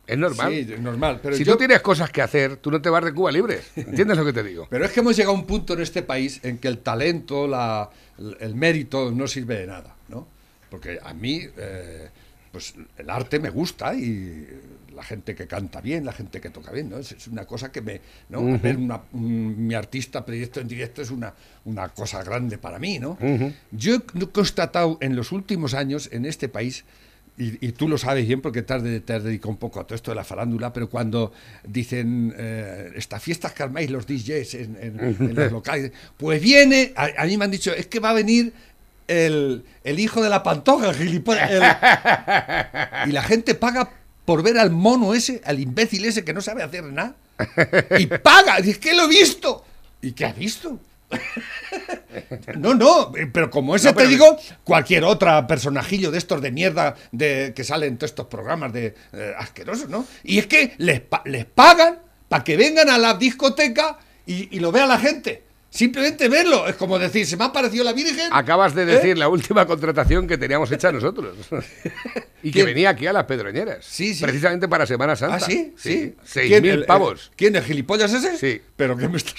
Es 0.07 0.17
normal. 0.17 0.51
Sí, 0.51 0.67
es 0.73 0.79
normal. 0.79 1.19
Pero 1.21 1.35
si 1.35 1.43
yo- 1.43 1.53
tú 1.53 1.59
tienes 1.59 1.81
cosas 1.81 2.09
que 2.11 2.21
hacer, 2.21 2.57
tú 2.57 2.71
no 2.71 2.81
te 2.81 2.89
vas 2.89 3.03
de 3.03 3.13
Cuba 3.13 3.31
libre. 3.31 3.61
¿Entiendes 3.75 4.17
lo 4.17 4.25
que 4.25 4.33
te 4.33 4.43
digo? 4.43 4.67
Pero 4.69 4.85
es 4.85 4.91
que 4.91 4.99
hemos 4.99 5.15
llegado 5.15 5.35
a 5.35 5.39
un 5.39 5.45
punto 5.45 5.73
en 5.73 5.81
este 5.81 6.01
país 6.03 6.39
en 6.43 6.57
que 6.57 6.67
el 6.67 6.79
talento, 6.79 7.47
la, 7.47 7.89
el 8.39 8.55
mérito 8.55 9.11
no 9.11 9.27
sirve 9.27 9.59
de 9.59 9.67
nada, 9.67 9.95
¿no? 10.09 10.27
Porque 10.69 10.99
a 11.01 11.13
mí, 11.13 11.41
eh, 11.57 12.09
pues 12.51 12.73
el 12.97 13.09
arte 13.09 13.39
me 13.39 13.49
gusta 13.49 13.93
y 13.93 14.47
la 14.95 15.03
gente 15.03 15.35
que 15.35 15.47
canta 15.47 15.79
bien, 15.81 16.05
la 16.05 16.11
gente 16.13 16.41
que 16.41 16.49
toca 16.49 16.71
bien, 16.71 16.89
¿no? 16.89 16.97
Es, 16.97 17.11
es 17.13 17.27
una 17.27 17.45
cosa 17.45 17.71
que 17.71 17.81
me, 17.81 18.01
¿no? 18.29 18.41
Ujú. 18.41 18.59
Ver 18.61 18.77
una- 18.77 19.01
un- 19.13 19.67
mi 19.67 19.73
artista 19.73 20.25
proyecto 20.25 20.59
en 20.59 20.67
directo 20.67 21.01
es 21.01 21.11
una, 21.11 21.33
una 21.65 21.89
cosa 21.89 22.23
grande 22.23 22.57
para 22.57 22.77
mí, 22.79 22.99
¿no? 22.99 23.11
Ujú. 23.21 23.53
Yo 23.71 23.95
he 23.95 24.27
constatado 24.27 24.97
en 25.01 25.15
los 25.15 25.31
últimos 25.31 25.73
años 25.73 26.09
en 26.11 26.25
este 26.25 26.49
país, 26.49 26.83
y, 27.37 27.65
y 27.65 27.71
tú 27.71 27.87
lo 27.87 27.97
sabes 27.97 28.27
bien 28.27 28.41
porque 28.41 28.61
te 28.61 28.73
has, 28.73 28.83
de- 28.83 28.99
te 28.99 29.13
has 29.13 29.23
dedicado 29.23 29.49
un 29.51 29.57
poco 29.57 29.79
a 29.79 29.85
todo 29.87 29.95
esto 29.95 30.11
de 30.11 30.15
la 30.15 30.25
farándula, 30.25 30.73
pero 30.73 30.89
cuando 30.89 31.31
dicen 31.65 32.33
eh, 32.37 32.91
estas 32.95 33.23
fiestas 33.23 33.53
que 33.53 33.63
armáis 33.63 33.89
los 33.89 34.05
DJs 34.05 34.53
en, 34.55 34.77
en- 34.81 34.99
en 34.99 35.35
los 35.35 35.51
locales, 35.51 35.91
pues 36.17 36.41
viene, 36.41 36.91
a, 36.95 37.09
a 37.17 37.25
mí 37.25 37.37
me 37.37 37.45
han 37.45 37.51
dicho, 37.51 37.73
es 37.73 37.87
que 37.87 37.99
va 37.99 38.09
a 38.09 38.13
venir 38.13 38.51
el, 39.07 39.63
el 39.85 39.99
hijo 39.99 40.21
de 40.21 40.29
la 40.29 40.43
pantoja, 40.43 40.89
el 40.89 40.95
gilipollas. 40.95 41.49
el- 41.49 41.61
y 43.09 43.11
la 43.13 43.23
gente 43.23 43.55
paga 43.55 43.89
por 44.25 44.43
ver 44.43 44.57
al 44.57 44.71
mono 44.71 45.13
ese, 45.13 45.41
al 45.45 45.59
imbécil 45.59 46.05
ese 46.05 46.23
que 46.23 46.33
no 46.33 46.41
sabe 46.41 46.63
hacer 46.63 46.83
nada. 46.85 47.15
Y 47.97 48.05
paga, 48.07 48.59
dice, 48.61 48.79
que 48.79 48.93
lo 48.93 49.05
he 49.05 49.07
visto. 49.09 49.65
¿Y 50.01 50.11
qué 50.13 50.25
ha 50.25 50.33
visto? 50.33 50.79
No, 52.57 52.73
no, 52.73 53.15
eh, 53.17 53.27
pero 53.31 53.49
como 53.49 53.75
ese 53.75 53.87
No, 53.87 53.95
pero- 53.95 54.07
te 54.07 54.11
digo, 54.11 54.37
cualquier 54.63 55.03
otra 55.03 55.45
personajillo 55.47 56.11
de 56.11 56.17
estos 56.17 56.41
de 56.41 56.51
mierda 56.51 56.95
de, 57.11 57.53
que 57.55 57.63
salen 57.63 57.89
en 57.93 57.97
todos 57.97 58.11
estos 58.11 58.27
programas 58.27 58.73
de 58.73 58.95
eh, 59.13 59.33
asquerosos, 59.37 59.89
¿no? 59.89 60.05
Y 60.23 60.39
es 60.39 60.47
que 60.47 60.73
les, 60.77 60.99
pa- 61.01 61.21
les 61.25 61.45
pagan 61.45 61.99
para 62.29 62.43
que 62.43 62.57
vengan 62.57 62.89
a 62.89 62.97
la 62.97 63.13
discoteca 63.15 63.97
y, 64.25 64.55
y 64.55 64.59
lo 64.59 64.71
vea 64.71 64.85
la 64.85 64.99
gente. 64.99 65.43
Simplemente 65.73 66.27
verlo. 66.27 66.67
Es 66.67 66.75
como 66.75 66.99
decir, 66.99 67.25
se 67.25 67.37
me 67.37 67.45
ha 67.45 67.47
aparecido 67.47 67.85
la 67.85 67.93
Virgen. 67.93 68.27
Acabas 68.31 68.75
de 68.75 68.83
¿eh? 68.83 68.85
decir 68.85 69.17
la 69.17 69.29
última 69.29 69.65
contratación 69.65 70.27
que 70.27 70.37
teníamos 70.37 70.69
hecha 70.71 70.91
nosotros. 70.91 71.33
y 72.43 72.51
que 72.51 72.63
venía 72.65 72.89
aquí 72.89 73.07
a 73.07 73.13
las 73.13 73.23
Pedroñeras. 73.23 73.85
Sí, 73.85 74.13
sí. 74.13 74.21
Precisamente 74.21 74.67
para 74.67 74.85
Semana 74.85 75.15
Santa. 75.15 75.37
¿Ah, 75.37 75.39
sí? 75.39 75.73
Sí. 75.77 76.13
Seis 76.25 76.49
¿Quién, 76.49 76.61
mil 76.61 76.71
el- 76.71 76.85
pavos. 76.85 77.31
¿Quién, 77.37 77.55
el 77.55 77.63
gilipollas 77.63 78.11
ese? 78.13 78.37
Sí. 78.37 78.61
¿Pero 78.75 78.97
qué 78.97 79.07
me 79.07 79.15
estás? 79.17 79.35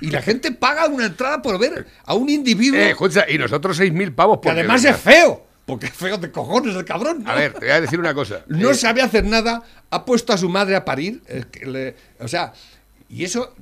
Y 0.00 0.10
la 0.10 0.22
gente 0.22 0.52
paga 0.52 0.86
una 0.86 1.04
entrada 1.06 1.42
por 1.42 1.58
ver 1.58 1.86
a 2.06 2.14
un 2.14 2.30
individuo 2.30 2.78
Eh, 2.78 2.90
escucha, 2.90 3.26
y 3.28 3.36
nosotros 3.36 3.76
seis 3.76 3.92
mil 3.92 4.12
pavos. 4.12 4.38
que 4.38 4.48
porque 4.48 4.60
además 4.60 4.82
venga. 4.82 4.96
es 4.96 5.02
feo. 5.02 5.46
Porque 5.66 5.86
es 5.86 5.92
feo 5.92 6.16
de 6.16 6.30
cojones 6.32 6.74
el 6.74 6.84
cabrón. 6.86 7.22
¿no? 7.24 7.30
A 7.30 7.34
ver, 7.34 7.52
te 7.52 7.60
voy 7.66 7.70
a 7.70 7.80
decir 7.82 8.00
una 8.00 8.14
cosa. 8.14 8.42
No 8.48 8.70
Eh, 8.70 8.74
sabe 8.74 9.02
hacer 9.02 9.24
nada, 9.26 9.62
ha 9.90 10.04
puesto 10.06 10.32
a 10.32 10.38
su 10.38 10.48
madre 10.48 10.74
a 10.76 10.84
parir. 10.84 11.20
que 11.52 11.66
le- 11.66 11.94
o 12.18 12.26
sea, 12.26 12.54
y 13.10 13.22
eso, 13.24 13.54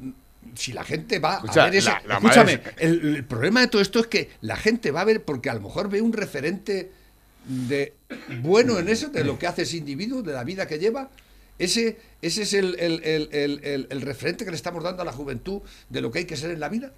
si 0.55 0.73
la 0.73 0.85
gente 0.85 1.19
va 1.19 1.37
a 1.37 1.65
ver 1.65 1.75
eso. 1.75 1.91
la- 1.91 2.03
la 2.07 2.15
escúchame, 2.17 2.61
el, 2.79 3.17
el 3.17 3.25
problema 3.25 3.61
de 3.61 3.69
todo 3.69 3.81
esto 3.83 4.01
es 4.01 4.07
que 4.07 4.31
la 4.41 4.57
gente 4.57 4.91
va 4.91 5.01
a 5.03 5.05
ver, 5.05 5.23
porque 5.25 5.51
a 5.51 5.55
lo 5.55 5.61
mejor 5.61 5.89
ve 5.89 6.01
un 6.01 6.13
referente 6.13 6.91
de 7.47 7.95
bueno 8.43 8.79
en 8.79 8.89
eso, 8.89 9.09
de 9.09 9.25
lo 9.25 9.39
que 9.39 9.47
hace 9.47 9.63
ese 9.63 9.77
individuo, 9.79 10.23
de 10.23 10.33
la 10.33 10.45
vida 10.45 10.67
que 10.67 10.79
lleva. 10.79 11.09
Ese, 11.59 11.99
ese 12.23 12.43
es 12.43 12.55
el, 12.55 12.75
el- 12.81 13.03
el- 13.05 13.29
el- 13.33 13.61
el- 13.65 13.87
el 13.91 14.01
referente 14.03 14.45
que 14.45 14.51
le 14.51 14.57
estamos 14.57 14.83
dando 14.83 15.03
a 15.03 15.05
la 15.05 15.13
juventud 15.13 15.61
de 15.89 16.01
lo 16.01 16.11
que 16.11 16.21
hay 16.21 16.25
que 16.25 16.37
ser 16.37 16.51
en 16.51 16.61
la 16.61 16.69
vida. 16.71 16.93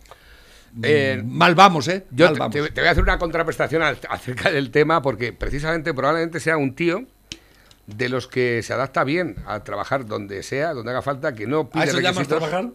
Eh, 0.82 1.20
Mal 1.24 1.54
vamos, 1.54 1.86
¿eh? 1.88 2.04
Yo 2.12 2.26
Mal 2.26 2.34
te, 2.34 2.38
vamos. 2.38 2.54
te- 2.54 2.70
te 2.70 2.80
voy 2.80 2.88
a 2.88 2.92
hacer 2.92 3.02
una 3.02 3.18
contraprestación 3.18 3.82
al- 3.82 3.98
acerca 4.08 4.50
del 4.50 4.70
tema 4.70 5.02
porque 5.02 5.32
precisamente 5.32 5.92
probablemente 5.92 6.40
sea 6.40 6.56
un 6.56 6.74
tío 6.74 7.04
de 7.86 8.08
los 8.08 8.28
que 8.28 8.62
se 8.62 8.72
adapta 8.72 9.02
bien 9.04 9.36
a 9.46 9.64
trabajar 9.64 10.06
donde 10.06 10.42
sea, 10.44 10.72
donde 10.72 10.92
haga 10.92 11.02
falta, 11.02 11.34
que 11.34 11.46
no 11.46 11.68
pide 11.68 11.82
¿A 11.82 11.86
eso 11.86 12.00
llamas 12.00 12.28
trabajar? 12.28 12.70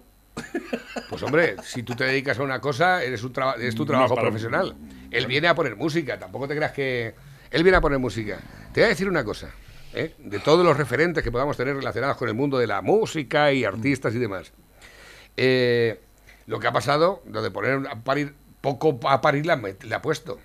Pues 1.10 1.24
hombre, 1.24 1.56
si 1.64 1.84
tú 1.84 1.96
te 1.96 2.04
dedicas 2.04 2.38
a 2.40 2.44
una 2.44 2.60
cosa, 2.60 3.04
eres 3.04 3.24
un 3.24 3.34
es 3.60 3.76
tu 3.76 3.84
No, 3.84 3.88
trabajo 3.88 4.16
profesional. 4.16 4.76
Él 5.12 5.26
viene 5.28 5.48
a 5.48 5.56
poner 5.56 5.76
música, 5.76 6.20
tampoco 6.20 6.48
te 6.48 6.56
creas 6.56 6.72
que... 6.74 7.16
Él 7.50 7.64
viene 7.64 7.78
a 7.78 7.82
poner 7.82 7.98
música. 8.00 8.40
Te 8.74 8.82
voy 8.82 8.86
a 8.86 8.90
decir 8.90 9.08
una 9.08 9.24
cosa, 9.24 9.50
¿eh? 9.94 10.14
de 10.18 10.40
todos 10.40 10.66
los 10.66 10.76
referentes 10.76 11.24
que 11.24 11.32
podamos 11.32 11.56
tener 11.56 11.76
relacionados 11.76 12.18
con 12.18 12.28
el 12.28 12.34
mundo 12.36 12.58
de 12.58 12.68
la 12.68 12.82
música 12.82 13.54
y 13.54 13.64
artistas 13.64 14.14
y 14.16 14.20
demás. 14.20 14.52
Eh, 15.38 16.00
lo 16.46 16.60
que 16.60 16.68
ha 16.68 16.72
pasado, 16.74 17.24
lo 17.32 17.42
de 17.42 17.52
poner 17.52 17.88
a 17.90 17.96
parir, 18.04 18.34
poco 18.62 19.00
a 19.08 19.22
parir 19.22 19.46
le 19.46 19.54
ha 19.54 19.58
met- 19.58 19.84
le 19.84 19.96
ha 19.96 20.02
puesto. 20.02 20.40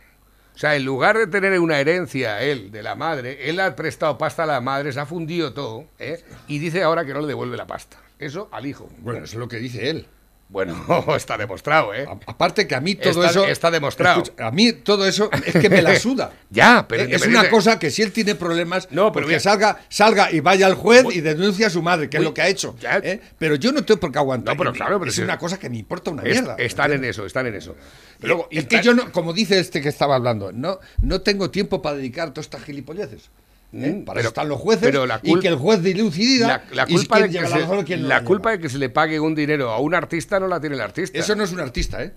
O 0.54 0.58
sea, 0.58 0.76
en 0.76 0.84
lugar 0.84 1.16
de 1.16 1.26
tener 1.26 1.58
una 1.58 1.80
herencia, 1.80 2.42
él, 2.42 2.70
de 2.70 2.82
la 2.82 2.94
madre, 2.94 3.48
él 3.48 3.58
ha 3.58 3.74
prestado 3.74 4.18
pasta 4.18 4.42
a 4.42 4.46
la 4.46 4.60
madre, 4.60 4.92
se 4.92 5.00
ha 5.00 5.06
fundido 5.06 5.54
todo, 5.54 5.86
¿eh? 5.98 6.22
y 6.46 6.58
dice 6.58 6.82
ahora 6.82 7.04
que 7.06 7.14
no 7.14 7.20
le 7.22 7.26
devuelve 7.26 7.56
la 7.56 7.66
pasta. 7.66 7.96
Eso 8.24 8.48
al 8.52 8.66
hijo. 8.66 8.88
Bueno, 8.98 9.24
eso 9.24 9.34
es 9.34 9.38
lo 9.40 9.48
que 9.48 9.58
dice 9.58 9.90
él. 9.90 10.06
Bueno, 10.48 10.76
está 11.16 11.38
demostrado, 11.38 11.94
¿eh? 11.94 12.06
Aparte 12.26 12.66
que 12.66 12.74
a 12.74 12.80
mí 12.82 12.94
todo 12.94 13.24
Está- 13.24 13.30
eso... 13.30 13.46
está 13.46 13.70
demostrado. 13.70 14.22
Escucha, 14.22 14.46
a 14.46 14.50
mí 14.50 14.70
todo 14.74 15.06
eso 15.06 15.30
es 15.46 15.54
que 15.56 15.70
me 15.70 15.80
la 15.80 15.96
suda. 15.98 16.30
Ya, 16.50 16.86
pero 16.86 17.04
es 17.04 17.24
una 17.26 17.48
cosa 17.48 17.78
que 17.78 17.90
si 17.90 18.02
él 18.02 18.12
tiene 18.12 18.34
problemas, 18.34 18.86
No, 18.90 19.12
pero 19.12 19.26
que 19.26 19.40
salga, 19.40 19.78
salga 19.88 20.30
y 20.30 20.40
vaya 20.40 20.66
al 20.66 20.74
juez 20.74 21.06
y 21.10 21.22
denuncie 21.22 21.64
a 21.64 21.70
su 21.70 21.80
madre, 21.80 22.10
que 22.10 22.18
es 22.18 22.22
lo 22.22 22.34
que 22.34 22.42
ha 22.42 22.48
hecho. 22.48 22.76
¿eh? 22.82 23.18
Pero 23.38 23.54
yo 23.54 23.72
no 23.72 23.82
tengo 23.82 23.98
por 23.98 24.12
qué 24.12 24.18
aguantar. 24.18 24.54
No, 24.54 24.58
pero 24.58 24.72
claro, 24.74 24.98
pero 24.98 25.08
es 25.08 25.14
si- 25.16 25.22
una 25.22 25.38
cosa 25.38 25.58
que 25.58 25.70
me 25.70 25.78
importa 25.78 26.10
una 26.10 26.22
Es- 26.22 26.32
mierda. 26.32 26.56
están 26.58 26.92
en 26.92 27.04
eso, 27.06 27.24
están 27.24 27.46
en 27.46 27.54
eso. 27.54 27.74
Y- 28.22 28.26
Luego, 28.26 28.46
es 28.50 28.66
que 28.66 28.82
yo 28.82 28.92
no, 28.92 29.10
como 29.10 29.32
dice 29.32 29.58
este 29.58 29.80
que 29.80 29.88
estaba 29.88 30.16
hablando, 30.16 30.52
no, 30.52 30.80
no 31.00 31.22
tengo 31.22 31.50
tiempo 31.50 31.80
para 31.80 31.96
dedicar 31.96 32.28
todas 32.34 32.44
estas 32.44 32.62
gilipolleces. 32.62 33.30
¿Eh? 33.72 33.90
Mm, 33.92 34.04
Para 34.04 34.16
pero- 34.16 34.20
eso 34.20 34.28
están 34.28 34.48
los 34.48 34.60
jueces 34.60 34.82
pero 34.84 35.06
la 35.06 35.20
y 35.22 35.38
que 35.38 35.48
el 35.48 35.56
juez 35.56 35.82
dilucida 35.82 36.64
la, 36.70 36.84
la 36.84 36.86
culpa, 36.86 37.20
de 37.20 37.28
que, 37.30 37.38
se, 37.38 37.40
razón 37.40 37.84
la 38.08 38.24
culpa 38.24 38.50
de 38.52 38.60
que 38.60 38.68
se 38.68 38.78
le 38.78 38.90
pague 38.90 39.18
un 39.20 39.34
dinero 39.34 39.70
a 39.70 39.78
un 39.78 39.94
artista 39.94 40.38
no 40.38 40.46
la 40.48 40.60
tiene 40.60 40.76
el 40.76 40.82
artista. 40.82 41.18
Eso 41.18 41.34
no 41.34 41.44
es 41.44 41.52
un 41.52 41.60
artista, 41.60 42.02
¿eh? 42.02 42.12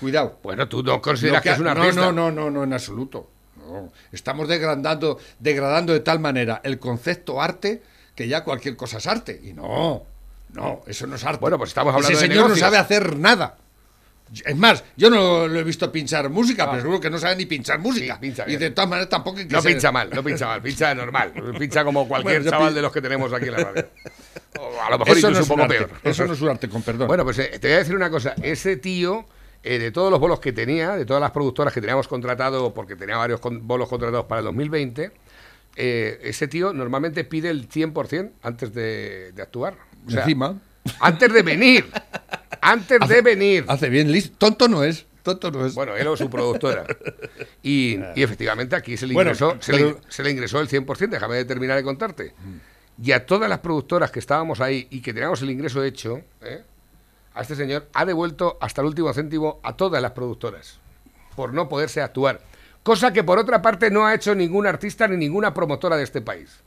Cuidado. 0.00 0.38
Bueno, 0.42 0.68
tú 0.68 0.82
no 0.82 1.00
consideras 1.00 1.42
que, 1.42 1.50
es 1.50 1.58
un 1.58 1.68
artista. 1.68 1.92
No, 2.00 2.12
no, 2.12 2.30
no, 2.30 2.32
no, 2.32 2.50
no, 2.50 2.64
en 2.64 2.72
absoluto. 2.72 3.28
No. 3.56 3.92
Estamos 4.10 4.48
degradando, 4.48 5.18
degradando 5.38 5.92
de 5.92 6.00
tal 6.00 6.18
manera 6.18 6.60
el 6.64 6.78
concepto 6.78 7.40
arte 7.40 7.82
que 8.14 8.26
ya 8.28 8.42
cualquier 8.44 8.76
cosa 8.76 8.98
es 8.98 9.06
arte. 9.06 9.40
Y 9.42 9.52
no, 9.52 10.02
no, 10.52 10.82
eso 10.86 11.06
no 11.06 11.14
es 11.16 11.24
arte. 11.24 11.40
Bueno, 11.40 11.56
pues 11.58 11.70
estamos 11.70 11.94
hablando 11.94 12.16
Ese 12.16 12.22
de 12.26 12.28
señor 12.32 12.46
negocios. 12.48 12.58
no 12.58 12.64
sabe 12.66 12.78
hacer 12.78 13.16
nada. 13.16 13.56
Es 14.46 14.56
más, 14.56 14.82
yo 14.96 15.10
no 15.10 15.46
lo 15.46 15.60
he 15.60 15.62
visto 15.64 15.92
pinchar 15.92 16.30
música, 16.30 16.68
pero 16.70 16.80
seguro 16.80 17.00
que 17.00 17.10
no 17.10 17.18
sabe 17.18 17.36
ni 17.36 17.44
pinchar 17.46 17.78
música. 17.78 18.14
Sí, 18.14 18.20
pincha 18.20 18.44
y 18.48 18.56
de 18.56 18.70
todas 18.70 18.88
maneras 18.88 19.10
tampoco 19.10 19.38
hay 19.38 19.46
que 19.46 19.54
No 19.54 19.60
ser- 19.60 19.72
pincha 19.72 19.92
mal, 19.92 20.08
no 20.10 20.22
pincha 20.24 20.46
mal, 20.46 20.62
pincha 20.62 20.94
normal. 20.94 21.32
Pincha 21.58 21.84
como 21.84 22.08
cualquier 22.08 22.38
Bueno, 22.42 22.50
chaval 22.50 22.74
de 22.74 22.80
los 22.82 22.92
que 22.92 23.02
tenemos 23.02 23.30
aquí 23.32 23.46
en 23.46 23.52
la 23.52 23.58
radio. 23.64 23.86
O 24.58 24.80
a 24.82 24.90
lo 24.90 24.98
mejor 24.98 25.16
Eso 25.16 25.28
incluso 25.28 25.30
no 25.30 25.38
es 25.38 25.42
un 25.42 25.48
poco 25.48 25.62
arte, 25.62 25.76
peor. 25.76 25.90
Eso 26.04 26.26
no 26.26 26.32
es 26.34 26.40
un 26.42 26.48
arte, 26.50 26.68
con 26.68 26.82
perdón. 26.82 27.08
Bueno, 27.08 27.24
pues 27.24 27.38
eh, 27.38 27.58
te 27.58 27.68
voy 27.68 27.74
a 27.74 27.78
decir 27.78 27.96
una 27.96 28.10
cosa. 28.10 28.34
Ese 28.42 28.76
tío, 28.76 29.26
eh, 29.62 29.78
de 29.78 29.90
todos 29.90 30.10
los 30.10 30.20
bolos 30.20 30.40
que 30.40 30.52
tenía, 30.52 30.90
de 30.94 31.06
todas 31.06 31.22
las 31.22 31.30
productoras 31.30 31.72
que 31.72 31.80
teníamos 31.80 32.06
contratado, 32.06 32.74
porque 32.74 32.94
tenía 32.94 33.16
varios 33.16 33.40
con- 33.40 33.66
bolos 33.66 33.88
contratados 33.88 34.26
para 34.26 34.40
el 34.40 34.44
2020, 34.44 35.10
eh, 35.76 36.20
ese 36.22 36.48
tío 36.48 36.72
normalmente 36.74 37.24
pide 37.24 37.48
el 37.48 37.66
100% 37.68 38.30
antes 38.42 38.74
de, 38.74 39.32
de 39.32 39.42
actuar. 39.42 39.74
O 40.06 40.10
sea, 40.10 40.20
Encima. 40.20 40.60
Antes 41.00 41.32
de 41.32 41.42
venir. 41.42 41.90
Antes 42.60 42.98
de 43.08 43.22
venir. 43.22 43.64
Hace 43.68 43.88
bien, 43.88 44.10
listo. 44.12 44.36
Tonto 44.38 44.68
no 44.68 44.84
es. 44.84 45.06
Tonto 45.22 45.50
no 45.50 45.64
es. 45.66 45.74
Bueno, 45.74 45.96
él 45.96 46.06
o 46.08 46.16
su 46.16 46.28
productora. 46.28 46.84
Y, 47.62 47.98
y 48.16 48.22
efectivamente 48.22 48.74
aquí 48.74 48.96
se 48.96 49.06
le 49.06 49.14
Bueno, 49.14 49.30
ingresó, 49.30 49.56
se, 49.60 49.72
pero- 49.72 49.90
le, 49.90 49.96
se 50.12 50.22
le 50.24 50.30
ingresó 50.30 50.60
el 50.60 50.68
100%, 50.68 51.08
déjame 51.10 51.36
de 51.36 51.44
terminar 51.44 51.76
de 51.76 51.84
contarte. 51.84 52.34
Y 53.02 53.12
a 53.12 53.24
todas 53.24 53.48
las 53.48 53.60
productoras 53.60 54.10
que 54.10 54.18
estábamos 54.18 54.60
ahí 54.60 54.86
y 54.90 55.00
que 55.00 55.12
teníamos 55.12 55.40
el 55.42 55.50
ingreso 55.50 55.82
hecho, 55.84 56.20
¿eh? 56.42 56.62
a 57.34 57.40
este 57.42 57.54
señor 57.56 57.88
ha 57.94 58.04
devuelto 58.04 58.58
hasta 58.60 58.80
el 58.82 58.88
último 58.88 59.12
céntimo 59.14 59.60
a 59.62 59.74
todas 59.76 60.02
las 60.02 60.10
productoras 60.12 60.78
por 61.34 61.54
no 61.54 61.68
poderse 61.68 62.02
actuar. 62.02 62.40
Cosa 62.82 63.12
que 63.12 63.24
por 63.24 63.38
otra 63.38 63.62
parte 63.62 63.90
no 63.90 64.04
ha 64.06 64.14
hecho 64.14 64.34
ningún 64.34 64.66
artista 64.66 65.08
ni 65.08 65.16
ninguna 65.16 65.54
promotora 65.54 65.96
de 65.96 66.02
este 66.02 66.20
país. 66.20 66.60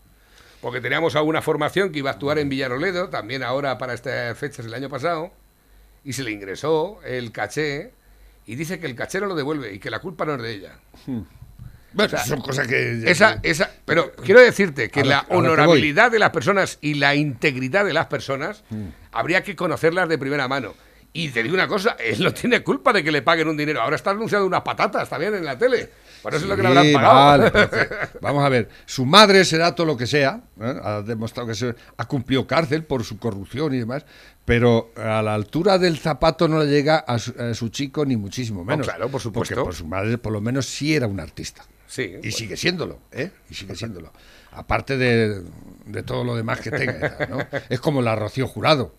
Porque 0.62 0.82
teníamos 0.82 1.15
alguna 1.15 1.41
formación 1.41 1.91
que 1.91 1.99
iba 1.99 2.10
a 2.10 2.14
actuar 2.14 2.39
en 2.39 2.49
Villaroledo, 2.49 3.10
también 3.10 3.43
ahora 3.43 3.78
para 3.78 3.93
estas 3.93 4.38
fechas 4.38 4.66
el 4.66 4.74
año 4.74 4.89
pasado, 4.89 5.32
y 6.03 6.14
se 6.14 6.24
le 6.24 6.32
ingresó 6.32 6.99
el 7.03 7.32
caché, 7.32 7.91
y 8.45 8.56
dice 8.56 8.80
que 8.80 8.88
el 8.88 8.95
caché 8.95 9.20
no 9.20 9.28
lo 9.28 9.36
devuelve 9.36 9.74
y 9.74 9.80
que 9.80 9.89
la 9.89 9.99
culpa 9.99 10.26
no 10.26 10.36
es 10.36 10.41
de 10.41 10.51
ella. 10.51 10.80
Bueno, 11.93 12.08
O 12.08 12.10
sea, 12.10 12.26
son 12.26 12.41
cosas 12.41 12.68
que. 12.68 13.03
Esa, 13.10 13.39
esa, 13.41 13.72
pero 13.86 14.12
quiero 14.24 14.41
decirte 14.41 14.89
que 14.89 14.99
A 15.01 15.06
la 15.06 15.20
a 15.20 15.26
honorabilidad 15.30 16.12
de 16.12 16.20
las 16.20 16.32
personas 16.32 16.78
y 16.82 16.95
la 16.95 17.16
integridad 17.16 17.86
de 17.86 17.93
las 17.93 18.08
personas 18.08 18.64
habría 19.12 19.43
que 19.43 19.56
conocerlas 19.56 20.10
de 20.10 20.18
primera 20.18 20.47
mano. 20.47 20.74
Y 21.14 21.30
te 21.30 21.41
digo 21.41 21.56
una 21.56 21.70
cosa, 21.70 21.95
él 21.97 22.22
no 22.22 22.34
tiene 22.34 22.62
culpa 22.62 22.91
de 22.91 23.01
que 23.01 23.12
le 23.14 23.22
paguen 23.22 23.47
un 23.47 23.56
dinero. 23.56 23.82
Ahora 23.82 23.95
está 23.95 24.12
anunciando 24.12 24.45
unas 24.45 24.64
patatas 24.64 25.08
también 25.08 25.34
en 25.34 25.45
la 25.45 25.58
tele. 25.58 25.89
Por 26.26 26.34
eso 26.34 26.45
es 26.45 26.49
lo 26.49 26.55
que 26.55 26.63
le 26.63 26.67
habrán 26.69 26.91
pagado. 26.91 27.51
vale. 27.51 27.89
Vamos 28.21 28.43
a 28.43 28.49
ver, 28.49 28.67
su 28.88 29.05
madre 29.05 29.45
será 29.45 29.76
todo 29.76 29.86
lo 29.86 29.95
que 29.95 30.07
sea, 30.07 30.41
¿eh? 30.59 30.80
ha 30.84 31.03
demostrado 31.03 31.47
que 31.47 31.53
se, 31.53 31.76
ha 31.97 32.07
cumplido 32.07 32.47
cárcel 32.47 32.84
por 32.84 33.03
su 33.03 33.19
corrupción 33.19 33.76
y 33.76 33.78
demás, 33.78 34.07
pero 34.43 34.91
a 34.95 35.21
la 35.21 35.36
altura 35.36 35.78
del 35.78 35.99
zapato 35.99 36.47
no 36.47 36.63
le 36.63 36.65
llega 36.65 36.97
a 36.97 37.19
su, 37.19 37.39
a 37.39 37.53
su 37.53 37.69
chico 37.69 38.07
ni 38.07 38.17
muchísimo 38.17 38.65
menos. 38.65 38.88
claro, 38.88 39.07
por 39.07 39.21
supuesto. 39.21 39.53
Porque 39.53 39.65
por 39.65 39.76
su 39.76 39.86
madre 39.86 40.17
por 40.17 40.34
lo 40.34 40.41
menos 40.41 40.65
sí 40.65 40.95
era 40.95 41.05
un 41.05 41.19
artista. 41.19 41.63
Sí, 41.86 42.15
Y 42.23 42.32
sigue 42.32 42.57
siéndolo, 42.57 42.97
¿eh? 43.11 43.30
Y 43.51 43.53
sigue 43.53 43.76
siéndolo. 43.76 44.11
Aparte 44.51 44.97
de, 44.97 45.43
de 45.86 46.01
todo 46.01 46.23
lo 46.23 46.36
demás 46.36 46.59
que 46.59 46.71
tenga, 46.71 47.28
¿no? 47.30 47.38
Es 47.69 47.80
como 47.80 48.01
la 48.01 48.15
Rocío 48.15 48.47
Jurado. 48.47 48.95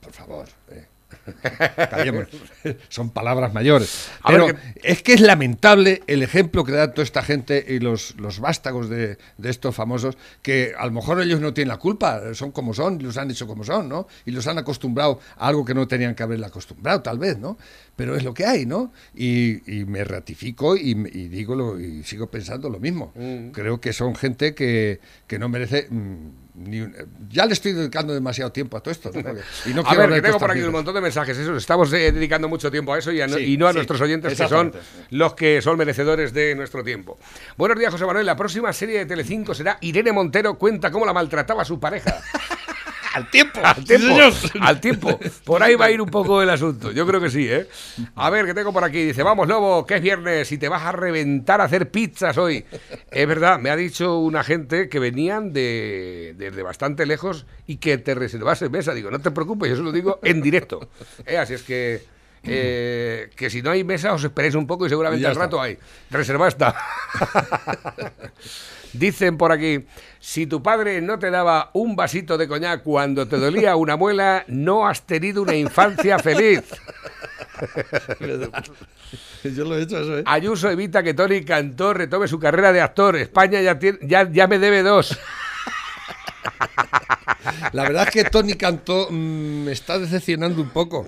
Por 0.00 0.12
favor, 0.14 0.48
¿eh? 0.70 0.86
Son 2.88 3.10
palabras 3.10 3.52
mayores. 3.52 4.10
Pero 4.26 4.48
es 4.82 5.02
que 5.02 5.14
es 5.14 5.20
lamentable 5.20 6.02
el 6.06 6.22
ejemplo 6.22 6.64
que 6.64 6.72
da 6.72 6.92
toda 6.92 7.04
esta 7.04 7.22
gente 7.22 7.64
y 7.68 7.78
los, 7.78 8.14
los 8.18 8.40
vástagos 8.40 8.88
de, 8.88 9.18
de 9.38 9.50
estos 9.50 9.74
famosos, 9.74 10.16
que 10.42 10.74
a 10.76 10.86
lo 10.86 10.92
mejor 10.92 11.20
ellos 11.20 11.40
no 11.40 11.54
tienen 11.54 11.68
la 11.68 11.78
culpa, 11.78 12.34
son 12.34 12.52
como 12.52 12.74
son, 12.74 13.02
los 13.02 13.16
han 13.16 13.30
hecho 13.30 13.46
como 13.46 13.64
son, 13.64 13.88
¿no? 13.88 14.06
Y 14.24 14.30
los 14.30 14.46
han 14.46 14.58
acostumbrado 14.58 15.20
a 15.36 15.48
algo 15.48 15.64
que 15.64 15.74
no 15.74 15.88
tenían 15.88 16.14
que 16.14 16.22
haberle 16.22 16.46
acostumbrado, 16.46 17.02
tal 17.02 17.18
vez, 17.18 17.38
¿no? 17.38 17.58
Pero 17.96 18.16
es 18.16 18.24
lo 18.24 18.34
que 18.34 18.46
hay, 18.46 18.66
¿no? 18.66 18.92
Y, 19.14 19.80
y 19.80 19.84
me 19.84 20.04
ratifico 20.04 20.76
y, 20.76 20.90
y 20.90 21.28
digo 21.28 21.54
lo, 21.54 21.78
y 21.78 22.02
sigo 22.04 22.28
pensando 22.28 22.68
lo 22.70 22.80
mismo. 22.80 23.12
Mm. 23.14 23.50
Creo 23.50 23.80
que 23.80 23.92
son 23.92 24.14
gente 24.14 24.54
que, 24.54 25.00
que 25.26 25.38
no 25.38 25.48
merece. 25.48 25.88
mm, 25.90 26.51
ni 26.54 26.80
un- 26.80 26.94
ya 27.30 27.46
le 27.46 27.54
estoy 27.54 27.72
dedicando 27.72 28.12
demasiado 28.12 28.52
tiempo 28.52 28.76
a 28.76 28.80
todo 28.80 28.92
esto. 28.92 29.10
y 29.66 29.74
no 29.74 29.80
a 29.82 29.84
quiero 29.84 30.08
ver, 30.08 30.14
que 30.14 30.22
tengo 30.22 30.38
por 30.38 30.50
aquí 30.50 30.60
un 30.62 30.72
montón 30.72 30.94
de 30.94 31.00
mensajes. 31.00 31.36
Eso, 31.38 31.56
estamos 31.56 31.92
eh, 31.92 32.12
dedicando 32.12 32.48
mucho 32.48 32.70
tiempo 32.70 32.92
a 32.92 32.98
eso 32.98 33.10
y, 33.12 33.20
a 33.20 33.26
no, 33.26 33.36
Sí, 33.36 33.54
y 33.54 33.56
no 33.56 33.66
a 33.66 33.70
sí, 33.72 33.76
nuestros 33.76 34.00
oyentes, 34.00 34.38
que 34.38 34.48
son 34.48 34.72
los 35.10 35.34
que 35.34 35.62
son 35.62 35.78
merecedores 35.78 36.32
de 36.32 36.54
nuestro 36.54 36.84
tiempo. 36.84 37.18
Buenos 37.56 37.78
días, 37.78 37.90
José 37.92 38.04
Manuel. 38.06 38.26
La 38.26 38.36
próxima 38.36 38.72
serie 38.72 38.98
de 38.98 39.06
Telecinco 39.06 39.54
será 39.54 39.78
Irene 39.80 40.12
Montero 40.12 40.58
cuenta 40.58 40.90
cómo 40.90 41.06
la 41.06 41.12
maltrataba 41.12 41.64
su 41.64 41.80
pareja. 41.80 42.20
Al 43.14 43.30
tiempo. 43.30 43.60
Al 43.62 43.84
tiempo, 43.84 44.16
al 44.60 44.80
tiempo. 44.80 45.20
Por 45.44 45.62
ahí 45.62 45.74
va 45.74 45.86
a 45.86 45.90
ir 45.90 46.00
un 46.00 46.08
poco 46.08 46.40
el 46.42 46.48
asunto. 46.50 46.92
Yo 46.92 47.06
creo 47.06 47.20
que 47.20 47.30
sí, 47.30 47.46
¿eh? 47.48 47.66
A 48.14 48.30
ver, 48.30 48.46
que 48.46 48.54
tengo 48.54 48.72
por 48.72 48.84
aquí. 48.84 49.04
Dice, 49.04 49.22
vamos, 49.22 49.48
Lobo, 49.48 49.86
que 49.86 49.96
es 49.96 50.02
viernes 50.02 50.50
y 50.52 50.58
te 50.58 50.68
vas 50.68 50.82
a 50.82 50.92
reventar 50.92 51.60
a 51.60 51.64
hacer 51.64 51.90
pizzas 51.90 52.38
hoy. 52.38 52.64
Es 53.10 53.26
verdad, 53.28 53.58
me 53.58 53.70
ha 53.70 53.76
dicho 53.76 54.18
una 54.18 54.42
gente 54.44 54.88
que 54.88 54.98
venían 54.98 55.52
de, 55.52 56.34
desde 56.36 56.62
bastante 56.62 57.04
lejos 57.06 57.46
y 57.66 57.76
que 57.76 57.98
te 57.98 58.14
reservase 58.14 58.68
mesa. 58.68 58.94
Digo, 58.94 59.10
no 59.10 59.20
te 59.20 59.30
preocupes, 59.30 59.70
yo 59.70 59.76
se 59.76 59.82
lo 59.82 59.92
digo 59.92 60.18
en 60.22 60.40
directo. 60.40 60.88
¿Eh? 61.26 61.36
Así 61.36 61.54
es 61.54 61.62
que... 61.62 62.02
eh, 62.44 63.30
que 63.36 63.50
si 63.50 63.62
no 63.62 63.70
hay 63.70 63.84
mesa 63.84 64.12
os 64.12 64.24
esperéis 64.24 64.54
un 64.56 64.66
poco 64.66 64.86
y 64.86 64.88
seguramente 64.88 65.22
Y 65.22 65.26
al 65.26 65.36
rato 65.36 65.60
hay. 65.60 65.78
Reserva 66.10 66.48
está. 66.48 66.74
Dicen 68.92 69.38
por 69.38 69.52
aquí, 69.52 69.86
si 70.20 70.46
tu 70.46 70.62
padre 70.62 71.00
no 71.00 71.18
te 71.18 71.30
daba 71.30 71.70
un 71.72 71.96
vasito 71.96 72.36
de 72.36 72.46
coñac 72.46 72.82
cuando 72.82 73.26
te 73.26 73.38
dolía 73.38 73.74
una 73.76 73.96
muela, 73.96 74.44
no 74.48 74.86
has 74.86 75.02
tenido 75.06 75.42
una 75.42 75.54
infancia 75.54 76.18
feliz. 76.18 76.62
Yo 79.44 79.64
lo 79.64 79.76
he 79.78 79.82
hecho 79.82 79.98
eso, 79.98 80.18
¿eh? 80.18 80.22
Ayuso 80.26 80.70
evita 80.70 81.02
que 81.02 81.14
Tony 81.14 81.42
Cantó 81.44 81.92
retome 81.94 82.28
su 82.28 82.38
carrera 82.38 82.72
de 82.72 82.80
actor. 82.80 83.16
España 83.16 83.60
ya, 83.60 83.78
tiene- 83.78 83.98
ya, 84.02 84.30
ya 84.30 84.46
me 84.46 84.58
debe 84.58 84.82
dos. 84.82 85.18
La 87.72 87.82
verdad 87.84 88.04
es 88.08 88.10
que 88.10 88.24
Tony 88.24 88.54
Cantó 88.54 89.08
mm, 89.10 89.64
me 89.64 89.72
está 89.72 89.98
decepcionando 89.98 90.60
un 90.62 90.70
poco, 90.70 91.06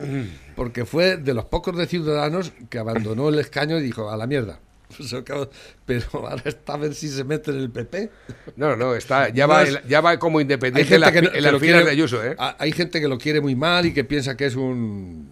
porque 0.57 0.85
fue 0.85 1.16
de 1.16 1.35
los 1.35 1.45
pocos 1.47 1.76
de 1.76 1.87
Ciudadanos 1.87 2.53
que 2.70 2.78
abandonó 2.78 3.28
el 3.28 3.39
escaño 3.39 3.78
y 3.78 3.82
dijo, 3.82 4.11
a 4.11 4.16
la 4.16 4.26
mierda. 4.26 4.59
Pues 4.97 5.14
Pero 5.87 6.07
ahora 6.12 6.43
está 6.45 6.74
a 6.74 6.76
ver 6.76 6.95
si 6.95 7.09
se 7.09 7.24
mete 7.24 7.51
en 7.51 7.59
el 7.59 7.70
PP. 7.70 8.11
No, 8.57 8.76
no, 8.76 8.95
está, 8.95 9.28
ya, 9.30 9.47
va, 9.47 9.64
ya 9.89 10.01
va 10.01 10.18
como 10.18 10.41
independiente 10.41 10.95
en 10.95 11.01
la, 11.01 11.11
no- 11.11 11.18
en 11.18 11.32
que 11.32 11.41
las 11.41 11.53
lo 11.53 11.59
filas 11.61 11.74
quiere- 11.76 11.85
de 11.87 11.91
Ayuso, 11.91 12.24
¿eh? 12.24 12.37
Hay 12.59 12.72
gente 12.72 13.01
que 13.01 13.09
lo 13.09 13.18
quiere 13.18 13.41
muy 13.41 13.57
mal 13.57 13.87
y 13.87 13.93
que 13.95 14.05
piensa 14.05 14.37
que 14.37 14.47
es 14.47 14.55
un... 14.57 15.28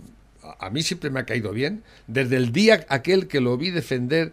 A 0.58 0.70
mí 0.70 0.82
siempre 0.82 1.10
me 1.10 1.20
ha 1.20 1.26
caído 1.26 1.52
bien. 1.52 1.82
Desde 2.06 2.36
el 2.36 2.52
día 2.52 2.84
aquel 2.88 3.28
que 3.28 3.40
lo 3.40 3.56
vi 3.56 3.70
defender... 3.70 4.32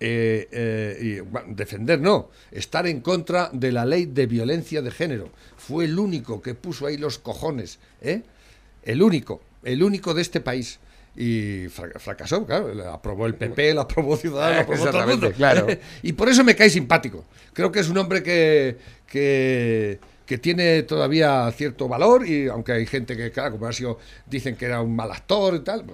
eh, 0.00 0.48
eh, 0.50 1.22
bueno, 1.30 1.54
defender 1.54 2.00
no, 2.00 2.30
estar 2.50 2.86
en 2.86 3.00
contra 3.00 3.50
de 3.52 3.70
la 3.72 3.84
ley 3.86 4.06
de 4.06 4.26
violencia 4.26 4.82
de 4.82 4.90
género. 4.90 5.30
Fue 5.56 5.84
el 5.84 5.98
único 5.98 6.42
que 6.42 6.54
puso 6.54 6.86
ahí 6.86 6.96
los 6.96 7.18
cojones, 7.18 7.78
¿eh? 8.02 8.22
El 8.82 9.02
único, 9.02 9.40
el 9.62 9.82
único 9.82 10.12
de 10.14 10.22
este 10.22 10.40
país. 10.40 10.78
Y 11.16 11.68
fra- 11.68 11.98
fracasó, 11.98 12.44
claro, 12.44 12.72
aprobó 12.92 13.26
el 13.26 13.34
PP, 13.36 13.72
lo 13.74 13.82
aprobó 13.82 14.16
Ciudadanos, 14.16 14.56
lo 14.56 14.62
aprobó 14.74 14.90
todo 14.90 15.00
el 15.02 15.06
mundo. 15.10 15.26
Exactamente, 15.28 15.70
claro. 15.72 15.80
Y 16.02 16.12
por 16.14 16.28
eso 16.28 16.42
me 16.42 16.56
cae 16.56 16.68
simpático. 16.70 17.24
Creo 17.52 17.70
que 17.70 17.80
es 17.80 17.88
un 17.88 17.98
hombre 17.98 18.22
que, 18.22 18.76
que, 19.06 20.00
que 20.26 20.38
tiene 20.38 20.82
todavía 20.82 21.48
cierto 21.52 21.86
valor 21.86 22.26
y 22.26 22.48
aunque 22.48 22.72
hay 22.72 22.86
gente 22.86 23.16
que, 23.16 23.30
claro, 23.30 23.52
como 23.52 23.66
ha 23.66 23.72
sido, 23.72 23.98
dicen 24.26 24.56
que 24.56 24.64
era 24.64 24.80
un 24.80 24.96
mal 24.96 25.12
actor 25.12 25.54
y 25.54 25.60
tal, 25.60 25.84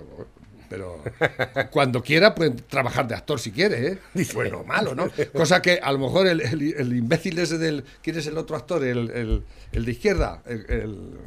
pero 0.70 1.02
cuando 1.70 2.02
quiera 2.02 2.34
puede 2.34 2.52
trabajar 2.52 3.06
de 3.06 3.14
actor 3.14 3.38
si 3.38 3.50
quiere, 3.52 3.88
¿eh? 3.88 3.98
Bueno 4.32 4.64
malo, 4.64 4.94
¿no? 4.94 5.10
Cosa 5.34 5.60
que 5.60 5.80
a 5.82 5.92
lo 5.92 5.98
mejor 5.98 6.28
el, 6.28 6.40
el- 6.40 6.74
el 6.78 6.96
imbécil 6.96 7.38
ese 7.40 7.58
del... 7.58 7.84
¿Quién 8.02 8.16
es 8.16 8.26
el 8.26 8.38
otro 8.38 8.56
actor? 8.56 8.82
El- 8.84 9.42
el 9.72 9.84
de 9.84 9.90
izquierda, 9.92 10.42
el... 10.46 11.18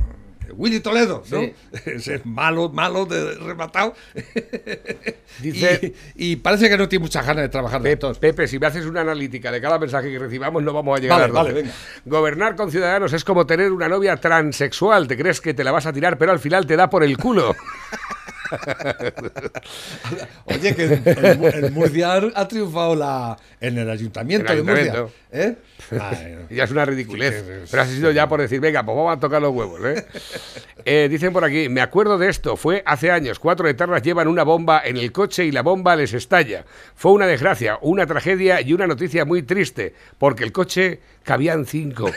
Willy 0.53 0.79
Toledo, 0.81 1.23
¿no? 1.29 1.39
Sí. 1.39 1.53
Ese 1.85 2.15
es 2.15 2.25
malo, 2.25 2.69
malo, 2.69 3.05
de, 3.05 3.35
rematado. 3.35 3.93
Dice- 5.39 5.93
y, 6.15 6.33
y 6.33 6.35
parece 6.35 6.69
que 6.69 6.77
no 6.77 6.87
tiene 6.87 7.03
muchas 7.03 7.25
ganas 7.25 7.43
de 7.43 7.49
trabajar 7.49 7.81
de. 7.81 7.97
Pepe, 7.97 8.47
si 8.47 8.59
me 8.59 8.67
haces 8.67 8.85
una 8.85 9.01
analítica 9.01 9.51
de 9.51 9.61
cada 9.61 9.79
mensaje 9.79 10.11
que 10.11 10.19
recibamos, 10.19 10.61
no 10.63 10.73
vamos 10.73 10.97
a 10.97 11.01
llegar 11.01 11.19
Vale, 11.19 11.31
a 11.31 11.33
vale, 11.33 11.49
12. 11.51 11.61
venga. 11.63 11.75
Gobernar 12.05 12.55
con 12.55 12.71
ciudadanos 12.71 13.13
es 13.13 13.23
como 13.23 13.45
tener 13.45 13.71
una 13.71 13.87
novia 13.87 14.17
transexual. 14.17 15.07
Te 15.07 15.17
crees 15.17 15.39
que 15.41 15.53
te 15.53 15.63
la 15.63 15.71
vas 15.71 15.85
a 15.85 15.93
tirar, 15.93 16.17
pero 16.17 16.31
al 16.31 16.39
final 16.39 16.65
te 16.65 16.75
da 16.75 16.89
por 16.89 17.03
el 17.03 17.17
culo. 17.17 17.55
Oye, 20.45 20.75
que 20.75 20.83
el, 20.83 21.03
el 21.63 21.71
Murcia 21.71 22.13
ha 22.35 22.47
triunfado 22.47 22.95
la, 22.95 23.37
en 23.59 23.77
el 23.77 23.89
ayuntamiento 23.89 24.51
En 24.51 24.65
de 24.65 24.71
Murcia. 24.71 25.05
¿eh? 25.31 25.55
Ay, 25.91 26.35
no. 26.35 26.47
Ya 26.55 26.63
es 26.65 26.71
una 26.71 26.85
ridiculez. 26.85 27.43
Pero 27.69 27.83
ha 27.83 27.85
sido 27.85 28.11
ya 28.11 28.27
por 28.27 28.41
decir, 28.41 28.59
venga, 28.59 28.83
pues 28.83 28.95
vamos 28.95 29.17
a 29.17 29.19
tocar 29.19 29.41
los 29.41 29.53
huevos. 29.53 29.79
¿eh? 29.85 30.05
Eh, 30.85 31.07
dicen 31.09 31.31
por 31.31 31.45
aquí, 31.45 31.69
me 31.69 31.79
acuerdo 31.79 32.17
de 32.17 32.27
esto, 32.27 32.57
fue 32.57 32.83
hace 32.85 33.09
años, 33.09 33.39
cuatro 33.39 33.69
etarras 33.69 34.01
llevan 34.01 34.27
una 34.27 34.43
bomba 34.43 34.81
en 34.83 34.97
el 34.97 35.13
coche 35.13 35.45
y 35.45 35.51
la 35.51 35.61
bomba 35.61 35.95
les 35.95 36.13
estalla. 36.13 36.65
Fue 36.93 37.13
una 37.13 37.25
desgracia, 37.25 37.77
una 37.81 38.05
tragedia 38.05 38.59
y 38.59 38.73
una 38.73 38.85
noticia 38.85 39.23
muy 39.23 39.43
triste, 39.43 39.93
porque 40.17 40.43
el 40.43 40.51
coche 40.51 40.99
cabían 41.23 41.65
cinco. 41.65 42.11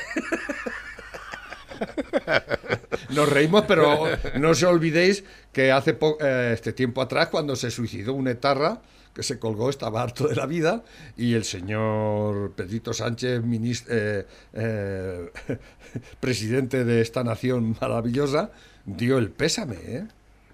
Nos 3.11 3.29
reímos, 3.29 3.64
pero 3.66 4.05
no 4.39 4.51
os 4.51 4.62
olvidéis 4.62 5.24
que 5.53 5.72
hace 5.72 5.95
po- 5.95 6.18
eh, 6.20 6.53
este 6.55 6.72
tiempo 6.72 7.01
atrás, 7.03 7.29
cuando 7.29 7.57
se 7.57 7.70
suicidó 7.70 8.14
un 8.14 8.29
etarra 8.29 8.81
que 9.14 9.22
se 9.22 9.39
colgó, 9.39 9.70
estaba 9.70 10.03
harto 10.03 10.29
de 10.29 10.37
la 10.37 10.45
vida, 10.45 10.85
y 11.16 11.35
el 11.35 11.45
señor 11.45 12.53
Pedrito 12.53 12.93
Sánchez, 12.93 13.43
eh, 13.89 14.27
eh, 14.53 15.31
presidente 16.20 16.85
de 16.85 17.01
esta 17.01 17.24
nación 17.24 17.77
maravillosa, 17.81 18.51
dio 18.85 19.16
el 19.18 19.31
pésame, 19.31 19.77
¿eh? 19.87 20.05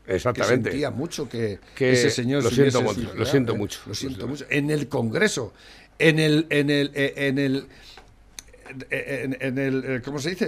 Exactamente. 0.06 0.64
Que 0.64 0.70
sentía 0.70 0.90
mucho 0.90 1.28
que, 1.28 1.58
Que 1.76 1.92
ese 1.92 2.10
señor 2.10 2.42
lo 2.42 2.50
siento 2.50 2.82
mucho, 2.82 3.14
lo 3.14 3.24
siento 3.24 3.54
mucho, 3.56 3.80
Lo 3.86 3.94
siento 3.94 4.26
mucho. 4.28 4.44
En 4.50 4.70
el 4.70 4.88
Congreso, 4.88 5.52
en 5.98 6.18
el, 6.18 6.46
en 6.50 6.70
el, 6.70 6.90
eh, 6.94 7.14
en 7.16 7.38
el, 7.38 7.66
en, 8.90 9.36
en 9.40 9.58
el, 9.58 9.84
eh, 9.86 10.02
¿cómo 10.04 10.18
se 10.18 10.30
dice? 10.30 10.46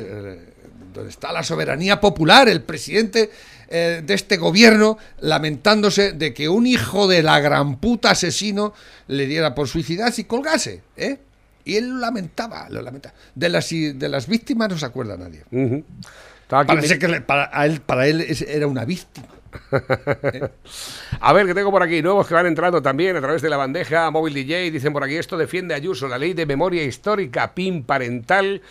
Donde 0.94 1.10
está 1.10 1.32
la 1.32 1.42
soberanía 1.42 2.00
popular, 2.00 2.48
el 2.48 2.62
presidente 2.62 3.30
eh, 3.68 4.02
de 4.04 4.14
este 4.14 4.36
gobierno 4.36 4.96
lamentándose 5.20 6.12
de 6.12 6.32
que 6.32 6.48
un 6.48 6.66
hijo 6.66 7.08
de 7.08 7.22
la 7.22 7.40
gran 7.40 7.76
puta 7.76 8.12
asesino 8.12 8.72
le 9.08 9.26
diera 9.26 9.54
por 9.54 9.68
suicidarse 9.68 10.22
y 10.22 10.24
colgase, 10.24 10.82
¿eh? 10.96 11.18
Y 11.64 11.76
él 11.76 11.88
lo 11.88 11.96
lamentaba, 11.98 12.68
lo 12.70 12.80
lamentaba. 12.82 13.14
De 13.34 13.48
las, 13.48 13.68
de 13.70 14.08
las 14.08 14.26
víctimas 14.26 14.68
no 14.68 14.78
se 14.78 14.86
acuerda 14.86 15.16
nadie. 15.16 15.42
Parece 16.48 16.98
que 16.98 17.20
para, 17.22 17.50
a 17.52 17.66
él, 17.66 17.80
para 17.80 18.06
él 18.06 18.24
era 18.46 18.66
una 18.66 18.84
víctima. 18.84 19.28
A 21.20 21.32
ver, 21.32 21.46
que 21.46 21.54
tengo 21.54 21.70
por 21.70 21.82
aquí 21.82 22.02
nuevos 22.02 22.26
que 22.26 22.34
van 22.34 22.46
entrando 22.46 22.82
también 22.82 23.16
a 23.16 23.20
través 23.20 23.40
de 23.40 23.48
la 23.48 23.56
bandeja 23.56 24.10
móvil 24.10 24.34
DJ. 24.34 24.70
Dicen 24.70 24.92
por 24.92 25.04
aquí, 25.04 25.16
esto 25.16 25.36
defiende 25.36 25.74
Ayuso, 25.74 26.08
la 26.08 26.18
ley 26.18 26.34
de 26.34 26.46
memoria 26.46 26.82
histórica, 26.82 27.54
PIN 27.54 27.84
parental, 27.84 28.62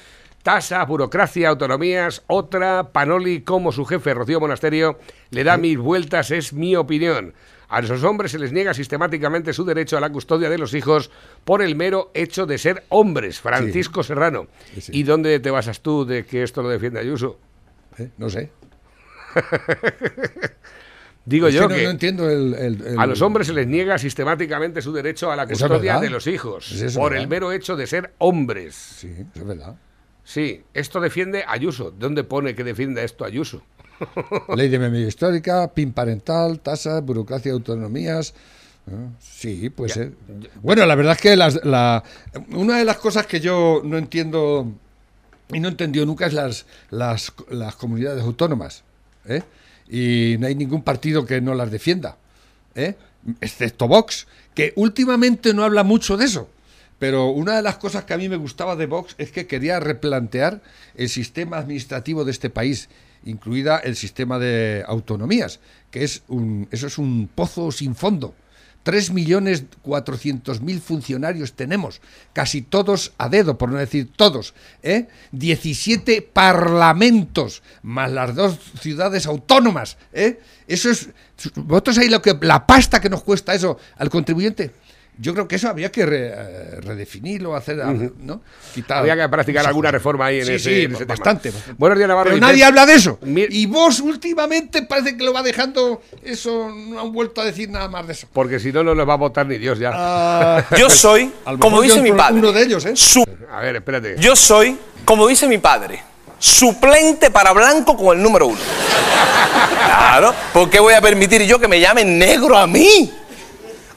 tasa, 0.44 0.84
burocracia, 0.86 1.50
autonomías, 1.50 2.22
otra, 2.28 2.92
Panoli 2.92 3.42
como 3.42 3.72
su 3.72 3.86
jefe, 3.86 4.14
Rocío 4.14 4.40
Monasterio, 4.40 5.00
le 5.32 5.44
da 5.44 5.58
mil 5.58 5.80
vueltas, 5.80 6.30
es 6.32 6.54
mi 6.54 6.76
opinión. 6.76 7.34
A 7.70 7.80
esos 7.80 8.04
hombres 8.04 8.32
se 8.32 8.38
les 8.38 8.52
niega 8.52 8.74
sistemáticamente 8.76 9.52
su 9.54 9.66
derecho 9.66 9.98
a 9.98 10.02
la 10.02 10.12
custodia 10.12 10.50
de 10.50 10.60
los 10.60 10.76
hijos 10.76 11.10
por 11.44 11.64
el 11.64 11.76
mero 11.76 12.12
hecho 12.14 12.46
de 12.46 12.60
ser 12.60 12.84
hombres. 12.90 13.40
Francisco 13.40 14.04
Serrano. 14.04 14.48
Sí, 14.76 14.82
sí. 14.82 14.92
¿Y 14.94 15.02
dónde 15.04 15.40
te 15.40 15.50
basas 15.50 15.80
tú 15.82 16.06
de 16.06 16.24
que 16.26 16.44
esto 16.44 16.62
lo 16.62 16.70
defiende 16.70 17.00
Ayuso? 17.00 17.40
¿eh? 17.98 18.10
No 18.18 18.30
sé. 18.30 18.52
Digo 21.26 21.48
Es 21.48 21.54
yo 21.56 21.62
que 21.62 21.68
no- 21.70 21.76
que 21.76 21.84
no 21.86 21.90
entiendo 21.92 22.30
el- 22.30 22.54
el- 22.54 22.86
el- 22.86 23.00
a 23.00 23.06
los 23.06 23.22
hombres 23.22 23.48
se 23.48 23.54
les 23.54 23.66
niega 23.66 23.98
sistemáticamente 23.98 24.82
su 24.82 24.92
derecho 24.92 25.32
a 25.32 25.36
la 25.38 25.44
es 25.44 25.50
custodia 25.58 26.00
de 26.00 26.10
los 26.10 26.28
hijos 26.28 26.70
es 26.74 26.96
por 26.96 27.12
verdad. 27.12 27.24
el 27.24 27.30
mero 27.30 27.52
hecho 27.54 27.76
de 27.78 27.88
ser 27.88 28.14
hombres. 28.18 28.76
Sí, 28.76 29.10
es 29.34 29.46
verdad. 29.48 29.76
Sí, 30.24 30.64
esto 30.74 31.00
defiende 31.02 31.44
Ayuso. 31.48 31.92
¿Dónde 31.92 32.24
pone 32.24 32.56
que 32.56 32.64
defienda 32.64 33.02
esto 33.04 33.26
Ayuso? 33.26 33.62
Ley 34.56 34.70
de 34.70 34.80
memoria 34.80 35.08
histórica, 35.08 35.72
PIN 35.74 35.92
parental, 35.94 36.60
tasas, 36.60 37.04
burocracia 37.04 37.52
de 37.52 37.58
autonomías. 37.58 38.34
Ah, 38.88 39.10
Sí, 39.20 39.70
puede 39.70 39.94
ser. 39.94 40.14
Bueno, 40.62 40.86
la 40.86 40.96
verdad 40.96 41.14
es 41.14 41.22
que 41.22 41.36
las- 41.36 41.64
la, 41.66 42.04
una 42.50 42.78
de 42.78 42.86
las 42.86 42.98
cosas 42.98 43.26
que 43.28 43.40
yo 43.40 43.82
no 43.84 43.98
entiendo 43.98 44.72
y 45.52 45.60
no 45.60 45.68
entendió 45.68 46.06
nunca 46.06 46.26
es 46.26 46.34
las, 46.34 46.66
las, 46.90 47.32
las 47.50 47.76
comunidades 47.76 48.24
autónomas. 48.24 48.84
¿eh? 49.26 49.44
Y 49.90 50.38
no 50.40 50.48
hay 50.48 50.56
ningún 50.56 50.82
partido 50.82 51.26
que 51.26 51.42
no 51.42 51.54
las 51.54 51.70
defienda. 51.70 52.18
¿eh? 52.76 52.96
Excepto 53.42 53.88
Vox, 53.88 54.28
que 54.56 54.74
últimamente 54.76 55.54
no 55.54 55.64
habla 55.64 55.84
mucho 55.84 56.18
de 56.18 56.26
eso. 56.26 56.50
Pero 57.04 57.32
una 57.32 57.58
de 57.58 57.62
las 57.62 57.76
cosas 57.76 58.06
que 58.06 58.14
a 58.14 58.18
mí 58.18 58.30
me 58.30 58.38
gustaba 58.38 58.78
de 58.78 58.86
Vox 58.86 59.16
es 59.18 59.30
que 59.34 59.46
quería 59.46 59.82
replantear 59.82 60.62
el 60.96 61.10
sistema 61.10 61.58
administrativo 61.58 62.24
de 62.24 62.32
este 62.32 62.50
país, 62.50 62.88
incluida 63.26 63.78
el 63.80 63.98
sistema 63.98 64.40
de 64.40 64.86
autonomías, 64.88 65.60
que 65.92 66.06
es 66.06 66.24
un, 66.30 66.70
eso 66.72 66.88
es 66.88 66.98
un 66.98 67.28
pozo 67.28 67.74
sin 67.74 67.94
fondo. 67.94 68.34
3.400.000 68.86 70.80
funcionarios 70.80 71.52
tenemos, 71.56 72.00
casi 72.32 72.62
todos 72.62 73.12
a 73.18 73.28
dedo, 73.28 73.58
por 73.58 73.68
no 73.70 73.80
decir 73.80 74.10
todos. 74.16 74.54
¿eh? 74.82 75.10
17 75.34 76.22
parlamentos, 76.22 77.64
más 77.82 78.14
las 78.14 78.34
dos 78.34 78.58
ciudades 78.80 79.26
autónomas. 79.26 79.98
¿eh? 80.14 80.40
Eso 80.70 80.90
es. 80.90 81.10
¿Vosotros 81.56 81.98
ahí 81.98 82.08
lo 82.08 82.22
que, 82.22 82.38
la 82.40 82.66
pasta 82.66 83.02
que 83.02 83.10
nos 83.10 83.24
cuesta 83.24 83.54
eso 83.54 83.78
al 83.98 84.10
contribuyente? 84.10 84.72
Yo 85.20 85.34
creo 85.34 85.48
que 85.48 85.58
eso 85.58 85.70
habría 85.70 85.92
que 85.92 86.06
re- 86.08 86.32
eh, 86.34 86.82
redefinirlo, 86.82 87.56
hacer, 87.56 87.78
Ujú. 87.80 88.14
¿no? 88.22 88.42
Quitar. 88.74 88.98
Habría 88.98 89.16
que 89.16 89.30
practicar 89.30 89.66
alguna 89.68 89.92
reforma 89.92 90.26
ahí 90.26 90.40
en 90.40 90.46
Sí, 90.48 90.52
ese, 90.54 90.70
sí, 90.70 90.82
en 90.86 90.92
ese 90.92 91.06
tema. 91.06 91.16
bastante, 91.16 91.52
bastante. 91.52 91.76
Buenos 91.78 91.98
días, 92.00 92.08
Navarro. 92.08 92.32
Pero 92.32 92.42
nadie 92.42 92.64
habla 92.64 92.86
de 92.88 92.96
eso. 92.96 93.20
Y 93.24 93.66
vos 93.68 94.00
últimamente 94.00 94.82
parece 94.84 95.16
que 95.16 95.24
lo 95.24 95.32
va 95.32 95.44
dejando. 95.44 96.02
Eso 96.24 96.70
no 96.70 97.00
han 97.00 97.12
vuelto 97.14 97.42
a 97.42 97.46
decir 97.46 97.70
nada 97.70 97.88
más 97.90 98.08
de 98.08 98.14
eso. 98.14 98.28
Porque 98.34 98.60
si 98.60 98.72
no, 98.72 98.84
no 98.84 98.96
nos 98.96 99.08
va 99.08 99.14
a 99.14 99.18
votar 99.18 99.46
ni 99.46 99.58
Dios 99.60 99.78
ya. 99.78 99.92
Ah, 99.94 100.66
Yo 100.78 100.90
soy, 100.90 101.32
lo 101.46 101.60
como 101.60 101.82
dice 101.82 102.02
mi 102.02 102.12
padre, 102.12 102.40
Uno 102.40 102.52
de 102.52 102.64
ellos, 102.64 102.84
¿eh? 102.86 102.94
su- 102.96 103.24
A 103.52 103.62
ver, 103.62 103.76
espérate. 103.76 104.16
yo 104.18 104.36
soy, 104.36 104.76
como 105.06 105.28
dice 105.28 105.48
mi 105.48 105.60
padre, 105.60 106.02
suplente 106.40 107.30
para 107.30 107.54
blanco 107.54 107.96
con 107.96 108.18
el 108.18 108.24
número 108.24 108.48
uno. 108.48 108.58
Claro, 109.86 110.34
¿por 110.54 110.70
qué 110.70 110.80
voy 110.80 110.94
a 110.94 111.02
permitir 111.02 111.44
yo 111.44 111.60
que 111.60 111.68
me 111.68 111.80
llamen 111.80 112.18
negro 112.18 112.58
a 112.58 112.66
mí? 112.68 113.12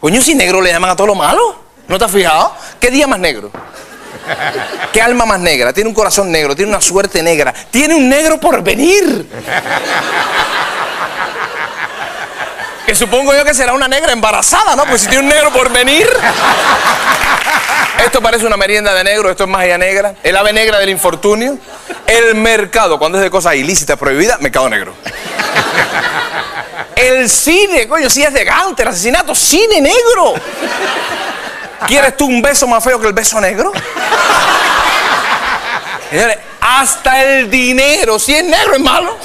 Coño, 0.07 0.23
si 0.23 0.37
negro 0.37 0.61
le 0.61 0.71
llaman 0.71 0.91
a 0.91 0.95
todo 0.95 1.09
lo 1.09 1.17
malo. 1.17 1.57
¿No 1.89 1.99
te 1.99 2.05
has 2.05 2.13
fijado? 2.13 2.55
¿Qué 2.79 2.93
día 2.93 3.09
más 3.09 3.19
negro? 3.19 3.51
¿Qué 4.93 5.03
alma 5.03 5.27
más 5.27 5.41
negra? 5.41 5.73
Tiene 5.73 5.89
un 5.89 5.95
corazón 5.97 6.31
negro, 6.31 6.55
tiene 6.55 6.71
una 6.71 6.81
suerte 6.81 7.25
negra, 7.25 7.53
tiene 7.73 7.97
un 7.97 8.09
negro 8.09 8.39
por 8.39 8.63
venir. 8.63 9.29
Que 12.87 12.95
supongo 12.95 13.35
yo 13.35 13.45
que 13.45 13.53
será 13.53 13.73
una 13.73 13.89
negra 13.89 14.13
embarazada, 14.13 14.77
¿no? 14.77 14.85
Pues 14.85 15.01
si 15.01 15.09
tiene 15.09 15.25
un 15.25 15.29
negro 15.29 15.53
por 15.53 15.73
venir. 15.73 16.09
Esto 18.05 18.23
parece 18.23 18.47
una 18.47 18.57
merienda 18.57 18.95
de 18.95 19.03
negro, 19.03 19.29
esto 19.29 19.43
es 19.43 19.51
magia 19.51 19.77
negra. 19.77 20.15
El 20.23 20.37
ave 20.37 20.53
negra 20.53 20.79
del 20.79 20.91
infortunio. 20.91 21.59
El 22.07 22.37
mercado, 22.37 23.01
cuando 23.01 23.19
es 23.19 23.25
de 23.25 23.31
cosas 23.31 23.57
ilícitas, 23.57 23.99
prohibidas, 23.99 24.41
mercado 24.41 24.69
negro. 24.69 24.95
El 26.97 27.29
cine, 27.29 27.87
coño, 27.87 28.09
si 28.09 28.23
es 28.23 28.33
de 28.33 28.43
Ganter, 28.43 28.89
asesinato, 28.89 29.35
cine 29.35 29.83
negro. 29.83 30.33
¿Quieres 31.87 32.17
tú 32.17 32.27
un 32.27 32.41
beso 32.41 32.67
más 32.67 32.83
feo 32.83 32.99
que 32.99 33.07
el 33.07 33.13
beso 33.13 33.39
negro? 33.39 33.71
Señores, 36.09 36.39
hasta 36.59 37.23
el 37.23 37.51
dinero, 37.51 38.19
si 38.19 38.35
es 38.35 38.45
negro, 38.45 38.77
es 38.77 38.81
malo. 38.81 39.19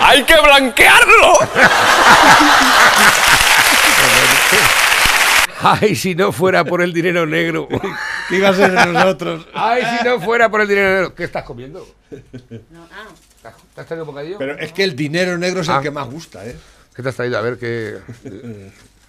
Hay 0.00 0.24
que 0.24 0.34
blanquearlo. 0.40 1.38
Ay, 5.62 5.94
si 5.94 6.16
no 6.16 6.32
fuera 6.32 6.64
por 6.64 6.82
el 6.82 6.92
dinero 6.92 7.26
negro. 7.26 7.68
¿Qué 8.28 8.36
iba 8.36 8.48
a 8.48 8.54
ser 8.54 8.72
de 8.72 8.86
nosotros? 8.86 9.46
Ay, 9.54 9.82
si 9.84 10.04
no 10.04 10.20
fuera 10.20 10.48
por 10.48 10.62
el 10.62 10.68
dinero 10.68 10.90
negro. 10.94 11.14
¿Qué 11.14 11.22
estás 11.24 11.44
comiendo? 11.44 11.86
¿Te 13.74 13.80
has 13.80 13.86
traído 13.86 14.04
un 14.04 14.08
bocadillo? 14.10 14.38
Pero 14.38 14.58
es 14.58 14.72
que 14.72 14.84
el 14.84 14.94
dinero 14.94 15.36
negro 15.38 15.60
es 15.62 15.68
Ah. 15.68 15.76
el 15.78 15.82
que 15.82 15.90
más 15.90 16.08
gusta, 16.10 16.44
¿eh? 16.46 16.56
¿Qué 16.94 17.02
te 17.02 17.08
has 17.08 17.14
traído? 17.16 17.38
A 17.38 17.40
ver 17.40 17.58
qué. 17.58 17.98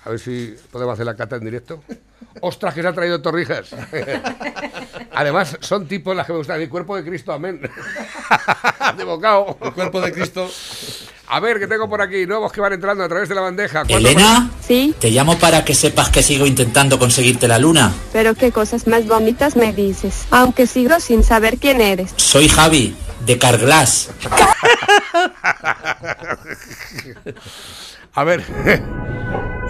A 0.05 0.09
ver 0.09 0.19
si 0.19 0.55
podemos 0.71 0.93
hacer 0.93 1.05
la 1.05 1.15
cata 1.15 1.36
en 1.36 1.45
directo. 1.45 1.84
¡Ostras, 2.39 2.73
que 2.73 2.82
se 2.82 2.88
ha 2.88 2.93
traído 2.93 3.21
torrijas! 3.21 3.69
Además, 5.13 5.57
son 5.59 5.88
tipos 5.88 6.15
las 6.15 6.25
que 6.25 6.34
me 6.34 6.39
gustan. 6.39 6.61
El 6.61 6.69
cuerpo 6.69 6.95
de 6.95 7.03
Cristo, 7.03 7.34
amén. 7.34 7.59
de 8.97 9.03
bocado. 9.03 9.57
El 9.61 9.73
cuerpo 9.73 9.99
de 10.01 10.11
Cristo. 10.13 10.49
A 11.27 11.39
ver, 11.39 11.59
que 11.59 11.67
tengo 11.67 11.89
por 11.89 12.01
aquí 12.01 12.25
nuevos 12.25 12.51
que 12.51 12.61
van 12.61 12.73
entrando 12.73 13.03
a 13.03 13.09
través 13.09 13.29
de 13.29 13.36
la 13.36 13.41
bandeja. 13.41 13.84
¿Cuántos 13.86 13.97
Elena, 13.97 14.49
Sí, 14.65 14.95
te 14.99 15.11
llamo 15.11 15.38
para 15.39 15.63
que 15.65 15.75
sepas 15.75 16.09
que 16.09 16.23
sigo 16.23 16.45
intentando 16.45 16.97
conseguirte 16.99 17.47
la 17.47 17.57
luna. 17.59 17.93
pero 18.11 18.34
qué 18.36 18.51
cosas 18.51 18.88
más 18.88 19.05
bonitas 19.07 19.55
me 19.55 19.71
dices, 19.73 20.25
aunque 20.32 20.67
sigo 20.67 20.99
sin 20.99 21.23
saber 21.23 21.57
quién 21.57 21.79
eres. 21.79 22.11
Soy 22.17 22.49
Javi, 22.49 22.95
de 23.26 23.38
Carglass. 23.38 24.09
A 28.13 28.24
ver. 28.24 28.43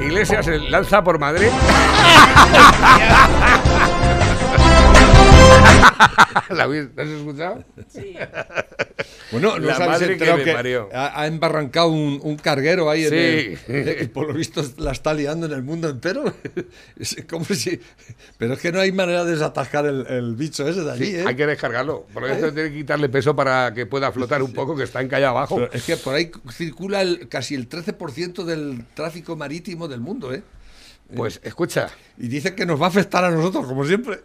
Iglesias 0.01 0.45
se 0.45 0.57
lanza 0.57 1.03
por 1.03 1.19
Madrid. 1.19 1.49
¿La 6.49 6.63
habéis- 6.67 6.89
¿la 6.95 7.03
has 7.03 7.09
escuchado? 7.09 7.63
Sí. 7.89 8.15
Bueno, 9.31 9.57
no 9.59 9.65
La 9.67 9.79
madre 9.79 10.17
que 10.17 10.33
me 10.33 10.43
que, 10.43 10.53
parió. 10.53 10.89
ha, 10.93 11.21
ha 11.21 11.27
embarrancado 11.27 11.87
un, 11.89 12.19
un 12.21 12.35
carguero 12.37 12.89
ahí 12.89 13.03
en 13.05 13.09
Sí. 13.09 13.15
el, 13.15 13.87
eh, 13.89 14.09
por 14.13 14.27
lo 14.27 14.33
visto 14.33 14.61
la 14.77 14.91
está 14.91 15.13
liando 15.13 15.45
en 15.45 15.53
el 15.53 15.63
mundo 15.63 15.89
entero. 15.89 16.23
Es 16.99 17.15
como 17.29 17.45
si, 17.45 17.79
pero 18.37 18.53
es 18.53 18.59
que 18.59 18.71
no 18.71 18.79
hay 18.79 18.91
manera 18.91 19.23
de 19.23 19.31
desatascar 19.31 19.85
el, 19.85 20.05
el 20.07 20.35
bicho 20.35 20.67
ese 20.67 20.81
de 20.83 20.91
allí, 20.91 21.05
Sí, 21.05 21.15
¿eh? 21.15 21.23
Hay 21.25 21.35
que 21.35 21.45
descargarlo. 21.47 22.05
Por 22.13 22.25
eso 22.25 22.51
tiene 22.53 22.69
que 22.69 22.75
quitarle 22.77 23.09
peso 23.09 23.35
para 23.35 23.73
que 23.73 23.85
pueda 23.85 24.11
flotar 24.11 24.43
un 24.43 24.53
poco, 24.53 24.75
que 24.75 24.83
está 24.83 25.01
encallado 25.01 25.37
abajo. 25.37 25.55
Pero 25.55 25.71
es 25.73 25.83
que 25.83 25.97
por 25.97 26.13
ahí 26.15 26.29
circula 26.51 27.01
el- 27.01 27.27
casi 27.29 27.55
el 27.55 27.67
13% 27.69 28.43
del 28.43 28.85
tráfico 28.93 29.35
marítimo 29.35 29.87
del 29.87 30.01
mundo, 30.01 30.33
¿eh? 30.33 30.43
Pues 31.15 31.41
escucha. 31.43 31.87
Y 32.17 32.27
dice 32.27 32.55
que 32.55 32.65
nos 32.65 32.79
va 32.81 32.85
a 32.85 32.89
afectar 32.89 33.23
a 33.23 33.31
nosotros, 33.31 33.65
como 33.65 33.83
siempre. 33.85 34.19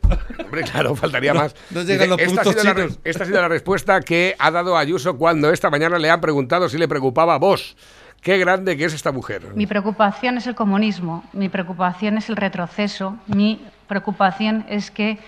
Hombre, 0.44 0.62
claro, 0.62 0.94
faltaría 0.94 1.32
No- 1.34 1.40
más. 1.40 1.54
no 1.70 1.82
llegan 1.82 2.10
los 2.10 2.20
esta, 2.20 2.42
ha 2.42 2.44
la, 2.44 2.88
esta 3.04 3.24
ha 3.24 3.26
sido 3.26 3.40
la 3.40 3.48
respuesta 3.48 4.00
que 4.00 4.36
ha 4.38 4.50
dado 4.50 4.76
Ayuso 4.76 5.16
cuando 5.16 5.50
esta 5.50 5.70
mañana 5.70 5.98
le 5.98 6.10
han 6.10 6.20
preguntado 6.20 6.68
si 6.68 6.78
le 6.78 6.88
preocupaba 6.88 7.34
a 7.34 7.38
vos. 7.38 7.76
Qué 8.20 8.38
grande 8.38 8.76
que 8.76 8.84
es 8.84 8.92
esta 8.94 9.12
mujer. 9.12 9.54
Mi 9.54 9.66
preocupación 9.66 10.38
es 10.38 10.46
el 10.46 10.54
comunismo, 10.54 11.24
mi 11.32 11.48
preocupación 11.48 12.18
es 12.18 12.28
el 12.28 12.36
retroceso, 12.36 13.16
mi 13.26 13.60
preocupación 13.86 14.64
es 14.68 14.90
que 14.90 15.18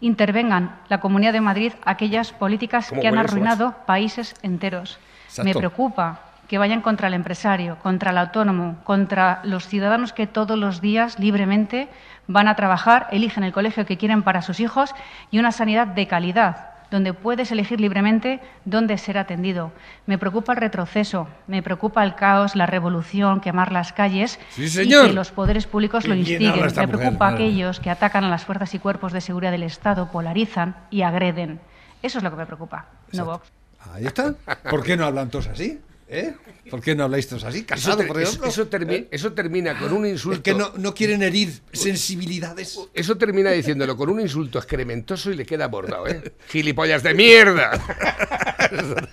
intervengan 0.00 0.78
la 0.88 1.00
Comunidad 1.00 1.32
de 1.32 1.40
Madrid 1.40 1.72
aquellas 1.84 2.32
políticas 2.32 2.88
¿Cómo 2.88 3.00
que 3.00 3.08
han 3.08 3.16
arruinado 3.18 3.74
países 3.86 4.34
enteros. 4.42 4.98
Me 5.42 5.54
preocupa 5.54 6.20
que 6.48 6.58
vayan 6.58 6.80
contra 6.82 7.08
el 7.08 7.14
empresario, 7.14 7.76
contra 7.82 8.10
el 8.10 8.18
autónomo, 8.18 8.76
contra 8.84 9.40
los 9.44 9.66
ciudadanos 9.66 10.12
que 10.12 10.26
todos 10.26 10.58
los 10.58 10.80
días 10.80 11.18
libremente 11.18 11.88
van 12.26 12.48
a 12.48 12.56
trabajar, 12.56 13.06
eligen 13.10 13.44
el 13.44 13.52
colegio 13.52 13.86
que 13.86 13.96
quieren 13.96 14.22
para 14.22 14.42
sus 14.42 14.60
hijos 14.60 14.94
y 15.30 15.38
una 15.38 15.52
sanidad 15.52 15.86
de 15.86 16.06
calidad, 16.06 16.70
donde 16.90 17.12
puedes 17.12 17.50
elegir 17.50 17.80
libremente 17.80 18.40
dónde 18.64 18.98
ser 18.98 19.18
atendido. 19.18 19.72
Me 20.06 20.16
preocupa 20.18 20.52
el 20.52 20.58
retroceso, 20.58 21.28
me 21.46 21.62
preocupa 21.62 22.04
el 22.04 22.14
caos, 22.14 22.54
la 22.56 22.66
revolución, 22.66 23.40
quemar 23.40 23.72
las 23.72 23.92
calles 23.92 24.38
Sí, 24.50 24.64
y 24.64 24.68
señor. 24.68 25.06
que 25.06 25.12
los 25.12 25.30
poderes 25.32 25.66
públicos 25.66 26.06
lo 26.06 26.14
instiguen. 26.14 26.52
Me 26.56 26.62
mujer, 26.68 26.88
preocupa 26.88 27.28
aquellos 27.28 27.80
que 27.80 27.90
atacan 27.90 28.24
a 28.24 28.28
las 28.28 28.44
fuerzas 28.44 28.72
y 28.74 28.78
cuerpos 28.78 29.12
de 29.12 29.20
seguridad 29.20 29.50
del 29.50 29.64
Estado, 29.64 30.10
polarizan 30.12 30.76
y 30.90 31.02
agreden. 31.02 31.58
Eso 32.02 32.18
es 32.18 32.24
lo 32.24 32.30
que 32.30 32.36
me 32.36 32.46
preocupa, 32.46 32.84
no 33.12 33.24
Vox. 33.24 33.50
Ahí 33.94 34.06
está. 34.06 34.34
¿Por 34.70 34.82
qué 34.82 34.96
no 34.96 35.04
hablan 35.04 35.30
todos 35.30 35.46
así? 35.48 35.80
¿Eh? 36.06 36.34
¿Por 36.70 36.80
qué 36.82 36.94
no 36.94 37.04
habláis 37.04 37.26
todos 37.28 37.44
así? 37.44 37.58
Eso, 37.58 37.66
Casado, 37.66 37.96
ter- 37.98 38.06
por 38.08 38.20
eso- 38.20 38.30
ejemplo. 38.32 38.48
eso 38.50 38.68
termi- 38.70 38.92
¿Eh? 38.94 39.08
eso 39.10 39.32
termina 39.32 39.78
con 39.78 39.92
un 39.92 40.06
insulto. 40.06 40.36
Es 40.36 40.42
que 40.42 40.54
no, 40.54 40.72
no 40.76 40.94
quieren 40.94 41.22
herir 41.22 41.60
sensibilidades. 41.72 42.78
Eso 42.92 43.16
termina 43.16 43.50
diciéndolo 43.50 43.96
con 43.96 44.10
un 44.10 44.20
insulto 44.20 44.58
excrementoso 44.58 45.30
y 45.30 45.34
le 45.36 45.46
queda 45.46 45.66
bordado, 45.68 46.06
¿eh? 46.06 46.34
¡Gilipollas 46.48 47.02
de 47.02 47.14
mierda! 47.14 47.70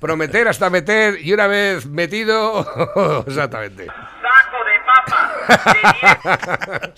Prometer 0.00 0.48
hasta 0.48 0.70
meter 0.70 1.18
y 1.22 1.32
una 1.32 1.46
vez 1.46 1.86
metido. 1.86 3.24
Exactamente. 3.26 3.86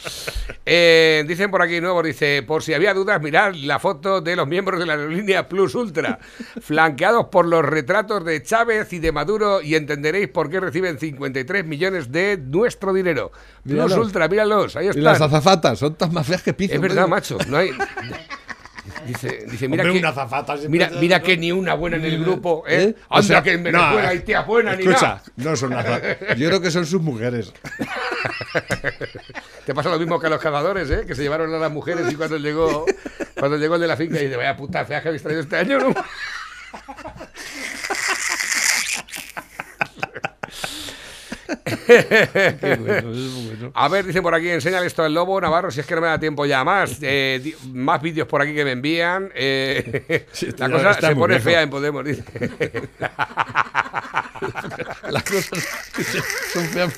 Eh, 0.65 1.25
dicen 1.27 1.51
por 1.51 1.61
aquí 1.61 1.81
nuevo, 1.81 2.03
dice, 2.05 2.45
por 2.47 2.63
si 2.63 2.73
había 2.73 2.95
dudas, 2.95 3.21
mirad 3.21 3.53
la 3.55 3.81
foto 3.81 4.21
de 4.21 4.37
los 4.37 4.47
miembros 4.47 4.79
de 4.79 4.87
la 4.87 4.93
aerolínea 4.93 5.49
Plus 5.49 5.75
Ultra, 5.75 6.21
flanqueados 6.61 7.27
por 7.33 7.47
los 7.47 7.65
retratos 7.65 8.25
de 8.25 8.43
Chávez 8.45 8.93
y 8.93 9.01
de 9.01 9.11
Maduro 9.11 9.61
y 9.61 9.75
entenderéis 9.75 10.29
por 10.29 10.49
qué 10.51 10.61
reciben 10.61 10.99
53 11.01 11.65
millones 11.67 12.13
de 12.13 12.37
nuestro 12.39 12.93
dinero. 12.93 13.33
Plus 13.65 13.73
Míralos. 13.75 13.99
Ultra, 13.99 14.29
míralos, 14.29 14.77
ahí 14.77 14.87
Y 14.87 14.89
están. 14.91 15.05
las 15.05 15.21
azafatas 15.21 15.79
son 15.81 15.95
tan 15.97 16.13
más 16.13 16.27
feas 16.27 16.43
que 16.43 16.53
pizza. 16.55 16.77
Es 16.77 16.81
verdad, 16.81 17.09
macho, 17.09 17.39
no 17.49 17.57
hay... 17.57 17.71
Dice, 19.07 19.47
dice 19.49 19.69
mira, 19.69 19.85
Hombre, 19.85 20.01
que, 20.01 20.67
una 20.67 20.91
mira, 20.99 21.23
que 21.23 21.37
ni 21.37 21.53
una 21.53 21.75
buena 21.75 21.97
en 21.97 22.05
el 22.05 22.19
grupo, 22.19 22.65
¿eh? 22.67 22.83
¿Eh? 22.83 22.95
O 23.09 23.23
sea, 23.23 23.43
que 23.43 23.53
en 23.53 23.63
Venezuela 23.63 24.03
no, 24.03 24.09
hay 24.09 24.21
tías 24.21 24.45
buenas 24.47 24.77
ni 24.77 24.85
Escucha, 24.85 25.07
nada. 25.07 25.23
no 25.37 25.57
son 25.57 25.73
azafatas. 25.73 26.19
Yo 26.37 26.49
creo 26.49 26.61
que 26.61 26.71
son 26.71 26.85
sus 26.85 27.01
mujeres. 27.01 27.53
Te 29.67 29.75
pasa 29.75 29.89
lo 29.89 29.99
mismo 29.99 30.19
que 30.19 30.27
a 30.27 30.31
los 30.31 30.41
cazadores, 30.41 30.91
¿eh? 30.91 31.05
Que 31.07 31.15
se 31.15 31.23
llevaron 31.23 31.55
a 31.55 31.59
las 31.59 31.71
mujeres 31.71 32.13
y 32.13 32.17
cuando 32.17 32.39
llegó, 32.39 32.85
cuando 33.39 33.57
llegó 33.57 33.77
el 33.77 33.83
de 33.83 33.87
la 33.87 33.97
finca 33.97 34.21
y 34.21 34.25
dice, 34.25 34.37
vaya 34.37 34.57
puta 34.57 34.85
fea 34.85 35.01
que 35.01 35.09
habéis 35.09 35.23
traído 35.23 35.43
este 35.43 35.57
año, 35.57 35.79
¿no? 35.79 35.95
A 43.75 43.89
ver, 43.89 44.05
dicen 44.07 44.23
por 44.23 44.35
aquí, 44.35 44.49
enséñale 44.51 44.87
esto 44.87 45.03
al 45.03 45.13
lobo 45.15 45.41
Navarro, 45.41 45.71
si 45.71 45.81
es 45.81 45.87
que 45.87 45.95
no 45.95 46.01
me 46.01 46.07
da 46.09 46.19
tiempo 46.19 46.45
ya 46.47 46.65
más. 46.65 46.99
Eh, 47.03 47.41
di- 47.43 47.55
más 47.73 48.01
vídeos 48.03 48.27
por 48.29 48.41
aquí 48.43 48.55
que 48.55 48.65
me 48.65 48.73
envían. 48.73 49.31
Eh, 49.35 50.27
la 50.59 50.71
cosa 50.71 50.95
se 50.95 51.15
pone 51.17 51.35
viejo. 51.35 51.45
fea 51.51 51.63
en 51.63 51.71
Podemos, 51.71 52.05
dice. 52.05 52.23
Las 55.11 55.23
cosas 55.23 55.65
son 56.53 56.65
feas. 56.69 56.93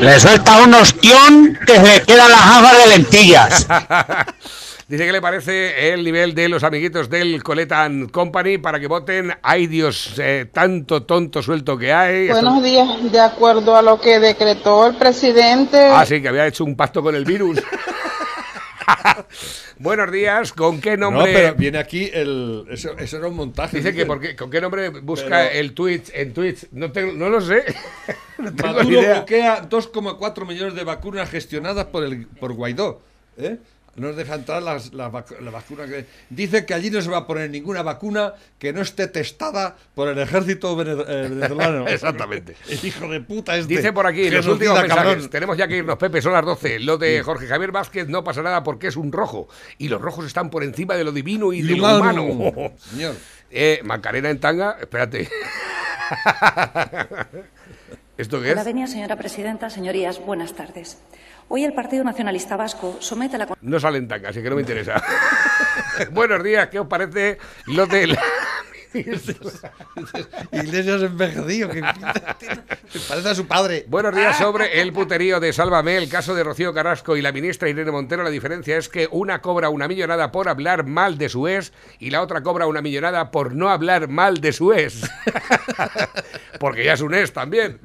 Le 0.00 0.20
suelta 0.20 0.62
un 0.62 0.72
ostión 0.74 1.58
que 1.66 1.74
se 1.76 1.82
le 1.82 2.02
quedan 2.02 2.30
las 2.30 2.40
gafas 2.40 2.78
de 2.78 2.86
lentillas. 2.96 3.66
Dice 4.88 5.04
que 5.04 5.10
le 5.10 5.20
parece 5.20 5.92
el 5.92 6.04
nivel 6.04 6.32
de 6.32 6.48
los 6.48 6.62
amiguitos 6.62 7.10
del 7.10 7.42
Coletan 7.42 8.08
Company 8.08 8.58
para 8.58 8.78
que 8.78 8.86
voten. 8.86 9.32
Ay 9.42 9.66
Dios, 9.66 10.14
eh, 10.18 10.46
tanto 10.52 11.02
tonto 11.02 11.42
suelto 11.42 11.76
que 11.76 11.92
hay. 11.92 12.28
Esto- 12.28 12.34
Buenos 12.34 12.62
días, 12.62 12.88
de 13.12 13.18
acuerdo 13.18 13.76
a 13.76 13.82
lo 13.82 14.00
que 14.00 14.20
decretó 14.20 14.86
el 14.86 14.96
presidente. 14.96 15.76
Ah, 15.90 16.06
sí, 16.06 16.22
que 16.22 16.28
había 16.28 16.46
hecho 16.46 16.62
un 16.64 16.76
pacto 16.76 17.02
con 17.02 17.16
el 17.16 17.24
virus. 17.24 17.60
Buenos 19.80 20.12
días, 20.12 20.52
¿con 20.52 20.80
qué 20.80 20.96
No, 20.96 21.10
nombre? 21.10 21.32
pero 21.32 21.54
viene 21.56 21.78
aquí 21.78 22.08
el. 22.14 22.64
Eso, 22.70 22.96
eso 22.96 23.16
era 23.16 23.26
un 23.26 23.34
montaje. 23.34 23.78
Dice 23.78 23.92
que 23.92 24.06
porque, 24.06 24.36
con 24.36 24.48
qué 24.50 24.60
nombre 24.60 24.90
busca 24.90 25.48
Pero- 25.48 25.50
el 25.50 25.72
Twitch 25.74 26.10
en 26.14 26.32
Twitch. 26.32 26.68
No, 26.70 26.92
tengo- 26.92 27.12
no 27.12 27.28
lo 27.28 27.40
sé. 27.40 27.64
no 28.38 28.54
tengo 28.54 28.68
ni 28.68 28.74
Maduro 28.78 29.00
idea. 29.00 29.14
bloquea 29.14 29.68
2,4 29.68 30.46
millones 30.46 30.76
de 30.76 30.84
vacunas 30.84 31.28
gestionadas 31.28 31.86
por 31.86 32.04
el 32.04 32.28
por 32.28 32.52
Guaidó. 32.52 33.00
¿eh? 33.36 33.56
No 33.96 34.08
nos 34.08 34.16
deja 34.16 34.34
entrar 34.34 34.62
las, 34.62 34.92
las 34.92 35.10
vacu- 35.10 35.38
la 35.40 35.50
vacuna 35.50 35.86
que. 35.86 36.04
Dice 36.28 36.66
que 36.66 36.74
allí 36.74 36.90
no 36.90 37.00
se 37.00 37.08
va 37.10 37.16
a 37.18 37.26
poner 37.26 37.48
ninguna 37.50 37.82
vacuna 37.82 38.34
que 38.58 38.72
no 38.72 38.82
esté 38.82 39.06
testada 39.08 39.76
por 39.94 40.08
el 40.08 40.18
ejército 40.18 40.80
eh, 40.82 41.28
venezolano. 41.28 41.88
Exactamente. 41.88 42.56
El 42.68 42.84
hijo 42.84 43.08
de 43.08 43.20
puta 43.20 43.56
este. 43.56 43.74
Dice 43.74 43.92
por 43.94 44.06
aquí, 44.06 44.28
los 44.28 44.46
últimos 44.46 44.78
mensajes. 44.80 45.04
cabrón. 45.04 45.30
Tenemos 45.30 45.56
ya 45.56 45.66
que 45.66 45.78
irnos, 45.78 45.96
Pepe, 45.96 46.20
son 46.20 46.32
las 46.34 46.44
12. 46.44 46.80
Lo 46.80 46.98
de 46.98 47.22
Jorge 47.22 47.46
Javier 47.46 47.72
Vázquez 47.72 48.06
no 48.08 48.22
pasa 48.22 48.42
nada 48.42 48.62
porque 48.62 48.88
es 48.88 48.96
un 48.96 49.10
rojo. 49.12 49.48
Y 49.78 49.88
los 49.88 50.00
rojos 50.00 50.26
están 50.26 50.50
por 50.50 50.62
encima 50.62 50.94
de 50.94 51.04
lo 51.04 51.12
divino 51.12 51.52
y, 51.52 51.60
Y 51.60 51.62
de 51.62 51.76
lo 51.76 51.84
humano. 51.98 52.22
humano. 52.24 52.72
Señor. 52.78 53.14
Eh, 53.50 53.80
Macarena 53.84 54.28
en 54.28 54.40
tanga, 54.40 54.76
espérate. 54.80 55.28
¿Esto 58.18 58.40
qué 58.40 58.52
Hola, 58.52 58.60
es? 58.62 58.66
venia, 58.66 58.86
señora 58.86 59.16
presidenta. 59.16 59.68
Señorías, 59.70 60.18
buenas 60.24 60.54
tardes. 60.54 60.98
Hoy 61.48 61.64
el 61.64 61.72
Partido 61.74 62.02
Nacionalista 62.02 62.56
Vasco 62.56 62.96
somete 62.98 63.36
a 63.36 63.38
la... 63.38 63.48
No 63.60 63.78
sale 63.78 63.98
en 63.98 64.08
tanga, 64.08 64.30
así 64.30 64.42
que 64.42 64.50
no 64.50 64.56
me 64.56 64.62
interesa. 64.62 65.00
Buenos 66.10 66.42
días, 66.42 66.68
¿qué 66.68 66.80
os 66.80 66.88
parece 66.88 67.38
lo. 67.66 67.86
Iglesias 70.52 71.02
envejecido, 71.02 71.68
que 71.68 71.82
se 72.88 73.00
parece 73.08 73.28
a 73.28 73.34
su 73.34 73.46
padre. 73.46 73.84
Buenos 73.88 74.14
días 74.14 74.38
sobre 74.38 74.80
el 74.80 74.92
puterío 74.92 75.40
de 75.40 75.52
Sálvame, 75.52 75.96
el 75.96 76.08
caso 76.08 76.34
de 76.34 76.42
Rocío 76.42 76.72
Carrasco 76.72 77.16
y 77.16 77.22
la 77.22 77.32
ministra 77.32 77.68
Irene 77.68 77.90
Montero. 77.90 78.22
La 78.22 78.30
diferencia 78.30 78.76
es 78.78 78.88
que 78.88 79.08
una 79.10 79.40
cobra 79.42 79.68
una 79.68 79.88
millonada 79.88 80.32
por 80.32 80.48
hablar 80.48 80.86
mal 80.86 81.18
de 81.18 81.28
su 81.28 81.46
ex 81.46 81.72
y 81.98 82.10
la 82.10 82.22
otra 82.22 82.42
cobra 82.42 82.66
una 82.66 82.80
millonada 82.80 83.30
por 83.30 83.54
no 83.54 83.68
hablar 83.68 84.08
mal 84.08 84.40
de 84.40 84.52
su 84.52 84.72
ex. 84.72 85.02
Porque 86.58 86.84
ya 86.84 86.94
es 86.94 87.02
un 87.02 87.14
ex 87.14 87.32
también. 87.32 87.78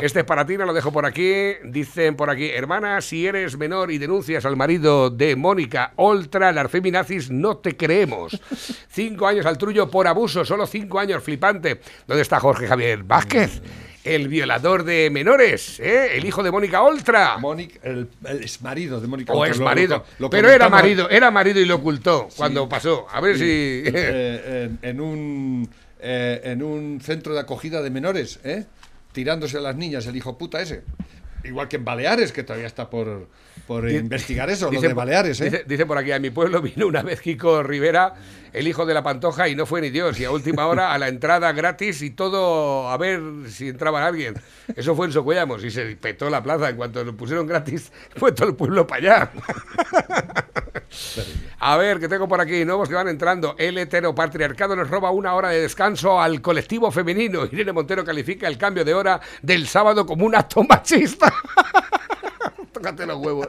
Este 0.00 0.20
es 0.20 0.24
para 0.24 0.46
ti, 0.46 0.56
no 0.56 0.64
lo 0.64 0.72
dejo 0.72 0.92
por 0.92 1.04
aquí. 1.04 1.52
Dicen 1.64 2.16
por 2.16 2.30
aquí, 2.30 2.48
hermana, 2.48 3.00
si 3.02 3.26
eres 3.26 3.58
menor 3.58 3.90
y 3.90 3.98
denuncias 3.98 4.46
al 4.46 4.56
marido 4.56 5.10
de 5.10 5.36
Mónica 5.36 5.92
Oltra, 5.96 6.52
las 6.52 6.70
feminazis, 6.70 7.30
no 7.30 7.58
te 7.58 7.76
creemos. 7.76 8.40
Cinco 8.88 9.26
años 9.26 9.44
al 9.44 9.58
trullo 9.58 9.90
por 9.90 10.06
abuso, 10.06 10.44
solo 10.54 10.66
cinco 10.68 11.00
años, 11.00 11.22
flipante. 11.22 11.80
¿Dónde 12.06 12.22
está 12.22 12.38
Jorge 12.38 12.66
Javier 12.68 13.02
Vázquez? 13.02 13.60
El 14.04 14.28
violador 14.28 14.84
de 14.84 15.08
menores, 15.10 15.80
¿eh? 15.80 16.16
el 16.16 16.24
hijo 16.26 16.42
de 16.42 16.50
Mónica 16.52 16.82
Oltra. 16.82 17.38
Mónica, 17.38 17.80
el, 17.82 18.06
el 18.26 18.42
exmarido 18.42 19.00
de 19.00 19.06
Mónica. 19.08 19.32
O 19.32 19.36
Oltra, 19.38 19.48
ex 19.50 19.58
lo- 19.58 19.64
marido. 19.64 19.96
lo- 19.96 20.04
lo 20.26 20.30
Pero 20.30 20.50
era 20.50 20.68
marido, 20.68 21.08
era 21.10 21.30
marido 21.30 21.58
y 21.58 21.64
lo 21.64 21.76
ocultó 21.76 22.28
cuando 22.36 22.68
pasó. 22.68 23.06
A 23.10 23.20
ver 23.20 23.36
si. 23.38 23.44
Eh, 23.86 24.68
en, 24.82 24.90
en 24.90 25.00
un 25.00 25.68
eh, 26.00 26.40
en 26.44 26.62
un 26.62 27.00
centro 27.00 27.32
de 27.34 27.40
acogida 27.40 27.80
de 27.82 27.90
menores, 27.90 28.38
¿eh? 28.44 28.64
tirándose 29.12 29.56
a 29.56 29.60
las 29.60 29.74
niñas 29.74 30.06
el 30.06 30.14
hijo 30.16 30.36
puta 30.38 30.60
ese. 30.60 30.82
Igual 31.42 31.68
que 31.68 31.76
en 31.76 31.84
Baleares, 31.84 32.30
que 32.32 32.42
todavía 32.42 32.66
está 32.66 32.88
por, 32.90 33.28
por 33.66 33.90
investigar 33.90 34.48
eso, 34.50 34.66
lo 34.66 34.70
dice 34.72 34.82
de 34.88 34.94
por- 34.94 34.96
Baleares. 35.04 35.40
¿eh? 35.40 35.44
Dice, 35.44 35.64
dice 35.66 35.86
por 35.86 35.96
aquí, 35.98 36.12
a 36.12 36.18
mi 36.18 36.28
pueblo 36.30 36.60
vino 36.62 36.86
una 36.86 37.02
vez 37.02 37.20
Kiko 37.22 37.62
Rivera, 37.62 38.14
el 38.54 38.68
hijo 38.68 38.86
de 38.86 38.94
la 38.94 39.02
Pantoja, 39.02 39.48
y 39.48 39.56
no 39.56 39.66
fue 39.66 39.80
ni 39.80 39.90
Dios. 39.90 40.18
Y 40.20 40.24
a 40.24 40.30
última 40.30 40.66
hora, 40.66 40.92
a 40.92 40.98
la 40.98 41.08
entrada 41.08 41.52
gratis 41.52 42.00
y 42.02 42.10
todo, 42.10 42.88
a 42.88 42.96
ver 42.96 43.20
si 43.48 43.68
entraba 43.68 44.06
alguien. 44.06 44.34
Eso 44.74 44.94
fue 44.94 45.06
en 45.06 45.12
Socuellamos 45.12 45.62
y 45.64 45.70
se 45.70 45.96
petó 45.96 46.30
la 46.30 46.42
plaza. 46.42 46.70
En 46.70 46.76
cuanto 46.76 47.04
lo 47.04 47.16
pusieron 47.16 47.46
gratis, 47.46 47.92
fue 48.16 48.32
todo 48.32 48.48
el 48.48 48.54
pueblo 48.54 48.86
para 48.86 48.98
allá. 49.00 49.32
A 51.58 51.76
ver, 51.76 51.98
que 51.98 52.08
tengo 52.08 52.28
por 52.28 52.40
aquí, 52.40 52.64
nuevos 52.64 52.88
que 52.88 52.94
van 52.94 53.08
entrando. 53.08 53.56
El 53.58 53.76
heteropatriarcado 53.78 54.76
nos 54.76 54.88
roba 54.88 55.10
una 55.10 55.34
hora 55.34 55.48
de 55.48 55.62
descanso 55.62 56.20
al 56.20 56.40
colectivo 56.40 56.90
femenino. 56.90 57.46
Irene 57.46 57.72
Montero 57.72 58.04
califica 58.04 58.46
el 58.46 58.56
cambio 58.56 58.84
de 58.84 58.94
hora 58.94 59.20
del 59.42 59.66
sábado 59.66 60.06
como 60.06 60.26
un 60.26 60.34
acto 60.36 60.62
machista. 60.62 61.32
Tócate 62.72 63.06
los 63.06 63.18
huevos. 63.18 63.48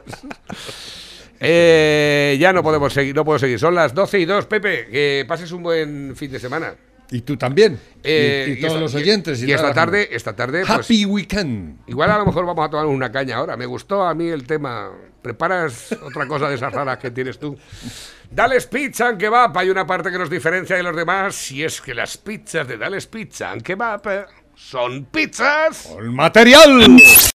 Eh, 1.40 2.36
ya 2.40 2.52
no 2.52 2.62
podemos 2.62 2.92
seguir, 2.92 3.14
no 3.14 3.24
puedo 3.24 3.38
seguir. 3.38 3.58
Son 3.58 3.74
las 3.74 3.94
12 3.94 4.18
y 4.20 4.24
2, 4.24 4.46
Pepe. 4.46 4.86
Que 4.90 5.24
pases 5.28 5.50
un 5.52 5.62
buen 5.62 6.14
fin 6.16 6.30
de 6.30 6.38
semana. 6.40 6.74
Y 7.10 7.20
tú 7.20 7.36
también. 7.36 7.78
Eh, 8.02 8.46
y, 8.48 8.52
y 8.52 8.56
todos 8.60 8.72
esta- 8.72 8.80
los 8.80 8.94
oyentes. 8.96 9.42
Y, 9.42 9.52
esta 9.52 9.72
tarde, 9.72 10.08
esta 10.10 10.34
tarde. 10.34 10.64
pues, 10.66 10.70
Happy 10.70 11.04
Weekend. 11.04 11.80
igual 11.86 12.10
a 12.10 12.18
lo 12.18 12.26
mejor 12.26 12.44
vamos 12.46 12.66
a 12.66 12.70
tomar 12.70 12.86
una 12.86 13.12
caña 13.12 13.36
ahora. 13.36 13.56
Me 13.56 13.66
gustó 13.66 14.02
a 14.04 14.14
mí 14.14 14.28
el 14.28 14.44
tema. 14.46 14.90
¿Preparas 15.22 15.92
otra 16.02 16.26
cosa 16.26 16.48
de 16.48 16.56
esas 16.56 16.72
raras 16.72 16.98
que 16.98 17.10
tienes 17.12 17.38
tú? 17.38 17.56
Dales 18.30 18.66
Pizza 18.66 19.08
and 19.08 19.18
Kebab. 19.20 19.56
Hay 19.56 19.70
una 19.70 19.86
parte 19.86 20.10
que 20.10 20.18
nos 20.18 20.28
diferencia 20.30 20.74
de 20.76 20.82
los 20.82 20.96
demás. 20.96 21.52
Y 21.52 21.62
es 21.62 21.80
que 21.80 21.94
las 21.94 22.16
pizzas 22.16 22.66
de 22.66 22.76
Dales 22.76 23.06
Pizza 23.06 23.52
and 23.52 23.62
Kebab 23.62 24.02
eh, 24.08 24.24
son 24.56 25.04
pizzas. 25.04 25.88
¡Con 25.92 26.12
material! 26.14 26.96